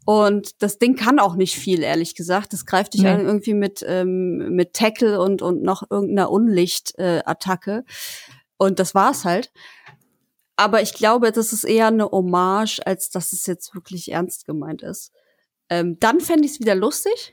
Und 0.06 0.62
das 0.62 0.78
Ding 0.78 0.96
kann 0.96 1.20
auch 1.20 1.36
nicht 1.36 1.58
viel, 1.58 1.84
ehrlich 1.84 2.16
gesagt. 2.16 2.54
Das 2.54 2.66
greift 2.66 2.94
dich 2.94 3.02
nee. 3.02 3.10
irgendwie 3.10 3.54
mit, 3.54 3.84
ähm, 3.86 4.56
mit 4.56 4.74
Tackle 4.74 5.20
und, 5.20 5.42
und 5.42 5.62
noch 5.64 5.84
irgendeiner 5.90 6.32
Unlicht-Attacke. 6.32 7.84
Äh, 7.86 7.92
und 8.58 8.80
das 8.80 8.96
war's 8.96 9.26
halt. 9.26 9.52
Aber 10.56 10.82
ich 10.82 10.94
glaube, 10.94 11.32
das 11.32 11.54
ist 11.54 11.66
eher 11.66 11.88
eine 11.88 12.10
Hommage, 12.10 12.80
als 12.86 13.10
dass 13.10 13.32
es 13.32 13.46
jetzt 13.46 13.76
wirklich 13.76 14.12
ernst 14.12 14.46
gemeint 14.46 14.82
ist. 14.82 15.12
Ähm, 15.70 16.00
dann 16.00 16.20
fände 16.20 16.46
ich 16.46 16.54
es 16.54 16.60
wieder 16.60 16.76
lustig. 16.76 17.32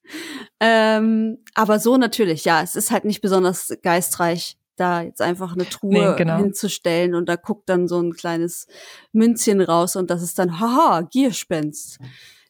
ähm, 0.60 1.38
aber 1.54 1.78
so 1.78 1.96
natürlich, 1.96 2.44
ja, 2.44 2.62
es 2.62 2.76
ist 2.76 2.90
halt 2.90 3.04
nicht 3.04 3.20
besonders 3.20 3.72
geistreich, 3.82 4.58
da 4.76 5.02
jetzt 5.02 5.22
einfach 5.22 5.54
eine 5.54 5.68
Truhe 5.68 6.10
nee, 6.10 6.16
genau. 6.16 6.38
hinzustellen 6.38 7.14
und 7.14 7.28
da 7.28 7.36
guckt 7.36 7.68
dann 7.68 7.86
so 7.86 8.00
ein 8.00 8.12
kleines 8.12 8.66
Münzchen 9.12 9.60
raus 9.60 9.96
und 9.96 10.10
das 10.10 10.22
ist 10.22 10.38
dann, 10.38 10.58
haha, 10.58 11.02
Gierspenst. 11.02 11.98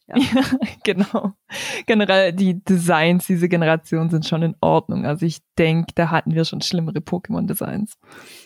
Ja. 0.07 0.15
ja. 0.35 0.43
genau. 0.83 1.33
Generell 1.87 2.31
die 2.33 2.63
Designs 2.63 3.25
diese 3.25 3.49
Generation 3.49 4.09
sind 4.09 4.25
schon 4.25 4.43
in 4.43 4.55
Ordnung. 4.61 5.05
Also 5.05 5.25
ich 5.25 5.39
denke, 5.57 5.93
da 5.95 6.11
hatten 6.11 6.33
wir 6.35 6.45
schon 6.45 6.61
schlimmere 6.61 6.99
Pokémon-Designs. 6.99 7.97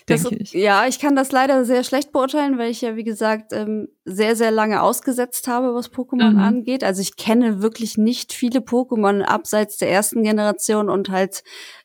Denke 0.08 0.36
ich. 0.36 0.52
Ja, 0.52 0.86
ich 0.86 0.98
kann 0.98 1.16
das 1.16 1.32
leider 1.32 1.64
sehr 1.64 1.84
schlecht 1.84 2.12
beurteilen, 2.12 2.56
weil 2.56 2.70
ich 2.70 2.80
ja, 2.80 2.96
wie 2.96 3.04
gesagt, 3.04 3.52
ähm, 3.52 3.88
sehr, 4.04 4.36
sehr 4.36 4.50
lange 4.50 4.82
ausgesetzt 4.82 5.48
habe, 5.48 5.74
was 5.74 5.92
Pokémon 5.92 6.32
mhm. 6.32 6.38
angeht. 6.38 6.82
Also 6.82 7.02
ich 7.02 7.16
kenne 7.16 7.60
wirklich 7.62 7.98
nicht 7.98 8.32
viele 8.32 8.60
Pokémon 8.60 9.22
abseits 9.22 9.76
der 9.76 9.90
ersten 9.90 10.22
Generation 10.22 10.88
und 10.88 11.10
halt 11.10 11.42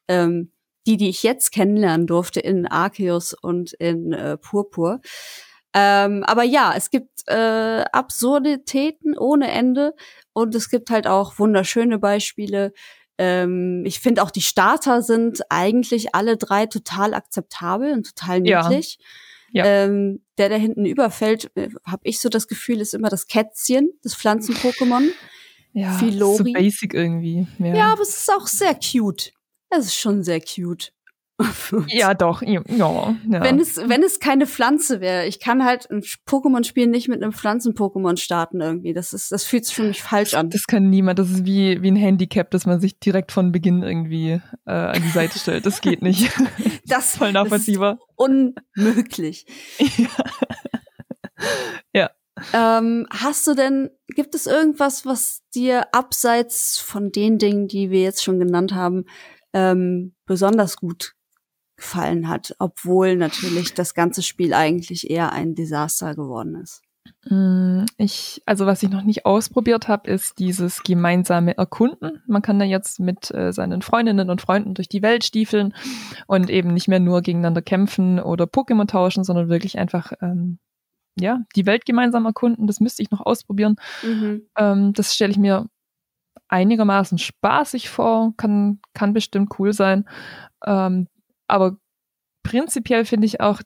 ähm, 0.07 0.51
die, 0.88 0.97
die 0.97 1.09
ich 1.09 1.23
jetzt 1.23 1.51
kennenlernen 1.51 2.07
durfte 2.07 2.39
in 2.39 2.67
Arceus 2.67 3.33
und 3.33 3.73
in 3.73 4.13
äh, 4.13 4.38
Purpur. 4.38 5.01
Ähm, 5.77 6.23
aber 6.23 6.43
ja, 6.43 6.73
es 6.75 6.89
gibt 6.89 7.27
äh, 7.27 7.83
Absurditäten 7.91 9.17
ohne 9.17 9.51
Ende 9.51 9.93
und 10.31 10.55
es 10.55 10.69
gibt 10.69 10.89
halt 10.89 11.05
auch 11.05 11.38
wunderschöne 11.38 11.99
Beispiele. 11.99 12.71
Ähm, 13.17 13.83
ich 13.85 13.99
finde 13.99 14.23
auch 14.23 14.31
die 14.31 14.41
Starter 14.41 15.01
sind 15.01 15.41
eigentlich 15.49 16.15
alle 16.15 16.38
drei 16.38 16.65
total 16.65 17.13
akzeptabel 17.13 17.91
und 17.91 18.15
total 18.15 18.39
niedlich. 18.39 18.97
Ja. 18.99 19.05
Ja. 19.51 19.65
Ähm, 19.65 20.21
der, 20.38 20.49
der 20.49 20.57
hinten 20.57 20.85
überfällt, 20.85 21.51
äh, 21.55 21.69
habe 21.85 22.01
ich 22.03 22.19
so 22.19 22.29
das 22.29 22.47
Gefühl, 22.47 22.79
ist 22.79 22.93
immer 22.93 23.09
das 23.09 23.27
Kätzchen, 23.27 23.89
das 24.01 24.15
Pflanzen-Pokémon. 24.15 25.09
Ja, 25.73 25.91
Filori. 25.97 26.38
so 26.38 26.43
basic 26.53 26.93
irgendwie. 26.93 27.47
Ja. 27.59 27.75
ja, 27.75 27.91
aber 27.91 28.01
es 28.01 28.17
ist 28.17 28.31
auch 28.31 28.47
sehr 28.47 28.75
cute. 28.75 29.33
Es 29.69 29.88
ist 29.88 29.95
schon 29.95 30.23
sehr 30.23 30.39
cute. 30.39 30.93
Ja, 31.88 32.13
doch. 32.13 32.41
Ja, 32.41 32.62
ja. 32.67 33.15
Wenn 33.26 33.60
es, 33.60 33.76
wenn 33.78 34.04
es 34.04 34.19
keine 34.19 34.48
Pflanze 34.48 35.02
wäre, 35.02 35.26
ich 35.26 35.39
kann 35.39 35.65
halt 35.65 35.89
ein 35.91 36.02
Pokémon-Spiel 36.26 36.88
nicht 36.88 37.10
mit 37.10 37.21
einem 37.21 37.34
Pflanzen-Pokémon 37.34 38.17
starten 38.17 38.62
irgendwie. 38.62 38.93
Das 38.93 39.12
ist, 39.12 39.34
das 39.34 39.43
fühlt 39.43 39.65
sich 39.65 39.76
für 39.76 39.84
mich 39.84 40.02
falsch 40.02 40.34
an. 40.34 40.50
Das 40.50 40.63
kann 40.65 40.89
niemand. 40.89 41.19
Das 41.19 41.30
ist 41.30 41.45
wie, 41.45 41.82
wie 41.82 41.91
ein 41.91 41.98
Handicap, 41.98 42.52
dass 42.52 42.65
man 42.65 42.80
sich 42.80 43.00
direkt 43.00 43.34
von 43.34 43.52
Beginn 43.52 43.84
irgendwie 43.84 44.41
äh, 44.65 44.71
an 44.71 45.02
die 45.02 45.10
Seite 45.10 45.38
stellt. 45.38 45.65
Das 45.65 45.82
geht 45.82 46.02
nicht. 46.02 46.32
das, 46.86 47.12
ist 47.12 47.17
voll 47.17 47.34
nachvollziehbar. 47.34 48.00
unmöglich. 48.15 49.45
ja. 51.93 52.12
Ähm, 52.54 53.08
hast 53.12 53.45
du 53.48 53.56
denn, 53.56 53.89
gibt 54.08 54.36
es 54.36 54.45
irgendwas, 54.45 55.06
was 55.06 55.41
dir 55.54 55.93
abseits 55.93 56.78
von 56.78 57.12
den 57.12 57.39
Dingen, 57.39 57.67
die 57.67 57.91
wir 57.91 58.02
jetzt 58.02 58.24
schon 58.24 58.39
genannt 58.39 58.74
haben, 58.74 59.06
ähm, 59.54 60.15
besonders 60.26 60.78
gut 60.78 61.14
gefallen 61.77 62.29
hat, 62.29 62.55
obwohl 62.59 63.15
natürlich 63.15 63.73
das 63.73 63.93
ganze 63.93 64.23
Spiel 64.23 64.53
eigentlich 64.53 65.09
eher 65.09 65.31
ein 65.33 65.55
Desaster 65.55 66.15
geworden 66.15 66.55
ist. 66.55 66.81
Mm, 67.27 67.85
ich, 67.97 68.41
also 68.45 68.65
was 68.65 68.83
ich 68.83 68.89
noch 68.89 69.03
nicht 69.03 69.25
ausprobiert 69.25 69.88
habe, 69.88 70.09
ist 70.09 70.39
dieses 70.39 70.83
gemeinsame 70.83 71.57
Erkunden. 71.57 72.21
Man 72.28 72.41
kann 72.41 72.59
da 72.59 72.65
jetzt 72.65 72.99
mit 72.99 73.32
äh, 73.32 73.51
seinen 73.51 73.82
Freundinnen 73.82 74.30
und 74.30 74.41
Freunden 74.41 74.73
durch 74.73 74.89
die 74.89 75.01
Welt 75.01 75.23
stiefeln 75.23 75.73
und 76.28 76.49
eben 76.49 76.73
nicht 76.73 76.88
mehr 76.88 76.99
nur 76.99 77.21
gegeneinander 77.21 77.61
kämpfen 77.61 78.19
oder 78.19 78.45
Pokémon 78.45 78.88
tauschen, 78.88 79.23
sondern 79.23 79.49
wirklich 79.49 79.78
einfach 79.78 80.13
ähm, 80.21 80.59
ja 81.19 81.41
die 81.55 81.65
Welt 81.65 81.86
gemeinsam 81.86 82.26
erkunden. 82.26 82.67
Das 82.67 82.80
müsste 82.80 83.01
ich 83.01 83.11
noch 83.11 83.21
ausprobieren. 83.21 83.76
Mhm. 84.03 84.43
Ähm, 84.57 84.93
das 84.93 85.15
stelle 85.15 85.32
ich 85.32 85.39
mir 85.39 85.65
einigermaßen 86.47 87.17
spaßig 87.17 87.89
vor, 87.89 88.34
kann 88.38 88.80
kann 88.93 89.13
bestimmt 89.13 89.53
cool 89.59 89.73
sein. 89.73 90.07
Ähm, 90.63 91.07
aber 91.48 91.78
prinzipiell 92.43 93.06
finde 93.06 93.28
ich 93.28 93.41
auch 93.41 93.62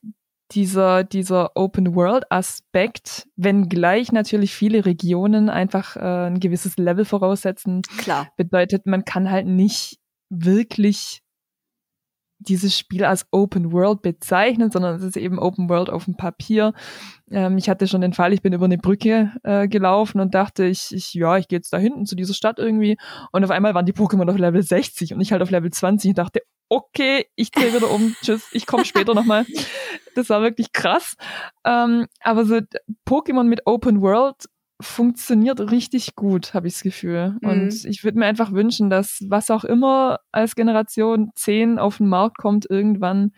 dieser, 0.52 1.04
dieser 1.04 1.56
Open-World-Aspekt, 1.56 3.28
wenngleich 3.36 4.12
natürlich 4.12 4.56
viele 4.56 4.86
Regionen 4.86 5.50
einfach 5.50 5.96
äh, 5.96 6.28
ein 6.28 6.40
gewisses 6.40 6.78
Level 6.78 7.06
voraussetzen, 7.06 7.84
Klar. 8.00 8.30
bedeutet, 8.36 8.88
man 8.88 9.06
kann 9.06 9.30
halt 9.30 9.46
nicht 9.46 10.00
wirklich 10.30 11.22
dieses 12.40 12.78
Spiel 12.78 13.04
als 13.04 13.28
Open 13.32 13.74
World 13.74 14.02
bezeichnen, 14.02 14.72
sondern 14.72 14.96
es 14.96 15.04
ist 15.04 15.18
eben 15.18 15.40
Open 15.40 15.70
World 15.70 15.90
auf 15.90 16.06
dem 16.06 16.16
Papier. 16.16 16.74
Ähm, 17.30 17.58
ich 17.58 17.70
hatte 17.70 17.86
schon 17.86 18.02
den 18.02 18.14
Fall, 18.14 18.32
ich 18.34 18.42
bin 18.42 18.54
über 18.54 18.66
eine 18.66 18.78
Brücke 18.78 19.34
äh, 19.44 19.68
gelaufen 19.68 20.22
und 20.22 20.34
dachte, 20.34 20.64
ich, 20.64 20.96
ich 20.96 21.14
ja, 21.14 21.38
ich 21.38 21.50
gehe 21.50 21.58
jetzt 21.60 21.74
da 21.74 21.78
hinten 21.78 22.06
zu 22.06 22.16
dieser 22.16 22.34
Stadt 22.34 22.58
irgendwie. 22.58 22.98
Und 23.34 23.44
auf 23.44 23.52
einmal 23.52 23.74
waren 23.74 23.86
die 23.86 23.94
Pokémon 23.94 24.30
auf 24.30 24.38
Level 24.38 24.64
60 24.64 25.14
und 25.14 25.20
ich 25.20 25.34
halt 25.34 25.42
auf 25.42 25.52
Level 25.52 25.70
20 25.70 26.10
und 26.10 26.18
dachte, 26.18 26.40
okay, 26.70 27.26
ich 27.36 27.52
drehe 27.52 27.74
wieder 27.74 27.90
um, 27.90 28.16
tschüss, 28.22 28.48
ich 28.52 28.66
komme 28.66 28.86
später 28.86 29.14
nochmal. 29.14 29.46
Das 30.16 30.30
war 30.30 30.42
wirklich 30.42 30.74
krass. 30.74 31.16
Ähm, 31.64 32.08
aber 32.22 32.46
so 32.46 32.60
Pokémon 33.08 33.44
mit 33.44 33.66
Open 33.66 34.02
World 34.02 34.46
funktioniert 34.82 35.60
richtig 35.72 36.16
gut, 36.16 36.54
habe 36.54 36.68
ich 36.68 36.74
das 36.74 36.84
Gefühl. 36.84 37.38
Mhm. 37.42 37.50
Und 37.50 37.86
ich 37.86 38.04
würde 38.04 38.20
mir 38.20 38.26
einfach 38.26 38.52
wünschen, 38.52 38.90
dass 38.90 39.24
was 39.28 39.52
auch 39.52 39.64
immer 39.64 40.20
als 40.32 40.56
Generation 40.56 41.32
10 41.36 41.80
auf 41.80 41.98
den 41.98 42.08
Markt 42.08 42.38
kommt 42.38 42.70
irgendwann, 42.70 43.34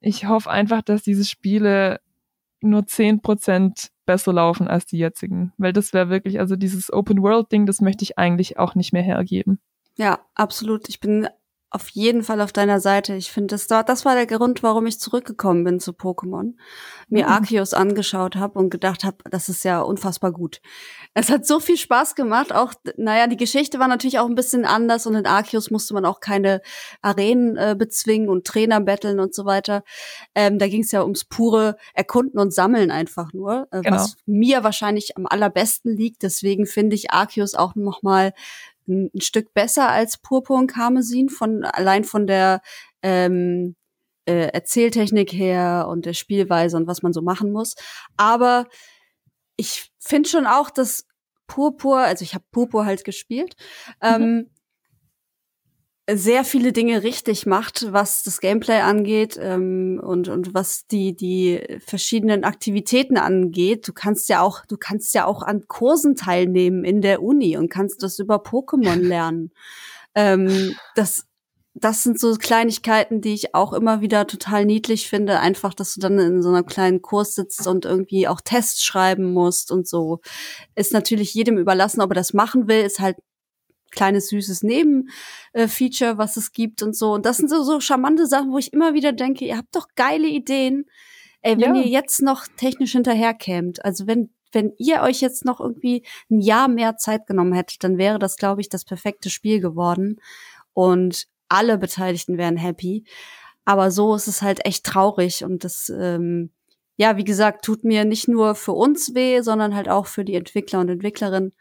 ich 0.00 0.26
hoffe 0.26 0.50
einfach, 0.50 0.82
dass 0.82 1.02
diese 1.02 1.24
Spiele 1.24 2.00
nur 2.60 2.82
10% 2.82 3.90
besser 4.04 4.32
laufen 4.32 4.68
als 4.68 4.84
die 4.84 4.98
jetzigen. 4.98 5.52
Weil 5.58 5.72
das 5.72 5.92
wäre 5.92 6.10
wirklich, 6.10 6.40
also 6.40 6.56
dieses 6.56 6.92
Open-World-Ding, 6.92 7.66
das 7.66 7.80
möchte 7.80 8.02
ich 8.02 8.18
eigentlich 8.18 8.58
auch 8.58 8.74
nicht 8.74 8.92
mehr 8.92 9.02
hergeben. 9.02 9.60
Ja, 9.96 10.20
absolut. 10.34 10.88
Ich 10.88 11.00
bin 11.00 11.28
auf 11.72 11.88
jeden 11.88 12.22
Fall 12.22 12.42
auf 12.42 12.52
deiner 12.52 12.80
Seite. 12.80 13.14
Ich 13.14 13.32
finde, 13.32 13.54
das, 13.54 13.66
das 13.66 14.04
war 14.04 14.14
der 14.14 14.26
Grund, 14.26 14.62
warum 14.62 14.84
ich 14.84 15.00
zurückgekommen 15.00 15.64
bin 15.64 15.80
zu 15.80 15.92
Pokémon. 15.92 16.52
Mir 17.08 17.24
mhm. 17.24 17.32
Arceus 17.32 17.72
angeschaut 17.72 18.36
habe 18.36 18.58
und 18.58 18.68
gedacht 18.68 19.04
habe, 19.04 19.16
das 19.30 19.48
ist 19.48 19.64
ja 19.64 19.80
unfassbar 19.80 20.32
gut. 20.32 20.60
Es 21.14 21.30
hat 21.30 21.46
so 21.46 21.60
viel 21.60 21.78
Spaß 21.78 22.14
gemacht. 22.14 22.52
Auch, 22.52 22.74
naja, 22.98 23.26
die 23.26 23.38
Geschichte 23.38 23.78
war 23.78 23.88
natürlich 23.88 24.18
auch 24.18 24.28
ein 24.28 24.34
bisschen 24.34 24.66
anders 24.66 25.06
und 25.06 25.14
in 25.14 25.26
Arceus 25.26 25.70
musste 25.70 25.94
man 25.94 26.04
auch 26.04 26.20
keine 26.20 26.60
Arenen 27.00 27.56
äh, 27.56 27.74
bezwingen 27.78 28.28
und 28.28 28.46
Trainer 28.46 28.80
betteln 28.80 29.18
und 29.18 29.34
so 29.34 29.46
weiter. 29.46 29.82
Ähm, 30.34 30.58
da 30.58 30.68
ging 30.68 30.82
es 30.82 30.92
ja 30.92 31.02
ums 31.02 31.24
pure 31.24 31.76
Erkunden 31.94 32.38
und 32.38 32.52
Sammeln 32.52 32.90
einfach 32.90 33.32
nur, 33.32 33.66
äh, 33.70 33.80
genau. 33.80 33.96
was 33.96 34.16
mir 34.26 34.62
wahrscheinlich 34.62 35.16
am 35.16 35.26
allerbesten 35.26 35.96
liegt. 35.96 36.22
Deswegen 36.22 36.66
finde 36.66 36.96
ich 36.96 37.12
Arceus 37.12 37.54
auch 37.54 37.74
noch 37.74 38.02
mal 38.02 38.34
ein, 38.88 39.10
ein 39.14 39.20
Stück 39.20 39.54
besser 39.54 39.88
als 39.88 40.18
Purpur 40.18 40.58
und 40.58 40.66
Karmesin, 40.66 41.28
von 41.28 41.64
allein 41.64 42.04
von 42.04 42.26
der 42.26 42.60
ähm, 43.02 43.76
äh, 44.26 44.48
Erzähltechnik 44.48 45.32
her 45.32 45.86
und 45.88 46.06
der 46.06 46.14
Spielweise 46.14 46.76
und 46.76 46.86
was 46.86 47.02
man 47.02 47.12
so 47.12 47.22
machen 47.22 47.52
muss. 47.52 47.74
Aber 48.16 48.66
ich 49.56 49.92
finde 49.98 50.28
schon 50.28 50.46
auch, 50.46 50.70
dass 50.70 51.06
Purpur, 51.46 51.98
also 51.98 52.22
ich 52.22 52.34
habe 52.34 52.44
Purpur 52.50 52.86
halt 52.86 53.04
gespielt, 53.04 53.56
mhm. 54.00 54.22
ähm, 54.22 54.50
sehr 56.10 56.44
viele 56.44 56.72
Dinge 56.72 57.04
richtig 57.04 57.46
macht, 57.46 57.92
was 57.92 58.24
das 58.24 58.40
Gameplay 58.40 58.80
angeht 58.80 59.38
ähm, 59.40 60.00
und 60.02 60.28
und 60.28 60.52
was 60.52 60.86
die 60.88 61.14
die 61.14 61.60
verschiedenen 61.84 62.44
Aktivitäten 62.44 63.16
angeht. 63.16 63.86
Du 63.86 63.92
kannst 63.92 64.28
ja 64.28 64.40
auch 64.40 64.66
du 64.66 64.76
kannst 64.76 65.14
ja 65.14 65.26
auch 65.26 65.42
an 65.42 65.68
Kursen 65.68 66.16
teilnehmen 66.16 66.84
in 66.84 67.02
der 67.02 67.22
Uni 67.22 67.56
und 67.56 67.68
kannst 67.68 68.02
das 68.02 68.18
über 68.18 68.36
Pokémon 68.36 68.96
lernen. 69.00 69.52
ähm, 70.14 70.74
das 70.96 71.26
das 71.74 72.02
sind 72.02 72.20
so 72.20 72.34
Kleinigkeiten, 72.34 73.22
die 73.22 73.32
ich 73.32 73.54
auch 73.54 73.72
immer 73.72 74.02
wieder 74.02 74.26
total 74.26 74.66
niedlich 74.66 75.08
finde. 75.08 75.40
Einfach, 75.40 75.72
dass 75.72 75.94
du 75.94 76.00
dann 76.00 76.18
in 76.18 76.42
so 76.42 76.50
einer 76.50 76.64
kleinen 76.64 77.00
Kurs 77.00 77.34
sitzt 77.34 77.66
und 77.66 77.86
irgendwie 77.86 78.28
auch 78.28 78.42
Tests 78.42 78.84
schreiben 78.84 79.32
musst 79.32 79.72
und 79.72 79.88
so. 79.88 80.20
Ist 80.74 80.92
natürlich 80.92 81.32
jedem 81.32 81.56
überlassen, 81.58 82.02
ob 82.02 82.10
er 82.10 82.14
das 82.16 82.34
machen 82.34 82.68
will, 82.68 82.82
ist 82.82 83.00
halt 83.00 83.16
kleines 83.92 84.28
süßes 84.28 84.64
Nebenfeature, 84.64 86.18
was 86.18 86.36
es 86.36 86.52
gibt 86.52 86.82
und 86.82 86.96
so. 86.96 87.12
Und 87.12 87.24
das 87.24 87.36
sind 87.36 87.48
so, 87.48 87.62
so 87.62 87.78
charmante 87.80 88.26
Sachen, 88.26 88.50
wo 88.50 88.58
ich 88.58 88.72
immer 88.72 88.94
wieder 88.94 89.12
denke, 89.12 89.44
ihr 89.44 89.56
habt 89.56 89.74
doch 89.76 89.86
geile 89.94 90.26
Ideen. 90.26 90.86
Ey, 91.42 91.58
wenn 91.60 91.76
ja. 91.76 91.82
ihr 91.82 91.88
jetzt 91.88 92.22
noch 92.22 92.46
technisch 92.56 92.92
hinterherkämt, 92.92 93.84
also 93.84 94.06
wenn 94.06 94.30
wenn 94.54 94.72
ihr 94.76 95.00
euch 95.00 95.22
jetzt 95.22 95.46
noch 95.46 95.60
irgendwie 95.60 96.04
ein 96.30 96.38
Jahr 96.38 96.68
mehr 96.68 96.98
Zeit 96.98 97.26
genommen 97.26 97.54
hättet, 97.54 97.82
dann 97.84 97.96
wäre 97.96 98.18
das, 98.18 98.36
glaube 98.36 98.60
ich, 98.60 98.68
das 98.68 98.84
perfekte 98.84 99.30
Spiel 99.30 99.60
geworden. 99.60 100.20
Und 100.74 101.26
alle 101.48 101.78
Beteiligten 101.78 102.38
wären 102.38 102.58
happy. 102.58 103.04
Aber 103.64 103.90
so 103.90 104.14
ist 104.14 104.28
es 104.28 104.42
halt 104.42 104.64
echt 104.66 104.84
traurig 104.84 105.44
und 105.44 105.64
das 105.64 105.88
ähm, 105.88 106.50
ja, 106.96 107.16
wie 107.16 107.24
gesagt, 107.24 107.64
tut 107.64 107.84
mir 107.84 108.04
nicht 108.04 108.28
nur 108.28 108.54
für 108.54 108.72
uns 108.72 109.14
weh, 109.14 109.40
sondern 109.40 109.74
halt 109.74 109.88
auch 109.88 110.06
für 110.06 110.24
die 110.24 110.34
Entwickler 110.34 110.80
und 110.80 110.88
Entwicklerinnen. 110.88 111.52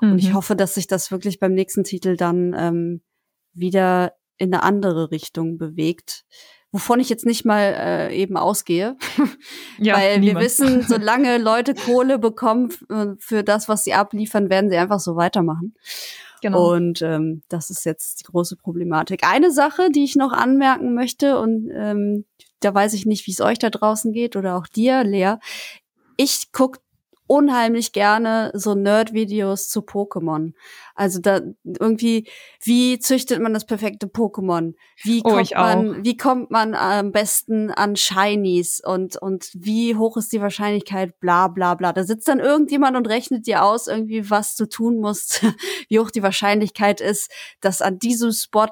Mhm. 0.00 0.12
Und 0.12 0.18
ich 0.18 0.30
mhm. 0.30 0.34
hoffe, 0.34 0.56
dass 0.56 0.74
sich 0.74 0.86
das 0.86 1.10
wirklich 1.10 1.40
beim 1.40 1.52
nächsten 1.52 1.84
Titel 1.84 2.16
dann 2.16 2.54
ähm, 2.56 3.02
wieder 3.52 4.14
in 4.38 4.52
eine 4.52 4.62
andere 4.62 5.10
Richtung 5.10 5.58
bewegt. 5.58 6.24
Wovon 6.72 7.00
ich 7.00 7.08
jetzt 7.08 7.24
nicht 7.24 7.44
mal 7.44 7.74
äh, 7.78 8.16
eben 8.16 8.36
ausgehe. 8.36 8.96
ja, 9.78 9.94
Weil 9.94 10.20
niemand. 10.20 10.38
wir 10.38 10.44
wissen, 10.44 10.82
solange 10.88 11.38
Leute 11.38 11.74
Kohle 11.74 12.18
bekommen 12.18 12.70
für 13.18 13.42
das, 13.42 13.68
was 13.68 13.84
sie 13.84 13.94
abliefern, 13.94 14.50
werden 14.50 14.70
sie 14.70 14.76
einfach 14.76 15.00
so 15.00 15.16
weitermachen. 15.16 15.74
Genau. 16.42 16.74
Und 16.74 17.02
ähm, 17.02 17.42
das 17.48 17.70
ist 17.70 17.84
jetzt 17.84 18.20
die 18.20 18.24
große 18.24 18.56
Problematik. 18.56 19.26
Eine 19.26 19.50
Sache, 19.50 19.88
die 19.90 20.04
ich 20.04 20.16
noch 20.16 20.32
anmerken 20.32 20.94
möchte, 20.94 21.38
und 21.38 21.70
ähm, 21.74 22.24
da 22.60 22.74
weiß 22.74 22.94
ich 22.94 23.06
nicht, 23.06 23.26
wie 23.26 23.32
es 23.32 23.40
euch 23.40 23.58
da 23.58 23.70
draußen 23.70 24.12
geht 24.12 24.36
oder 24.36 24.56
auch 24.56 24.66
dir, 24.66 25.04
Lea. 25.04 25.34
Ich 26.16 26.52
guck 26.52 26.78
unheimlich 27.26 27.92
gerne 27.92 28.52
so 28.54 28.74
Nerd-Videos 28.74 29.68
zu 29.68 29.80
Pokémon. 29.80 30.52
Also 30.94 31.20
da 31.20 31.40
irgendwie, 31.64 32.28
wie 32.62 32.98
züchtet 32.98 33.40
man 33.40 33.52
das 33.52 33.66
perfekte 33.66 34.06
Pokémon? 34.06 34.74
Wie 35.02 35.22
oh, 35.24 35.30
kommt 35.30 35.50
man, 35.52 36.04
wie 36.04 36.16
kommt 36.16 36.50
man 36.50 36.74
am 36.74 37.10
besten 37.10 37.70
an 37.70 37.96
Shinies 37.96 38.80
und 38.84 39.16
und 39.16 39.50
wie 39.54 39.96
hoch 39.96 40.16
ist 40.16 40.32
die 40.32 40.40
Wahrscheinlichkeit? 40.40 41.18
Bla 41.18 41.48
bla 41.48 41.74
bla. 41.74 41.92
Da 41.92 42.04
sitzt 42.04 42.28
dann 42.28 42.40
irgendjemand 42.40 42.96
und 42.96 43.08
rechnet 43.08 43.46
dir 43.46 43.64
aus, 43.64 43.88
irgendwie 43.88 44.30
was 44.30 44.54
du 44.54 44.66
tun 44.66 45.00
musst, 45.00 45.42
wie 45.88 45.98
hoch 45.98 46.10
die 46.10 46.22
Wahrscheinlichkeit 46.22 47.00
ist, 47.00 47.30
dass 47.60 47.82
an 47.82 47.98
diesem 47.98 48.30
Spot 48.30 48.70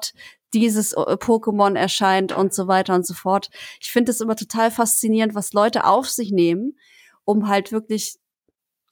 dieses 0.55 0.93
äh, 0.93 1.17
Pokémon 1.17 1.77
erscheint 1.77 2.31
und 2.31 2.53
so 2.53 2.67
weiter 2.67 2.95
und 2.95 3.05
so 3.05 3.13
fort. 3.13 3.49
Ich 3.81 3.91
finde 3.91 4.11
es 4.11 4.21
immer 4.21 4.35
total 4.35 4.71
faszinierend, 4.71 5.35
was 5.35 5.53
Leute 5.53 5.85
auf 5.85 6.09
sich 6.09 6.31
nehmen, 6.31 6.77
um 7.25 7.47
halt 7.47 7.71
wirklich 7.71 8.17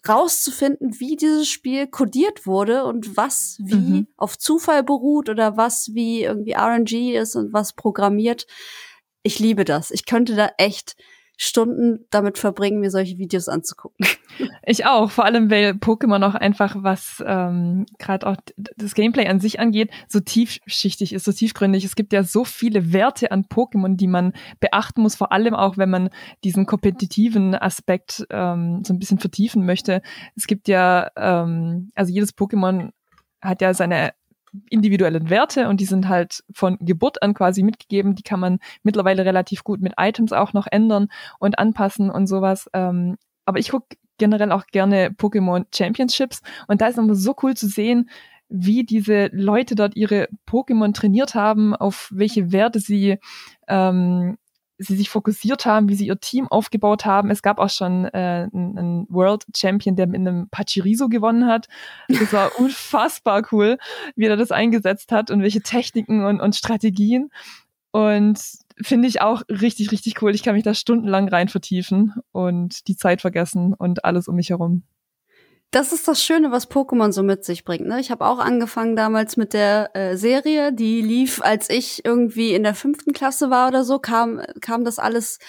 rauszufinden, 0.08 1.00
wie 1.00 1.16
dieses 1.16 1.48
Spiel 1.48 1.88
codiert 1.88 2.46
wurde 2.46 2.84
und 2.84 3.16
was 3.16 3.58
wie 3.64 3.76
mhm. 3.76 4.08
auf 4.18 4.38
Zufall 4.38 4.84
beruht 4.84 5.30
oder 5.30 5.56
was 5.56 5.92
wie 5.94 6.24
irgendwie 6.24 6.56
RNG 6.56 7.16
ist 7.16 7.38
und 7.38 7.54
was 7.54 7.74
programmiert. 7.74 8.46
Ich 9.24 9.40
liebe 9.40 9.64
das. 9.64 9.92
Ich 9.92 10.06
könnte 10.06 10.36
da 10.36 10.50
echt 10.58 10.98
Stunden 11.38 12.06
damit 12.12 12.38
verbringen, 12.38 12.80
mir 12.80 12.92
solche 12.92 13.18
Videos 13.18 13.48
anzugucken. 13.48 14.06
Ich 14.66 14.86
auch, 14.86 15.12
vor 15.12 15.26
allem 15.26 15.52
weil 15.52 15.74
Pokémon 15.74 16.26
auch 16.26 16.34
einfach, 16.34 16.78
was 16.80 17.24
ähm, 17.28 17.86
gerade 18.00 18.26
auch 18.26 18.38
das 18.78 18.96
Gameplay 18.96 19.28
an 19.28 19.40
sich 19.40 19.60
angeht, 19.60 19.92
so 20.08 20.22
tiefschichtig 20.22 21.14
ist, 21.14 21.26
so 21.26 21.32
tiefgründig. 21.34 21.84
Es 21.84 21.96
gibt 21.96 22.14
ja 22.14 22.24
so 22.24 22.46
viele 22.46 22.94
Werte 22.94 23.32
an 23.32 23.44
Pokémon, 23.44 23.96
die 23.96 24.08
man 24.08 24.34
beachten 24.60 25.02
muss, 25.02 25.16
vor 25.16 25.34
allem 25.34 25.54
auch, 25.54 25.78
wenn 25.78 25.90
man 25.90 26.10
diesen 26.44 26.66
kompetitiven 26.66 27.54
Aspekt 27.54 28.26
ähm, 28.30 28.84
so 28.84 28.94
ein 28.94 29.00
bisschen 29.00 29.20
vertiefen 29.20 29.66
möchte. 29.66 30.02
Es 30.36 30.48
gibt 30.48 30.68
ja, 30.68 31.12
ähm, 31.16 31.92
also 31.94 32.12
jedes 32.12 32.36
Pokémon 32.36 32.92
hat 33.42 33.62
ja 33.62 33.74
seine 33.74 34.14
individuellen 34.70 35.30
Werte 35.30 35.68
und 35.68 35.80
die 35.80 35.86
sind 35.86 36.08
halt 36.08 36.44
von 36.54 36.78
Geburt 36.80 37.22
an 37.22 37.34
quasi 37.34 37.64
mitgegeben. 37.64 38.16
Die 38.16 38.24
kann 38.24 38.40
man 38.40 38.60
mittlerweile 38.84 39.26
relativ 39.26 39.64
gut 39.64 39.82
mit 39.82 39.94
Items 39.98 40.32
auch 40.34 40.54
noch 40.54 40.68
ändern 40.70 41.08
und 41.40 41.60
anpassen 41.60 42.10
und 42.10 42.28
sowas. 42.28 42.70
Ähm, 42.74 43.18
aber 43.46 43.60
ich 43.60 43.70
gucke 43.70 43.98
generell 44.18 44.52
auch 44.52 44.68
gerne 44.68 45.10
Pokémon 45.10 45.66
Championships 45.76 46.42
und 46.68 46.82
da 46.82 46.88
ist 46.88 46.98
immer 46.98 47.16
so 47.16 47.36
cool 47.42 47.56
zu 47.56 47.68
sehen, 47.68 48.10
wie 48.50 48.84
diese 48.84 49.30
Leute 49.32 49.74
dort 49.74 49.96
ihre 49.96 50.30
Pokémon 50.48 50.94
trainiert 50.94 51.34
haben, 51.34 51.76
auf 51.76 52.12
welche 52.14 52.52
Werte 52.52 52.80
sie 52.80 53.18
ähm, 53.68 54.38
sie 54.84 54.96
sich 54.96 55.10
fokussiert 55.10 55.66
haben, 55.66 55.90
wie 55.90 55.96
sie 55.96 56.08
ihr 56.08 56.20
Team 56.20 56.48
aufgebaut 56.48 57.06
haben. 57.06 57.32
Es 57.32 57.42
gab 57.42 57.60
auch 57.60 57.70
schon 57.70 58.06
äh, 58.06 58.48
einen 58.54 59.08
World 59.10 59.46
Champion, 59.56 59.96
der 59.96 60.08
mit 60.08 60.20
einem 60.20 60.50
Pachiriso 60.50 61.10
gewonnen 61.10 61.48
hat. 61.48 61.68
Das 62.08 62.32
war 62.34 62.52
unfassbar 62.60 63.44
cool, 63.52 63.78
wie 64.16 64.26
er 64.26 64.38
das 64.38 64.52
eingesetzt 64.52 65.12
hat 65.12 65.32
und 65.32 65.42
welche 65.42 65.62
Techniken 65.62 66.26
und, 66.26 66.40
und 66.40 66.56
Strategien. 66.56 67.30
Und 67.92 68.40
finde 68.82 69.08
ich 69.08 69.22
auch 69.22 69.44
richtig, 69.50 69.92
richtig 69.92 70.22
cool. 70.22 70.34
Ich 70.34 70.44
kann 70.44 70.56
mich 70.56 70.64
da 70.64 70.74
stundenlang 70.74 71.30
rein 71.30 71.48
vertiefen 71.48 72.14
und 72.32 72.88
die 72.88 72.96
Zeit 72.96 73.22
vergessen 73.22 73.74
und 73.74 74.04
alles 74.04 74.28
um 74.28 74.36
mich 74.36 74.50
herum. 74.50 74.84
Das 75.74 75.92
ist 75.92 76.08
das 76.08 76.24
Schöne, 76.24 76.52
was 76.52 76.70
Pokémon 76.70 77.12
so 77.12 77.24
mit 77.24 77.44
sich 77.44 77.66
bringt. 77.66 77.88
Ne? 77.88 78.00
Ich 78.00 78.12
habe 78.12 78.28
auch 78.28 78.38
angefangen 78.38 78.96
damals 78.96 79.38
mit 79.38 79.54
der 79.54 79.90
äh, 79.96 80.16
Serie, 80.16 80.72
die 80.72 81.02
lief, 81.02 81.42
als 81.42 81.68
ich 81.68 82.06
irgendwie 82.06 82.54
in 82.54 82.62
der 82.62 82.76
fünften 82.76 83.12
Klasse 83.12 83.50
war 83.50 83.70
oder 83.70 83.84
so, 83.84 83.98
kam, 83.98 84.40
kam 84.62 84.86
das 84.86 85.00
alles 85.00 85.40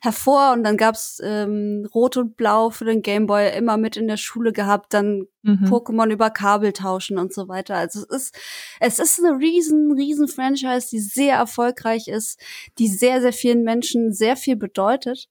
hervor 0.00 0.52
und 0.52 0.64
dann 0.64 0.78
gab's 0.78 1.20
ähm, 1.22 1.86
Rot 1.94 2.16
und 2.16 2.38
Blau 2.38 2.70
für 2.70 2.86
den 2.86 3.02
Gameboy 3.02 3.54
immer 3.56 3.76
mit 3.76 3.98
in 3.98 4.08
der 4.08 4.16
Schule 4.16 4.52
gehabt, 4.52 4.94
dann 4.94 5.26
mhm. 5.42 5.66
Pokémon 5.66 6.10
über 6.10 6.30
Kabel 6.30 6.72
tauschen 6.72 7.18
und 7.18 7.34
so 7.34 7.48
weiter. 7.48 7.76
Also 7.76 8.00
es 8.00 8.06
ist, 8.06 8.38
es 8.80 8.98
ist 8.98 9.22
eine 9.22 9.38
riesen, 9.38 9.92
riesen 9.92 10.28
Franchise, 10.28 10.88
die 10.90 11.00
sehr 11.00 11.36
erfolgreich 11.36 12.08
ist, 12.08 12.40
die 12.78 12.88
sehr, 12.88 13.20
sehr 13.20 13.34
vielen 13.34 13.62
Menschen 13.62 14.14
sehr 14.14 14.36
viel 14.36 14.56
bedeutet. 14.56 15.28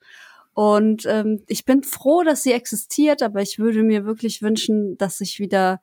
Und 0.54 1.06
ähm, 1.08 1.44
ich 1.48 1.66
bin 1.66 1.84
froh, 1.84 2.24
dass 2.24 2.44
sie 2.44 2.54
existiert, 2.54 3.24
aber 3.24 3.42
ich 3.42 3.58
würde 3.58 3.84
mir 3.84 4.06
wirklich 4.06 4.42
wünschen, 4.42 4.98
dass 4.98 5.18
sich 5.18 5.40
wieder 5.40 5.82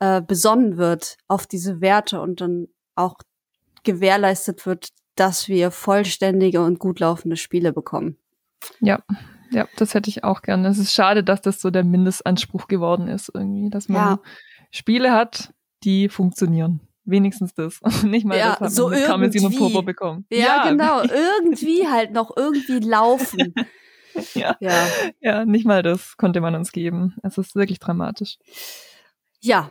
äh, 0.00 0.22
besonnen 0.22 0.76
wird 0.76 1.16
auf 1.26 1.46
diese 1.46 1.80
Werte 1.80 2.20
und 2.20 2.40
dann 2.40 2.68
auch 2.94 3.16
gewährleistet 3.84 4.66
wird, 4.66 4.88
dass 5.14 5.48
wir 5.48 5.70
vollständige 5.70 6.62
und 6.62 6.78
gut 6.78 7.00
laufende 7.00 7.36
Spiele 7.36 7.72
bekommen. 7.72 8.16
Ja, 8.80 9.02
ja, 9.50 9.66
das 9.76 9.94
hätte 9.94 10.10
ich 10.10 10.24
auch 10.24 10.42
gerne. 10.42 10.68
Es 10.68 10.78
ist 10.78 10.92
schade, 10.92 11.24
dass 11.24 11.42
das 11.42 11.60
so 11.60 11.70
der 11.70 11.84
Mindestanspruch 11.84 12.68
geworden 12.68 13.08
ist, 13.08 13.30
irgendwie, 13.32 13.70
dass 13.70 13.88
man 13.88 13.96
ja. 13.96 14.20
Spiele 14.70 15.12
hat, 15.12 15.52
die 15.84 16.08
funktionieren. 16.08 16.80
Wenigstens 17.04 17.54
das. 17.54 17.80
Nicht 18.02 18.26
mal 18.26 18.36
ja, 18.36 18.50
das 18.50 18.60
hat 18.60 18.72
so 18.72 18.90
man 18.90 19.20
mit 19.20 19.42
und 19.42 19.56
Popo 19.56 19.82
bekommen. 19.82 20.26
Ja, 20.30 20.38
ja, 20.38 20.70
genau. 20.70 21.02
irgendwie 21.02 21.88
halt 21.88 22.12
noch 22.12 22.36
irgendwie 22.36 22.80
laufen. 22.80 23.54
ja. 24.34 24.56
ja. 24.60 24.86
Ja, 25.20 25.44
nicht 25.44 25.66
mal 25.66 25.82
das 25.82 26.16
konnte 26.16 26.40
man 26.40 26.54
uns 26.54 26.72
geben. 26.72 27.16
Es 27.22 27.38
ist 27.38 27.54
wirklich 27.54 27.78
dramatisch. 27.78 28.38
Ja, 29.40 29.70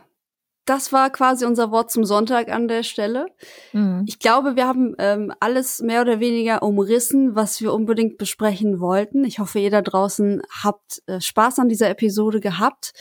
das 0.68 0.92
war 0.92 1.08
quasi 1.08 1.46
unser 1.46 1.70
Wort 1.70 1.90
zum 1.90 2.04
Sonntag 2.04 2.50
an 2.50 2.68
der 2.68 2.82
Stelle. 2.82 3.26
Mhm. 3.72 4.04
Ich 4.06 4.18
glaube, 4.18 4.54
wir 4.54 4.66
haben 4.66 4.94
ähm, 4.98 5.32
alles 5.40 5.80
mehr 5.80 6.02
oder 6.02 6.20
weniger 6.20 6.62
umrissen, 6.62 7.34
was 7.34 7.62
wir 7.62 7.72
unbedingt 7.72 8.18
besprechen 8.18 8.78
wollten. 8.78 9.24
Ich 9.24 9.38
hoffe, 9.38 9.60
ihr 9.60 9.70
da 9.70 9.80
draußen 9.80 10.42
habt 10.62 11.02
äh, 11.06 11.22
Spaß 11.22 11.58
an 11.60 11.70
dieser 11.70 11.88
Episode 11.88 12.40
gehabt. 12.40 12.92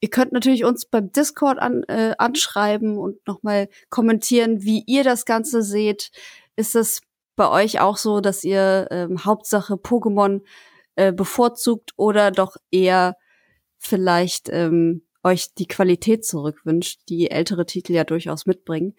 Ihr 0.00 0.10
könnt 0.10 0.32
natürlich 0.32 0.66
uns 0.66 0.84
beim 0.84 1.12
Discord 1.12 1.58
an, 1.58 1.82
äh, 1.84 2.14
anschreiben 2.18 2.98
und 2.98 3.26
nochmal 3.26 3.68
kommentieren, 3.88 4.62
wie 4.62 4.84
ihr 4.86 5.02
das 5.02 5.24
Ganze 5.24 5.62
seht. 5.62 6.10
Ist 6.56 6.74
es 6.74 7.00
bei 7.36 7.48
euch 7.48 7.80
auch 7.80 7.96
so, 7.96 8.20
dass 8.20 8.44
ihr 8.44 8.88
ähm, 8.90 9.24
Hauptsache 9.24 9.74
Pokémon 9.74 10.42
äh, 10.96 11.12
bevorzugt 11.12 11.92
oder 11.96 12.30
doch 12.30 12.56
eher 12.70 13.16
vielleicht 13.78 14.48
ähm, 14.50 15.06
euch 15.22 15.54
die 15.54 15.66
Qualität 15.66 16.24
zurückwünscht, 16.24 17.00
die 17.08 17.30
ältere 17.30 17.66
Titel 17.66 17.92
ja 17.92 18.04
durchaus 18.04 18.46
mitbringen. 18.46 18.94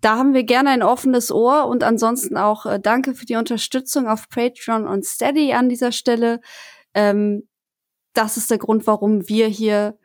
Da 0.00 0.16
haben 0.16 0.32
wir 0.32 0.44
gerne 0.44 0.70
ein 0.70 0.82
offenes 0.82 1.32
Ohr 1.32 1.66
und 1.66 1.82
ansonsten 1.82 2.36
auch 2.36 2.66
äh, 2.66 2.78
danke 2.80 3.14
für 3.14 3.26
die 3.26 3.36
Unterstützung 3.36 4.06
auf 4.06 4.28
Patreon 4.28 4.86
und 4.86 5.04
Steady 5.04 5.52
an 5.52 5.68
dieser 5.68 5.92
Stelle. 5.92 6.40
Ähm, 6.94 7.48
das 8.14 8.36
ist 8.36 8.50
der 8.50 8.58
Grund, 8.58 8.86
warum 8.86 9.28
wir 9.28 9.48
hier 9.48 9.98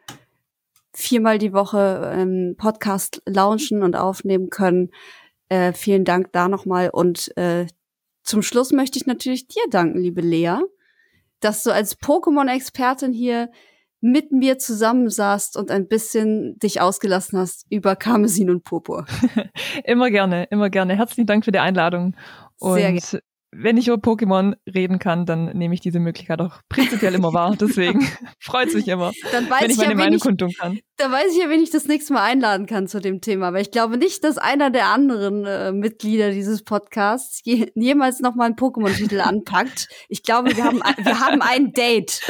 viermal 0.93 1.38
die 1.38 1.53
Woche 1.53 2.11
ähm, 2.13 2.55
Podcast 2.57 3.21
launchen 3.25 3.84
und 3.84 3.95
aufnehmen 3.95 4.49
können. 4.49 4.91
Äh, 5.49 5.73
vielen 5.73 6.05
Dank 6.05 6.31
da 6.31 6.47
nochmal 6.47 6.89
und 6.91 7.36
äh, 7.38 7.67
zum 8.23 8.41
Schluss 8.41 8.71
möchte 8.71 8.97
ich 8.97 9.05
natürlich 9.05 9.47
dir 9.47 9.63
danken, 9.69 9.99
liebe 9.99 10.21
Lea, 10.21 10.59
dass 11.44 11.64
du 11.64 11.72
als 11.72 12.00
Pokémon-Expertin 12.00 13.14
hier 13.14 13.50
mit 14.02 14.32
mir 14.32 14.58
zusammensaßt 14.58 15.56
und 15.56 15.72
ein 15.72 15.88
bisschen 15.88 16.60
dich 16.60 16.82
ausgelassen 16.82 17.39
hast 17.39 17.66
über 17.70 17.96
Karmesin 17.96 18.50
und 18.50 18.64
Purpur. 18.64 19.06
immer 19.86 20.10
gerne, 20.12 20.44
immer 20.46 20.70
gerne. 20.70 20.98
Herzlichen 20.98 21.26
Dank 21.26 21.46
für 21.46 21.54
die 21.54 21.60
Einladung. 21.60 22.16
Und 22.60 22.76
Sehr 22.76 22.91
gerne 22.91 23.24
wenn 23.56 23.78
ich 23.78 23.88
über 23.88 23.97
Pokémon 23.97 24.56
reden 24.74 24.99
kann, 24.99 25.26
dann 25.26 25.45
nehme 25.58 25.74
ich 25.74 25.82
diese 25.82 25.99
Möglichkeit 25.99 26.41
auch 26.41 26.62
prinzipiell 26.70 27.14
immer 27.14 27.34
wahr. 27.34 27.56
Deswegen 27.60 28.08
freut 28.39 28.70
es 28.70 28.76
mich 28.76 28.88
immer, 28.88 29.12
dann 29.32 29.49
weiß 29.49 29.62
wenn 29.62 29.70
ich, 29.70 29.78
ich 29.78 29.78
meine 29.78 29.91
ja, 29.91 29.97
Meinung 29.97 30.20
kundtun 30.20 30.51
kann. 30.58 30.80
Da 30.97 31.12
weiß 31.12 31.32
ich 31.32 31.41
ja, 31.41 31.49
wen 31.49 31.62
ich 31.62 31.72
das 31.72 31.86
nächste 31.86 32.14
Mal 32.14 32.24
einladen 32.24 32.66
kann 32.66 32.88
zu 32.88 32.99
dem 32.99 33.22
Thema. 33.22 33.47
Aber 33.47 33.60
ich 33.60 33.72
glaube 33.72 33.97
nicht, 33.97 34.24
dass 34.24 34.38
einer 34.38 34.70
der 34.70 34.88
anderen 34.88 35.45
äh, 35.45 35.72
Mitglieder 35.72 36.32
dieses 36.32 36.64
Podcasts 36.64 37.41
je, 37.43 37.72
jemals 37.76 38.20
noch 38.20 38.36
mal 38.36 38.45
einen 38.45 38.56
Pokémon-Titel 38.56 39.20
anpackt. 39.24 39.88
Ich 40.10 40.24
glaube, 40.24 40.56
wir 40.56 40.64
haben, 40.64 40.82
wir 40.97 41.20
haben 41.20 41.41
ein 41.41 41.72
Date. 41.74 42.22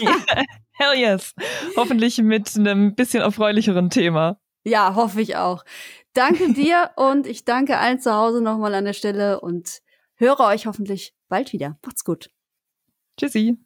yeah. 0.00 0.44
Hell 0.72 0.98
yes. 0.98 1.34
Hoffentlich 1.76 2.18
mit 2.18 2.56
einem 2.56 2.94
bisschen 2.94 3.22
erfreulicheren 3.22 3.90
Thema. 3.90 4.38
Ja, 4.64 4.94
hoffe 4.94 5.20
ich 5.20 5.36
auch. 5.36 5.64
Danke 6.14 6.52
dir 6.52 6.90
und 6.96 7.26
ich 7.26 7.44
danke 7.44 7.78
allen 7.78 8.00
zu 8.00 8.14
Hause 8.14 8.42
nochmal 8.42 8.74
an 8.74 8.84
der 8.84 8.94
Stelle 8.94 9.40
und 9.40 9.80
höre 10.20 10.40
euch 10.40 10.66
hoffentlich 10.66 11.14
bald 11.28 11.52
wieder. 11.52 11.78
Macht's 11.84 12.04
gut. 12.04 12.30
Tschüssi. 13.18 13.58